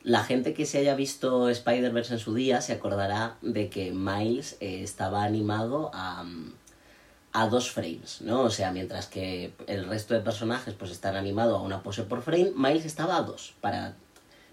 la 0.05 0.23
gente 0.23 0.53
que 0.53 0.67
se 0.67 0.77
haya 0.77 0.93
visto 0.93 1.49
Spider-Verse 1.49 2.13
en 2.13 2.19
su 2.19 2.35
día 2.35 2.61
se 2.61 2.73
acordará 2.73 3.37
de 3.41 3.69
que 3.69 3.91
Miles 3.91 4.55
eh, 4.59 4.83
estaba 4.83 5.23
animado 5.23 5.89
a, 5.95 6.23
a 7.33 7.47
dos 7.47 7.71
frames, 7.71 8.21
¿no? 8.21 8.41
O 8.41 8.51
sea, 8.51 8.71
mientras 8.71 9.07
que 9.07 9.53
el 9.65 9.87
resto 9.87 10.13
de 10.13 10.19
personajes 10.19 10.75
pues 10.75 10.91
están 10.91 11.15
animados 11.15 11.57
a 11.57 11.63
una 11.63 11.81
pose 11.81 12.03
por 12.03 12.21
frame, 12.21 12.51
Miles 12.55 12.85
estaba 12.85 13.17
a 13.17 13.23
dos, 13.23 13.55
para, 13.61 13.95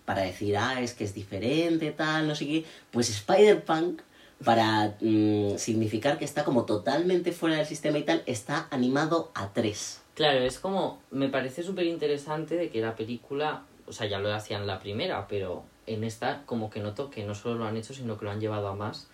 para 0.06 0.22
decir, 0.22 0.56
ah, 0.56 0.80
es 0.80 0.94
que 0.94 1.04
es 1.04 1.12
diferente, 1.12 1.90
tal, 1.90 2.28
no 2.28 2.34
sé 2.34 2.46
qué. 2.46 2.64
Pues 2.90 3.10
Spider-Punk, 3.10 4.00
para 4.42 4.96
mm, 5.02 5.58
significar 5.58 6.18
que 6.18 6.24
está 6.24 6.44
como 6.44 6.64
totalmente 6.64 7.30
fuera 7.30 7.56
del 7.56 7.66
sistema 7.66 7.98
y 7.98 8.04
tal, 8.04 8.22
está 8.24 8.68
animado 8.70 9.30
a 9.34 9.52
tres. 9.52 10.00
Claro, 10.14 10.38
es 10.38 10.58
como, 10.58 10.98
me 11.10 11.28
parece 11.28 11.62
súper 11.62 11.86
interesante 11.86 12.56
de 12.56 12.70
que 12.70 12.80
la 12.80 12.96
película, 12.96 13.64
o 13.92 13.94
sea, 13.94 14.07
ya 14.07 14.18
lo 14.18 14.33
hacían 14.33 14.66
la 14.66 14.78
primera, 14.78 15.28
pero 15.28 15.64
en 15.87 16.02
esta 16.02 16.44
como 16.46 16.70
que 16.70 16.81
noto 16.81 17.11
que 17.11 17.24
no 17.24 17.35
solo 17.35 17.57
lo 17.57 17.66
han 17.66 17.76
hecho, 17.76 17.92
sino 17.92 18.16
que 18.18 18.24
lo 18.24 18.31
han 18.31 18.40
llevado 18.40 18.68
a 18.68 18.74
más. 18.74 19.07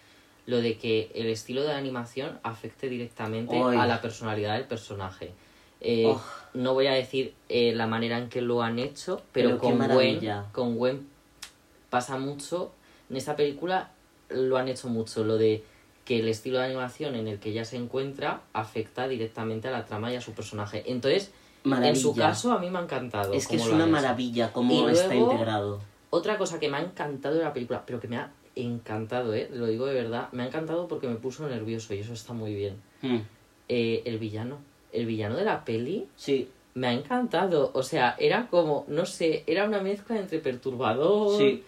Lo 0.46 0.60
de 0.62 0.78
que 0.78 1.10
el 1.16 1.26
estilo 1.26 1.64
de 1.64 1.72
animación 1.72 2.38
afecte 2.44 2.88
directamente 2.88 3.56
Ay. 3.56 3.76
a 3.76 3.86
la 3.86 4.00
personalidad 4.00 4.54
del 4.54 4.66
personaje. 4.66 5.32
Eh, 5.80 6.04
Oh. 6.06 6.22
No 6.54 6.74
voy 6.74 6.86
a 6.86 6.92
decir 6.92 7.34
eh, 7.48 7.72
la 7.74 7.88
manera 7.88 8.18
en 8.18 8.28
que 8.28 8.40
lo 8.40 8.62
han 8.62 8.78
hecho, 8.78 9.20
pero, 9.32 9.58
Pero 9.58 9.78
con 9.78 9.88
Gwen, 9.88 10.20
con 10.52 10.76
Gwen 10.76 11.08
pasa 11.90 12.16
mucho. 12.18 12.70
En 13.10 13.16
esta 13.16 13.34
película 13.34 13.90
lo 14.28 14.58
han 14.58 14.68
hecho 14.68 14.88
mucho, 14.88 15.24
lo 15.24 15.38
de 15.38 15.64
que 16.04 16.20
el 16.20 16.28
estilo 16.28 16.58
de 16.58 16.66
animación 16.66 17.16
en 17.16 17.26
el 17.26 17.40
que 17.40 17.50
ella 17.50 17.64
se 17.64 17.76
encuentra 17.76 18.42
afecta 18.52 19.08
directamente 19.08 19.66
a 19.66 19.72
la 19.72 19.86
trama 19.86 20.12
y 20.12 20.16
a 20.16 20.20
su 20.20 20.32
personaje. 20.32 20.84
Entonces, 20.86 21.32
Maravilla. 21.64 21.90
en 21.90 21.96
su 21.96 22.14
caso, 22.14 22.52
a 22.52 22.58
mí 22.58 22.70
me 22.70 22.78
ha 22.78 22.82
encantado. 22.82 23.32
es 23.32 23.46
que 23.48 23.56
es 23.56 23.66
una 23.66 23.86
maravilla 23.86 24.52
cómo 24.52 24.88
está 24.88 25.08
luego- 25.08 25.32
integrado. 25.32 25.80
Otra 26.10 26.38
cosa 26.38 26.58
que 26.58 26.68
me 26.68 26.78
ha 26.78 26.80
encantado 26.82 27.34
de 27.36 27.42
la 27.44 27.52
película, 27.52 27.82
pero 27.84 28.00
que 28.00 28.08
me 28.08 28.16
ha 28.16 28.30
encantado, 28.56 29.34
¿eh? 29.34 29.48
lo 29.52 29.66
digo 29.66 29.86
de 29.86 29.94
verdad, 29.94 30.28
me 30.32 30.42
ha 30.42 30.46
encantado 30.46 30.88
porque 30.88 31.06
me 31.06 31.16
puso 31.16 31.46
nervioso 31.48 31.94
y 31.94 31.98
eso 31.98 32.12
está 32.12 32.32
muy 32.32 32.54
bien. 32.54 32.76
Hmm, 33.02 33.18
Eh, 33.68 34.02
el 34.06 34.18
villano, 34.18 34.56
el 34.92 35.04
villano 35.04 35.36
de 35.36 35.44
la 35.44 35.62
peli 35.66 36.06
Sí, 36.16 36.48
me 36.74 36.86
ha 36.86 36.92
encantado. 36.94 37.70
O 37.74 37.82
sea, 37.82 38.16
era 38.18 38.46
como, 38.48 38.84
no 38.88 39.04
sé, 39.04 39.44
era 39.46 39.64
una 39.66 39.80
mezcla 39.82 40.18
entre 40.18 40.38
perturbador, 40.38 41.36
sí. 41.38 41.62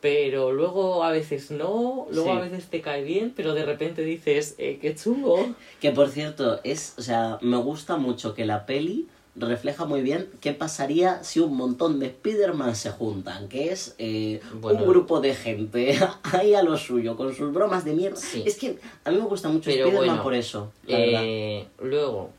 pero 0.00 0.50
luego 0.52 1.04
a 1.04 1.10
veces 1.12 1.50
no, 1.52 2.06
luego 2.10 2.32
Sí. 2.32 2.36
a 2.36 2.40
veces 2.40 2.66
te 2.68 2.80
cae 2.80 3.04
bien, 3.04 3.32
pero 3.36 3.54
de 3.54 3.64
repente 3.64 4.02
dices, 4.02 4.56
eh, 4.58 4.78
qué 4.82 4.94
chungo. 4.96 5.38
Que 5.80 5.92
por 5.92 6.08
cierto, 6.08 6.58
es, 6.64 6.94
o 6.98 7.02
sea, 7.02 7.38
me 7.40 7.56
gusta 7.58 7.96
mucho 7.96 8.34
que 8.34 8.44
la 8.44 8.66
peli 8.66 9.06
refleja 9.36 9.84
muy 9.84 10.02
bien 10.02 10.30
qué 10.40 10.52
pasaría 10.52 11.22
si 11.24 11.40
un 11.40 11.56
montón 11.56 11.98
de 11.98 12.06
Spider-Man 12.06 12.76
se 12.76 12.90
juntan, 12.90 13.48
que 13.48 13.72
es 13.72 13.94
eh, 13.98 14.40
Bueno. 14.60 14.80
un 14.82 14.88
grupo 14.88 15.20
de 15.20 15.34
gente 15.34 15.98
ahí 16.32 16.54
a 16.54 16.62
lo 16.62 16.76
suyo, 16.76 17.16
con 17.16 17.34
sus 17.34 17.52
bromas 17.52 17.84
de 17.84 17.94
mierda. 17.94 18.16
Sí. 18.16 18.44
Es 18.46 18.56
que 18.56 18.78
a 19.04 19.10
mí 19.10 19.16
me 19.18 19.24
gusta 19.24 19.48
mucho 19.48 19.70
Spider-Man 19.70 19.96
bueno, 19.96 20.22
por 20.22 20.34
eso, 20.34 20.72
la. 20.86 20.98
Eh, 21.24 21.66
luego, 21.80 22.30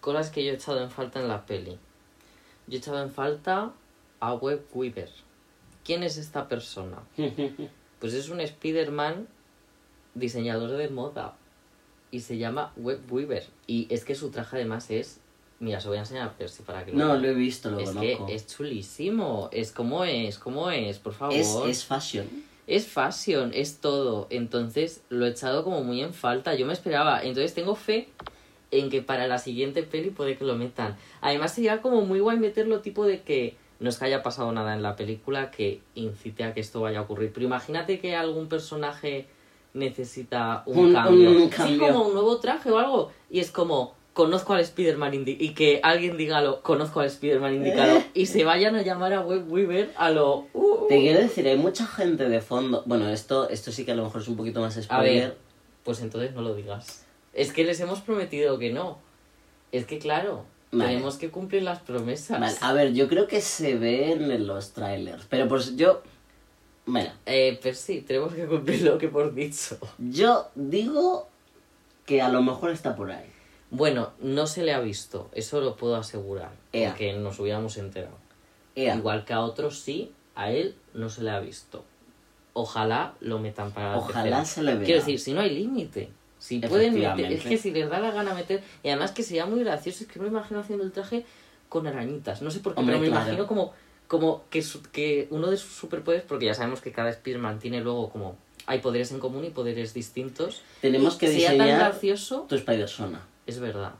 cosas 0.00 0.30
que 0.30 0.44
yo 0.44 0.52
he 0.52 0.54
echado 0.54 0.82
en 0.82 0.90
falta 0.90 1.20
en 1.20 1.28
la 1.28 1.46
peli. 1.46 1.78
Yo 2.66 2.76
he 2.76 2.78
echado 2.78 3.02
en 3.02 3.10
falta 3.10 3.72
a 4.20 4.34
Web 4.34 4.64
Weaver. 4.74 5.10
¿Quién 5.84 6.02
es 6.02 6.16
esta 6.16 6.48
persona? 6.48 6.98
Pues 8.00 8.12
es 8.12 8.28
un 8.28 8.38
Spider-Man 8.38 9.28
diseñador 10.14 10.72
de 10.72 10.90
moda. 10.90 11.36
Y 12.10 12.20
se 12.20 12.36
llama 12.36 12.70
Web 12.76 13.00
Weaver. 13.10 13.46
Y 13.66 13.86
es 13.88 14.04
que 14.04 14.14
su 14.14 14.30
traje 14.30 14.56
además 14.56 14.90
es... 14.90 15.20
Mira, 15.64 15.80
se 15.80 15.88
voy 15.88 15.96
a 15.96 16.00
enseñar 16.00 16.34
Percy 16.36 16.62
para 16.62 16.84
que 16.84 16.92
lo 16.92 16.98
No, 16.98 17.08
vean. 17.12 17.22
lo 17.22 17.28
he 17.28 17.34
visto, 17.34 17.70
lo 17.70 17.78
Es 17.80 17.88
conozco. 17.90 18.26
que 18.26 18.34
es 18.34 18.46
chulísimo. 18.46 19.48
Es 19.50 19.72
como 19.72 20.04
es, 20.04 20.38
como 20.38 20.70
es, 20.70 20.98
por 20.98 21.14
favor. 21.14 21.34
es, 21.34 21.48
es 21.66 21.84
fashion. 21.84 22.26
Es 22.66 22.86
fashion, 22.86 23.50
es 23.54 23.78
todo. 23.78 24.26
Entonces 24.30 25.02
lo 25.08 25.26
he 25.26 25.30
echado 25.30 25.64
como 25.64 25.82
muy 25.82 26.02
en 26.02 26.12
falta. 26.12 26.54
Yo 26.54 26.66
me 26.66 26.72
esperaba. 26.74 27.22
Entonces 27.22 27.54
tengo 27.54 27.74
fe 27.76 28.08
en 28.70 28.90
que 28.90 29.00
para 29.02 29.26
la 29.26 29.38
siguiente 29.38 29.82
peli 29.84 30.10
puede 30.10 30.36
que 30.36 30.44
lo 30.44 30.54
metan. 30.56 30.96
Además 31.22 31.54
sería 31.54 31.80
como 31.80 32.02
muy 32.02 32.20
guay 32.20 32.38
meterlo 32.38 32.80
tipo 32.80 33.06
de 33.06 33.22
que 33.22 33.56
no 33.80 33.88
es 33.88 33.98
que 33.98 34.04
haya 34.04 34.22
pasado 34.22 34.52
nada 34.52 34.74
en 34.74 34.82
la 34.82 34.96
película 34.96 35.50
que 35.50 35.80
incite 35.94 36.44
a 36.44 36.52
que 36.54 36.60
esto 36.60 36.80
vaya 36.80 36.98
a 36.98 37.02
ocurrir. 37.02 37.32
Pero 37.32 37.46
imagínate 37.46 38.00
que 38.00 38.14
algún 38.16 38.48
personaje 38.48 39.26
necesita 39.74 40.62
un, 40.66 40.86
Un- 40.86 40.92
cambio. 40.92 41.30
un 41.30 41.42
Sí, 41.44 41.48
cambio. 41.50 41.78
como 41.80 42.06
un 42.06 42.12
nuevo 42.14 42.38
traje 42.38 42.70
o 42.70 42.78
algo. 42.78 43.10
Y 43.30 43.40
es 43.40 43.50
como, 43.50 43.94
conozco 44.14 44.54
al 44.54 44.60
Spider-Man 44.60 45.24
y 45.26 45.50
que 45.50 45.80
alguien 45.82 46.16
diga 46.16 46.40
lo, 46.40 46.62
conozco 46.62 47.00
al 47.00 47.06
Spider-Man 47.08 47.56
indicado. 47.56 48.02
y 48.14 48.26
se 48.26 48.44
vayan 48.44 48.74
a 48.76 48.82
llamar 48.82 49.12
a 49.12 49.20
Web 49.20 49.50
Weaver 49.52 49.90
a 49.96 50.10
lo... 50.10 50.46
uh, 50.54 50.86
Te 50.88 50.98
quiero 51.00 51.18
decir, 51.20 51.46
hay 51.46 51.58
mucha 51.58 51.86
gente 51.86 52.28
de 52.28 52.40
fondo. 52.40 52.82
Bueno, 52.86 53.10
esto, 53.10 53.48
esto 53.50 53.70
sí 53.72 53.84
que 53.84 53.92
a 53.92 53.94
lo 53.96 54.04
mejor 54.04 54.22
es 54.22 54.28
un 54.28 54.36
poquito 54.36 54.60
más 54.60 54.76
A 54.78 54.82
spoiler. 54.82 55.14
ver, 55.28 55.36
pues 55.84 56.00
entonces 56.00 56.32
no 56.32 56.40
lo 56.40 56.54
digas. 56.54 57.04
Es 57.34 57.52
que 57.52 57.64
les 57.64 57.78
hemos 57.80 58.00
prometido 58.00 58.58
que 58.58 58.72
no. 58.72 58.98
Es 59.72 59.84
que 59.86 59.98
claro, 59.98 60.44
Vale. 60.70 60.90
tenemos 60.90 61.16
que 61.16 61.30
cumplir 61.30 61.62
las 61.64 61.80
promesas. 61.80 62.38
Vale, 62.40 62.54
a 62.60 62.72
ver, 62.72 62.92
yo 62.94 63.08
creo 63.08 63.26
que 63.26 63.40
se 63.40 63.74
ven 63.76 64.30
en 64.30 64.46
los 64.46 64.70
trailers. 64.72 65.26
Pero 65.28 65.48
pues 65.48 65.76
yo. 65.76 66.02
Bueno, 66.86 67.10
Eh, 67.26 67.58
pero 67.62 67.74
sí, 67.74 68.02
tenemos 68.02 68.32
que 68.34 68.46
cumplir 68.46 68.82
lo 68.82 68.96
que 68.98 69.06
hemos 69.06 69.34
dicho. 69.34 69.76
yo 69.98 70.48
digo 70.54 71.26
que 72.06 72.22
a 72.22 72.28
lo 72.28 72.42
mejor 72.42 72.70
está 72.70 72.94
por 72.94 73.10
ahí. 73.10 73.24
Bueno, 73.70 74.12
no 74.20 74.46
se 74.46 74.62
le 74.62 74.72
ha 74.72 74.80
visto, 74.80 75.28
eso 75.32 75.60
lo 75.60 75.76
puedo 75.76 75.96
asegurar. 75.96 76.52
Ea. 76.72 76.90
Porque 76.90 77.12
nos 77.14 77.38
hubiéramos 77.40 77.76
enterado. 77.76 78.16
Ea, 78.76 78.96
Igual 78.96 79.24
que 79.24 79.32
a 79.32 79.40
otros 79.40 79.80
sí, 79.80 80.12
a 80.34 80.50
él 80.50 80.74
no 80.94 81.08
se 81.08 81.22
le 81.22 81.30
ha 81.30 81.40
visto. 81.40 81.84
Ojalá 82.52 83.14
lo 83.20 83.38
metan 83.40 83.72
para 83.72 83.92
la 83.92 83.96
Ojalá 83.98 84.22
tercera. 84.22 84.44
se 84.44 84.62
le 84.62 84.74
vea. 84.76 84.84
Quiero 84.84 85.00
decir, 85.00 85.18
si 85.18 85.32
no 85.32 85.40
hay 85.40 85.50
límite. 85.50 86.10
Si 86.38 86.60
pueden 86.60 86.94
meter, 86.94 87.32
es 87.32 87.42
que 87.44 87.56
si 87.56 87.70
les 87.70 87.88
da 87.88 87.98
la 88.00 88.10
gana 88.10 88.34
meter, 88.34 88.62
y 88.82 88.88
además 88.88 89.12
que 89.12 89.22
sería 89.22 89.46
muy 89.46 89.60
gracioso, 89.64 90.04
es 90.04 90.10
que 90.10 90.18
me 90.18 90.26
lo 90.26 90.30
imagino 90.32 90.60
haciendo 90.60 90.84
el 90.84 90.92
traje 90.92 91.24
con 91.70 91.86
arañitas, 91.86 92.42
no 92.42 92.50
sé 92.50 92.60
por 92.60 92.74
qué, 92.74 92.80
Hombre, 92.80 92.96
pero 92.96 93.04
me 93.06 93.10
claro. 93.10 93.24
imagino 93.26 93.46
como, 93.48 93.72
como 94.06 94.44
que, 94.50 94.60
su- 94.62 94.82
que 94.82 95.26
uno 95.30 95.50
de 95.50 95.56
sus 95.56 95.72
superpoderes, 95.72 96.24
porque 96.28 96.44
ya 96.44 96.54
sabemos 96.54 96.80
que 96.82 96.92
cada 96.92 97.08
Spider-Man 97.10 97.58
tiene 97.60 97.80
luego 97.80 98.10
como, 98.10 98.36
hay 98.66 98.80
poderes 98.80 99.10
en 99.10 99.20
común 99.20 99.44
y 99.46 99.50
poderes 99.50 99.94
distintos. 99.94 100.60
Tenemos 100.82 101.16
que 101.16 101.28
sería 101.28 101.48
tan 101.48 101.56
diseñar 101.58 101.78
gracioso, 101.92 102.44
tu 102.48 102.54
Spider-Sona. 102.56 103.22
Es 103.46 103.58
verdad, 103.60 103.92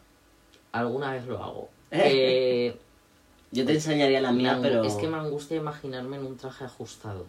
alguna 0.72 1.12
vez 1.12 1.26
lo 1.26 1.42
hago. 1.42 1.68
Eh, 1.90 2.68
Eh, 2.72 2.78
Yo 3.52 3.64
te 3.64 3.72
enseñaría 3.74 4.20
la 4.20 4.32
mía, 4.32 4.58
pero. 4.60 4.82
Es 4.82 4.94
que 4.94 5.06
me 5.06 5.16
angustia 5.16 5.56
imaginarme 5.56 6.16
en 6.16 6.26
un 6.26 6.36
traje 6.36 6.64
ajustado. 6.64 7.26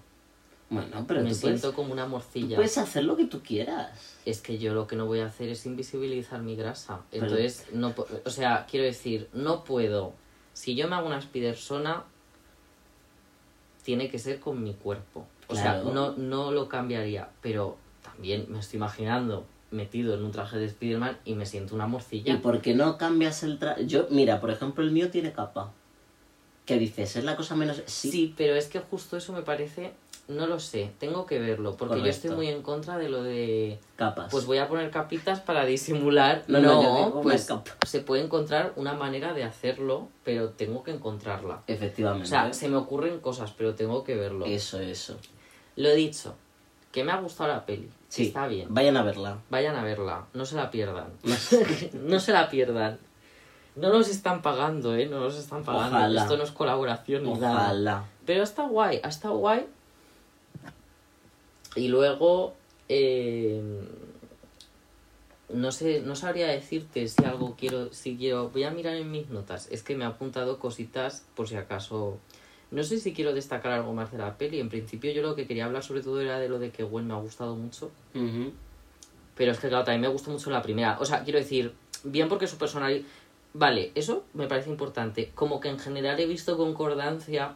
Bueno, 0.71 1.05
pero 1.07 1.21
me 1.21 1.29
tú 1.29 1.37
puedes, 1.39 1.59
siento 1.61 1.75
como 1.75 1.93
una 1.93 2.05
tú 2.05 2.09
morcilla. 2.11 2.55
puedes 2.55 2.75
hacer 2.79 3.03
lo 3.03 3.15
que 3.15 3.25
tú 3.25 3.41
quieras. 3.43 4.17
Es 4.25 4.41
que 4.41 4.57
yo 4.57 4.73
lo 4.73 4.87
que 4.87 4.95
no 4.95 5.05
voy 5.05 5.19
a 5.19 5.27
hacer 5.27 5.49
es 5.49 5.65
invisibilizar 5.67 6.41
mi 6.41 6.55
grasa. 6.55 7.01
Pero- 7.11 7.25
Entonces, 7.27 7.67
no 7.73 7.93
o 8.25 8.29
sea, 8.31 8.65
quiero 8.69 8.85
decir, 8.87 9.29
no 9.33 9.63
puedo. 9.63 10.13
Si 10.53 10.75
yo 10.75 10.87
me 10.87 10.95
hago 10.95 11.05
una 11.05 11.21
spidersona, 11.21 12.03
tiene 13.83 14.09
que 14.09 14.17
ser 14.17 14.39
con 14.39 14.63
mi 14.63 14.73
cuerpo. 14.73 15.27
O 15.47 15.53
Claro. 15.53 15.83
sea, 15.83 15.93
no, 15.93 16.13
no 16.13 16.51
lo 16.51 16.67
cambiaría. 16.67 17.29
Pero 17.41 17.77
también 18.01 18.47
me 18.49 18.59
estoy 18.59 18.77
imaginando 18.77 19.45
metido 19.75 20.15
en 20.15 20.23
un 20.23 20.31
traje 20.31 20.57
de 20.57 20.69
Spiderman 20.69 21.17
y 21.25 21.35
me 21.35 21.45
siento 21.45 21.75
una 21.75 21.85
¿Y 21.85 21.89
morcilla. 21.89 22.41
por 22.41 22.61
qué 22.61 22.73
no 22.73 22.97
cambias 22.97 23.43
el 23.43 23.59
traje? 23.59 23.85
Yo, 23.85 24.07
mira, 24.09 24.39
por 24.41 24.49
ejemplo, 24.51 24.83
el 24.83 24.91
mío 24.91 25.11
tiene 25.11 25.31
capa. 25.31 25.71
¿Qué 26.65 26.79
dices? 26.79 27.15
¿Es 27.15 27.23
la 27.23 27.35
cosa 27.35 27.55
menos.? 27.55 27.83
Sí. 27.85 28.09
Sí, 28.09 28.33
pero 28.35 28.55
es 28.55 28.67
que 28.67 28.79
justo 28.79 29.17
eso 29.17 29.33
me 29.33 29.43
parece. 29.43 29.93
No 30.27 30.47
lo 30.47 30.59
sé, 30.59 30.89
tengo 30.97 31.27
que 31.27 31.37
verlo. 31.37 31.77
Porque 31.77 31.99
yo 31.99 32.05
estoy 32.07 32.31
Correcto. 32.31 32.35
muy 32.37 32.47
en 32.47 32.63
contra 32.63 32.97
de 32.97 33.09
lo 33.09 33.21
de. 33.21 33.77
Capas. 33.95 34.31
Pues 34.31 34.47
voy 34.47 34.57
a 34.57 34.67
poner 34.67 34.89
capitas 34.89 35.39
para 35.39 35.65
disimular. 35.65 36.43
No, 36.47 36.59
No, 36.59 36.81
no, 36.81 36.97
digo 37.05 37.21
pues 37.21 37.47
se 37.85 37.99
puede 37.99 38.23
encontrar 38.23 38.73
una 38.75 38.93
manera 38.93 39.33
de 39.33 39.43
hacerlo, 39.43 40.07
pero 40.23 40.49
tengo 40.49 40.83
que 40.83 40.89
encontrarla. 40.89 41.61
Efectivamente. 41.67 42.25
O 42.25 42.29
sea, 42.29 42.51
se 42.53 42.67
me 42.67 42.77
ocurren 42.77 43.19
cosas, 43.19 43.53
pero 43.55 43.75
tengo 43.75 44.03
que 44.03 44.15
verlo. 44.15 44.45
Eso, 44.47 44.79
eso. 44.79 45.17
Lo 45.75 45.93
dicho, 45.93 46.33
que 46.95 47.03
me 47.03 47.11
ha 47.11 47.17
gustado 47.17 47.49
la 47.49 47.65
peli. 47.65 47.89
Sí. 48.07 48.27
Está 48.27 48.47
bien. 48.47 48.73
Vayan 48.73 48.95
a 48.95 49.03
verla. 49.03 49.39
Vayan 49.49 49.75
a 49.75 49.83
verla, 49.83 50.27
no 50.33 50.45
se 50.45 50.55
la 50.55 50.71
pierdan. 50.71 51.09
no 51.93 52.21
se 52.21 52.31
la 52.31 52.49
pierdan. 52.49 52.97
No 53.75 53.89
nos 53.89 54.07
están 54.07 54.41
pagando, 54.41 54.95
¿eh? 54.95 55.05
No 55.05 55.19
nos 55.19 55.35
están 55.35 55.65
pagando. 55.65 55.97
Ojalá. 55.97 56.21
Esto 56.21 56.37
no 56.37 56.43
es 56.43 56.51
colaboración 56.51 57.23
ni 57.25 57.33
nada. 57.33 57.65
Ojalá. 57.65 58.05
Pero 58.25 58.43
está 58.43 58.65
guay, 58.65 59.01
está 59.03 59.27
guay. 59.27 59.65
Y 61.75 61.89
luego, 61.89 62.53
eh, 62.87 63.61
no 65.49 65.73
sé, 65.73 65.99
no 65.99 66.15
sabría 66.15 66.47
decirte 66.47 67.09
si 67.09 67.25
algo 67.25 67.57
quiero, 67.59 67.91
si 67.91 68.15
quiero, 68.15 68.51
voy 68.51 68.63
a 68.63 68.71
mirar 68.71 68.95
en 68.95 69.11
mis 69.11 69.29
notas. 69.29 69.67
Es 69.69 69.83
que 69.83 69.97
me 69.97 70.05
ha 70.05 70.09
apuntado 70.15 70.59
cositas 70.59 71.25
por 71.35 71.49
si 71.49 71.57
acaso. 71.57 72.19
No 72.71 72.83
sé 72.83 72.99
si 72.99 73.13
quiero 73.13 73.33
destacar 73.33 73.71
algo 73.71 73.93
más 73.93 74.11
de 74.11 74.17
la 74.17 74.37
peli. 74.37 74.59
En 74.59 74.69
principio 74.69 75.11
yo 75.11 75.21
lo 75.21 75.35
que 75.35 75.47
quería 75.47 75.65
hablar 75.65 75.83
sobre 75.83 76.01
todo 76.01 76.21
era 76.21 76.39
de 76.39 76.49
lo 76.49 76.59
de 76.59 76.71
que 76.71 76.83
Gwen 76.83 77.07
me 77.07 77.13
ha 77.13 77.17
gustado 77.17 77.55
mucho. 77.55 77.91
Pero 79.35 79.51
es 79.51 79.59
que 79.59 79.67
claro, 79.67 79.83
también 79.83 80.01
me 80.01 80.07
gustó 80.07 80.31
mucho 80.31 80.49
la 80.49 80.61
primera. 80.61 80.97
O 80.99 81.05
sea, 81.05 81.23
quiero 81.23 81.39
decir, 81.39 81.73
bien 82.03 82.27
porque 82.29 82.47
su 82.47 82.57
personalidad... 82.57 83.05
Vale, 83.53 83.91
eso 83.95 84.25
me 84.33 84.47
parece 84.47 84.69
importante. 84.69 85.31
Como 85.33 85.59
que 85.59 85.69
en 85.69 85.79
general 85.79 86.19
he 86.19 86.25
visto 86.25 86.57
concordancia. 86.57 87.55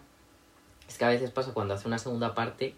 Es 0.87 0.97
que 0.97 1.05
a 1.05 1.09
veces 1.09 1.31
pasa 1.31 1.53
cuando 1.53 1.73
hace 1.73 1.87
una 1.87 1.97
segunda 1.97 2.33
parte 2.33 2.75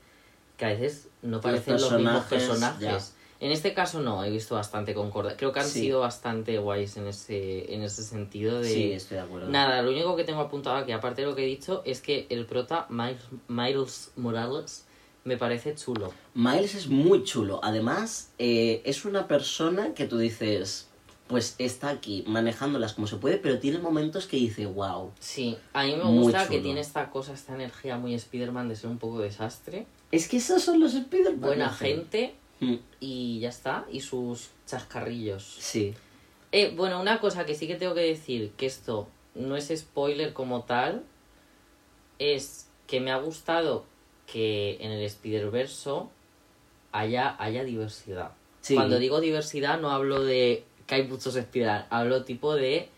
que 0.57 0.65
a 0.65 0.69
veces 0.69 1.07
no 1.21 1.41
parecen 1.41 1.73
los, 1.73 1.91
mismos 1.93 2.25
personajes, 2.25 2.79
personajes. 2.79 3.15
En 3.41 3.51
este 3.51 3.73
caso 3.73 4.01
no, 4.01 4.23
he 4.23 4.29
visto 4.29 4.53
bastante 4.53 4.93
concordancia. 4.93 5.35
Creo 5.37 5.51
que 5.51 5.59
han 5.59 5.65
Sí. 5.67 5.81
sido 5.81 6.01
bastante 6.01 6.59
guays 6.59 6.95
en 6.97 7.07
ese, 7.07 7.73
en 7.73 7.81
ese 7.81 8.03
sentido 8.03 8.59
de... 8.61 8.69
Sí, 8.69 8.91
estoy 8.91 9.17
de 9.17 9.23
acuerdo. 9.23 9.49
Nada, 9.49 9.81
lo 9.81 9.89
único 9.91 10.15
que 10.15 10.23
tengo 10.23 10.41
apuntado 10.41 10.75
aquí, 10.77 10.91
aparte 10.91 11.21
de 11.23 11.27
lo 11.27 11.35
que 11.35 11.43
he 11.43 11.47
dicho, 11.47 11.81
es 11.83 12.01
que 12.01 12.27
el 12.29 12.45
prota 12.45 12.85
Miles, 12.89 13.23
Miles 13.47 14.11
Morales 14.15 14.85
me 15.23 15.37
parece 15.37 15.73
chulo. 15.73 16.13
Miles 16.35 16.75
es 16.75 16.87
muy 16.87 17.23
chulo. 17.23 17.59
Además, 17.63 18.29
eh, 18.37 18.83
es 18.85 19.05
una 19.05 19.27
persona 19.27 19.95
que 19.95 20.05
tú 20.05 20.19
dices, 20.19 20.87
pues 21.25 21.55
está 21.57 21.89
aquí 21.89 22.23
manejándolas 22.27 22.93
como 22.93 23.07
se 23.07 23.15
puede, 23.15 23.37
pero 23.37 23.57
tiene 23.57 23.79
momentos 23.79 24.27
que 24.27 24.37
dice, 24.37 24.67
wow. 24.67 25.11
Sí, 25.19 25.57
a 25.73 25.83
mí 25.85 25.95
me 25.95 26.03
gusta 26.03 26.47
que 26.47 26.59
tiene 26.59 26.79
esta 26.79 27.09
cosa, 27.09 27.33
esta 27.33 27.55
energía 27.55 27.97
muy 27.97 28.13
Spider-Man 28.13 28.69
de 28.69 28.75
ser 28.75 28.91
un 28.91 28.99
poco 28.99 29.19
desastre. 29.19 29.87
Es 30.11 30.27
que 30.27 30.37
esos 30.37 30.61
son 30.61 30.79
los 30.79 30.93
Spider-Man. 30.93 31.39
Buena 31.41 31.69
gente 31.69 32.35
Mm, 32.61 32.75
y 33.01 33.39
ya 33.39 33.49
está. 33.49 33.85
Y 33.91 33.99
sus 33.99 34.51
chascarrillos. 34.65 35.43
Sí. 35.43 35.93
Eh, 36.53 36.73
bueno, 36.75 37.01
una 37.01 37.19
cosa 37.19 37.45
que 37.45 37.55
sí 37.55 37.67
que 37.67 37.75
tengo 37.75 37.93
que 37.93 38.01
decir, 38.01 38.51
que 38.57 38.65
esto 38.65 39.07
no 39.35 39.57
es 39.57 39.71
spoiler 39.75 40.33
como 40.33 40.63
tal, 40.63 41.03
es 42.19 42.69
que 42.87 42.99
me 42.99 43.11
ha 43.11 43.17
gustado 43.17 43.85
que 44.25 44.77
en 44.79 44.91
el 44.91 45.03
Spider-Verso 45.03 46.09
haya, 46.91 47.35
haya 47.39 47.63
diversidad. 47.63 48.31
Sí. 48.61 48.75
Cuando 48.75 48.99
digo 48.99 49.19
diversidad 49.19 49.79
no 49.79 49.91
hablo 49.91 50.23
de 50.23 50.63
que 50.87 50.95
hay 50.95 51.07
muchos 51.07 51.35
Spider, 51.35 51.85
hablo 51.89 52.23
tipo 52.23 52.55
de 52.55 52.89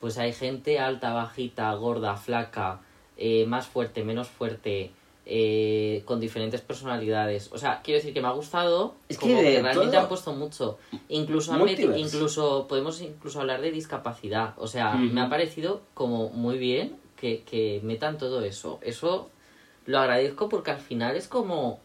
pues 0.00 0.16
hay 0.16 0.32
gente 0.32 0.78
alta, 0.78 1.12
bajita, 1.12 1.72
gorda, 1.74 2.16
flaca, 2.16 2.80
eh, 3.18 3.44
más 3.46 3.66
fuerte, 3.66 4.02
menos 4.02 4.28
fuerte, 4.28 4.90
eh, 5.32 6.02
con 6.06 6.18
diferentes 6.18 6.60
personalidades. 6.60 7.50
O 7.52 7.58
sea, 7.58 7.82
quiero 7.84 7.98
decir 7.98 8.12
que 8.12 8.20
me 8.20 8.26
ha 8.26 8.32
gustado, 8.32 8.94
Es 9.08 9.16
que 9.16 9.28
como 9.28 9.40
que, 9.40 9.50
de 9.52 9.62
realmente 9.62 9.96
han 9.96 10.08
puesto 10.08 10.32
mucho. 10.32 10.76
Incluso, 11.08 11.52
incluso 11.96 12.66
podemos 12.68 13.00
incluso 13.00 13.40
hablar 13.40 13.60
de 13.60 13.70
discapacidad. 13.70 14.54
O 14.58 14.66
sea, 14.66 14.94
me 14.96 15.20
ha 15.20 15.28
parecido 15.30 15.82
como 15.94 16.30
muy 16.30 16.58
bien 16.58 16.96
que, 17.16 17.42
que 17.44 17.80
metan 17.84 18.18
todo 18.18 18.42
eso. 18.44 18.80
Eso 18.82 19.30
lo 19.86 20.00
agradezco 20.00 20.48
porque 20.48 20.72
al 20.72 20.80
final 20.80 21.14
es 21.16 21.28
como, 21.28 21.78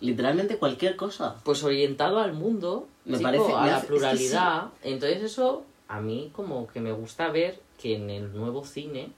Literalmente 0.00 0.58
cualquier 0.58 0.96
cosa. 0.96 1.36
pues 1.44 1.62
orientado 1.62 2.18
al 2.18 2.32
mundo, 2.32 2.88
Me 3.04 3.18
chico, 3.18 3.30
parece- 3.30 3.52
a 3.52 3.62
me 3.62 3.70
la 3.70 3.76
es 3.76 3.82
que 3.82 3.86
pluralidad. 3.88 4.62
Entonces 4.82 5.22
eso, 5.22 5.62
a 5.86 6.00
mí 6.00 6.30
como 6.34 6.66
que 6.66 6.80
me 6.80 6.90
gusta 6.92 7.28
ver 7.30 7.60
que 7.80 7.94
en 7.94 8.10
el 8.10 8.32
nuevo 8.32 8.64
cine 8.64 9.10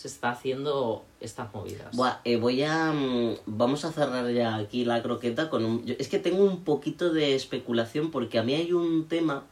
se 0.00 0.08
está 0.08 0.30
haciendo 0.30 1.04
estas 1.20 1.52
movidas. 1.52 1.94
Buah, 1.94 2.20
eh, 2.24 2.36
voy 2.36 2.62
a... 2.62 2.90
mm, 2.90 3.34
Vamos 3.44 3.84
a 3.84 3.92
cerrar 3.92 4.30
ya 4.32 4.56
aquí 4.56 4.86
la 4.86 5.02
croqueta 5.02 5.50
con 5.50 5.62
un... 5.66 5.84
yo- 5.84 5.94
es 5.98 6.08
que 6.08 6.18
tengo 6.18 6.42
un 6.42 6.64
poquito 6.64 7.12
de 7.12 7.34
especulación 7.34 8.10
porque 8.10 8.38
a 8.38 8.42
mí 8.42 8.54
hay 8.54 8.72
un 8.72 9.08
tema 9.08 9.42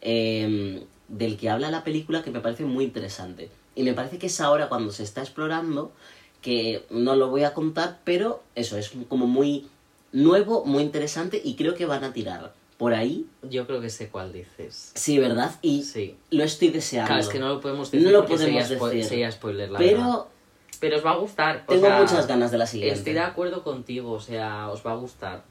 eh, 0.00 0.84
del 1.06 1.36
que 1.36 1.50
habla 1.50 1.70
la 1.70 1.84
película 1.84 2.22
que 2.24 2.32
me 2.32 2.40
parece 2.40 2.64
muy 2.64 2.84
interesante. 2.84 3.48
Y 3.76 3.84
me 3.84 3.92
parece 3.94 4.18
que 4.18 4.26
es 4.26 4.40
ahora 4.40 4.68
cuando 4.68 4.90
se 4.90 5.04
está 5.04 5.20
explorando, 5.20 5.92
que 6.42 6.84
no 6.90 7.14
lo 7.14 7.28
voy 7.28 7.44
a 7.44 7.54
contar, 7.54 8.00
pero 8.02 8.42
eso 8.56 8.76
es 8.76 8.90
como 9.08 9.28
muy 9.28 9.68
nuevo, 10.10 10.64
muy 10.64 10.82
interesante 10.82 11.40
y 11.44 11.54
creo 11.54 11.74
que 11.76 11.86
van 11.86 12.02
a 12.02 12.12
tirar 12.12 12.52
por 12.76 12.92
ahí. 12.94 13.26
Yo 13.42 13.66
creo 13.66 13.80
que 13.80 13.88
sé 13.90 14.08
cuál 14.08 14.32
dices. 14.32 14.92
Sí, 14.94 15.18
¿verdad? 15.18 15.54
Y 15.62 15.82
Sí. 15.82 16.16
lo 16.30 16.44
estoy 16.44 16.68
deseando. 16.68 17.06
Claro, 17.08 17.22
es 17.22 17.28
que 17.28 17.38
no 17.38 17.48
lo 17.48 17.60
podemos 17.60 17.90
decir 17.90 18.06
No 18.06 18.12
lo 18.12 18.26
sería, 18.26 18.62
podemos 18.64 18.70
spo- 18.70 18.88
decir. 18.88 19.04
sería 19.04 19.32
spoiler, 19.32 19.70
la 19.70 19.78
verdad. 19.78 19.94
Pero 19.96 20.28
Pero 20.78 20.96
os 20.98 21.06
va 21.06 21.12
a 21.12 21.16
gustar. 21.16 21.64
o 21.66 21.72
tengo 21.72 21.86
sea, 21.86 22.00
muchas 22.00 22.26
ganas 22.26 22.50
de 22.50 22.58
la 22.58 22.66
siguiente. 22.66 22.98
Estoy 22.98 23.14
de 23.14 23.20
acuerdo 23.20 23.62
contigo, 23.64 24.12
o 24.12 24.20
sea, 24.20 24.68
os 24.68 24.86
va 24.86 24.92
a 24.92 24.96
gustar. 24.96 25.42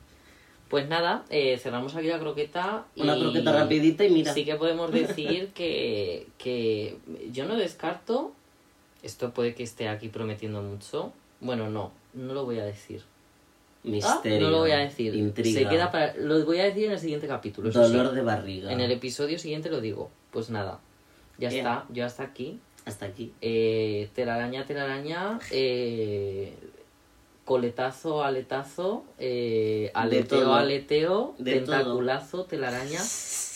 Pues 0.70 0.88
nada, 0.88 1.24
eh, 1.30 1.58
cerramos 1.58 1.96
aquí 1.96 2.08
la 2.08 2.20
croqueta. 2.20 2.86
Y 2.96 3.02
Una 3.02 3.16
croqueta 3.18 3.52
rapidita 3.52 4.04
y 4.06 4.10
mira. 4.12 4.34
Sí 4.34 4.46
que 4.46 4.56
podemos 4.56 4.92
decir 4.92 5.50
que, 5.56 6.28
que 6.38 6.98
yo 7.32 7.46
no 7.46 7.56
descarto, 7.56 8.34
esto 9.04 9.32
puede 9.32 9.56
que 9.56 9.64
esté 9.64 9.88
aquí 9.90 10.10
prometiendo 10.10 10.62
mucho. 10.62 11.12
Bueno, 11.40 11.70
no, 11.70 11.92
no 12.14 12.34
lo 12.34 12.46
voy 12.46 12.60
a 12.60 12.66
decir. 12.66 13.04
Ah, 13.86 13.90
Misterio. 13.90 14.40
no 14.42 14.50
lo 14.50 14.60
voy 14.60 14.72
a 14.72 14.78
decir. 14.80 15.14
Intriga. 15.16 15.60
Se 15.62 15.68
queda 15.68 15.92
para, 15.92 16.16
lo 16.16 16.44
voy 16.46 16.60
a 16.60 16.66
decir 16.66 16.86
en 16.86 16.92
el 16.92 17.00
siguiente 17.00 17.28
capítulo. 17.28 17.70
Dolor 17.72 18.10
sí. 18.10 18.16
de 18.16 18.22
barriga. 18.22 18.72
En 18.72 18.80
el 18.82 18.92
episodio 18.92 19.38
siguiente 19.40 19.70
lo 19.70 19.82
digo. 19.82 20.10
Pues 20.32 20.50
nada, 20.50 20.80
ya 21.38 21.50
está, 21.50 21.86
yo 21.90 22.06
hasta 22.06 22.24
aquí. 22.24 22.60
Hasta 22.86 23.06
aquí. 23.08 23.34
Eh, 23.42 24.10
telaraña, 24.14 24.66
telaraña, 24.66 25.40
eh, 25.52 26.54
coletazo, 27.46 28.24
aletazo, 28.24 29.06
eh, 29.18 29.92
aleteo, 29.94 30.54
aleteo, 30.54 31.36
De 31.38 31.54
tentaculazo, 31.54 32.46
telaraña. 32.46 33.00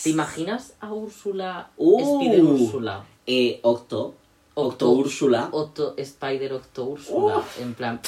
¿Te 0.04 0.10
imaginas 0.10 0.76
a 0.80 0.94
Úrsula, 0.94 1.72
Uh. 1.78 2.22
Spider 2.22 2.44
Úrsula? 2.44 3.06
Eh, 3.28 3.60
Octo. 3.64 4.16
Octo 4.60 4.92
Octo- 4.92 5.00
Úrsula. 5.00 5.50
Octo, 5.52 5.94
Spider 5.98 6.54
Octo 6.54 6.86
Úrsula, 6.86 7.44
en 7.60 7.74
plan, 7.74 8.00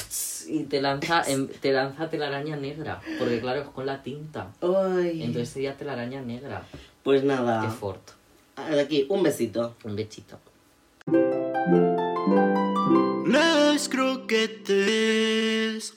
y 0.48 0.64
te 0.64 0.80
lanza, 0.80 1.22
en- 1.26 1.48
te 1.48 1.72
lanza 1.72 2.08
telaraña 2.10 2.56
negra, 2.56 3.00
porque 3.18 3.40
claro, 3.40 3.62
es 3.62 3.68
con 3.68 3.86
la 3.86 4.02
tinta. 4.02 4.52
Ay. 4.60 5.22
Entonces 5.22 5.50
sería 5.50 5.76
telaraña 5.76 6.20
negra. 6.22 6.66
pues 7.02 7.22
Qué 7.22 7.26
nada. 7.26 7.68
fort. 7.70 8.00
Hasta 8.54 8.80
aquí, 8.80 9.06
un 9.08 9.22
besito. 9.24 9.74
Un 9.84 9.96
bechito. 9.96 10.38
Les 13.26 13.88
croquettes. 13.88 15.90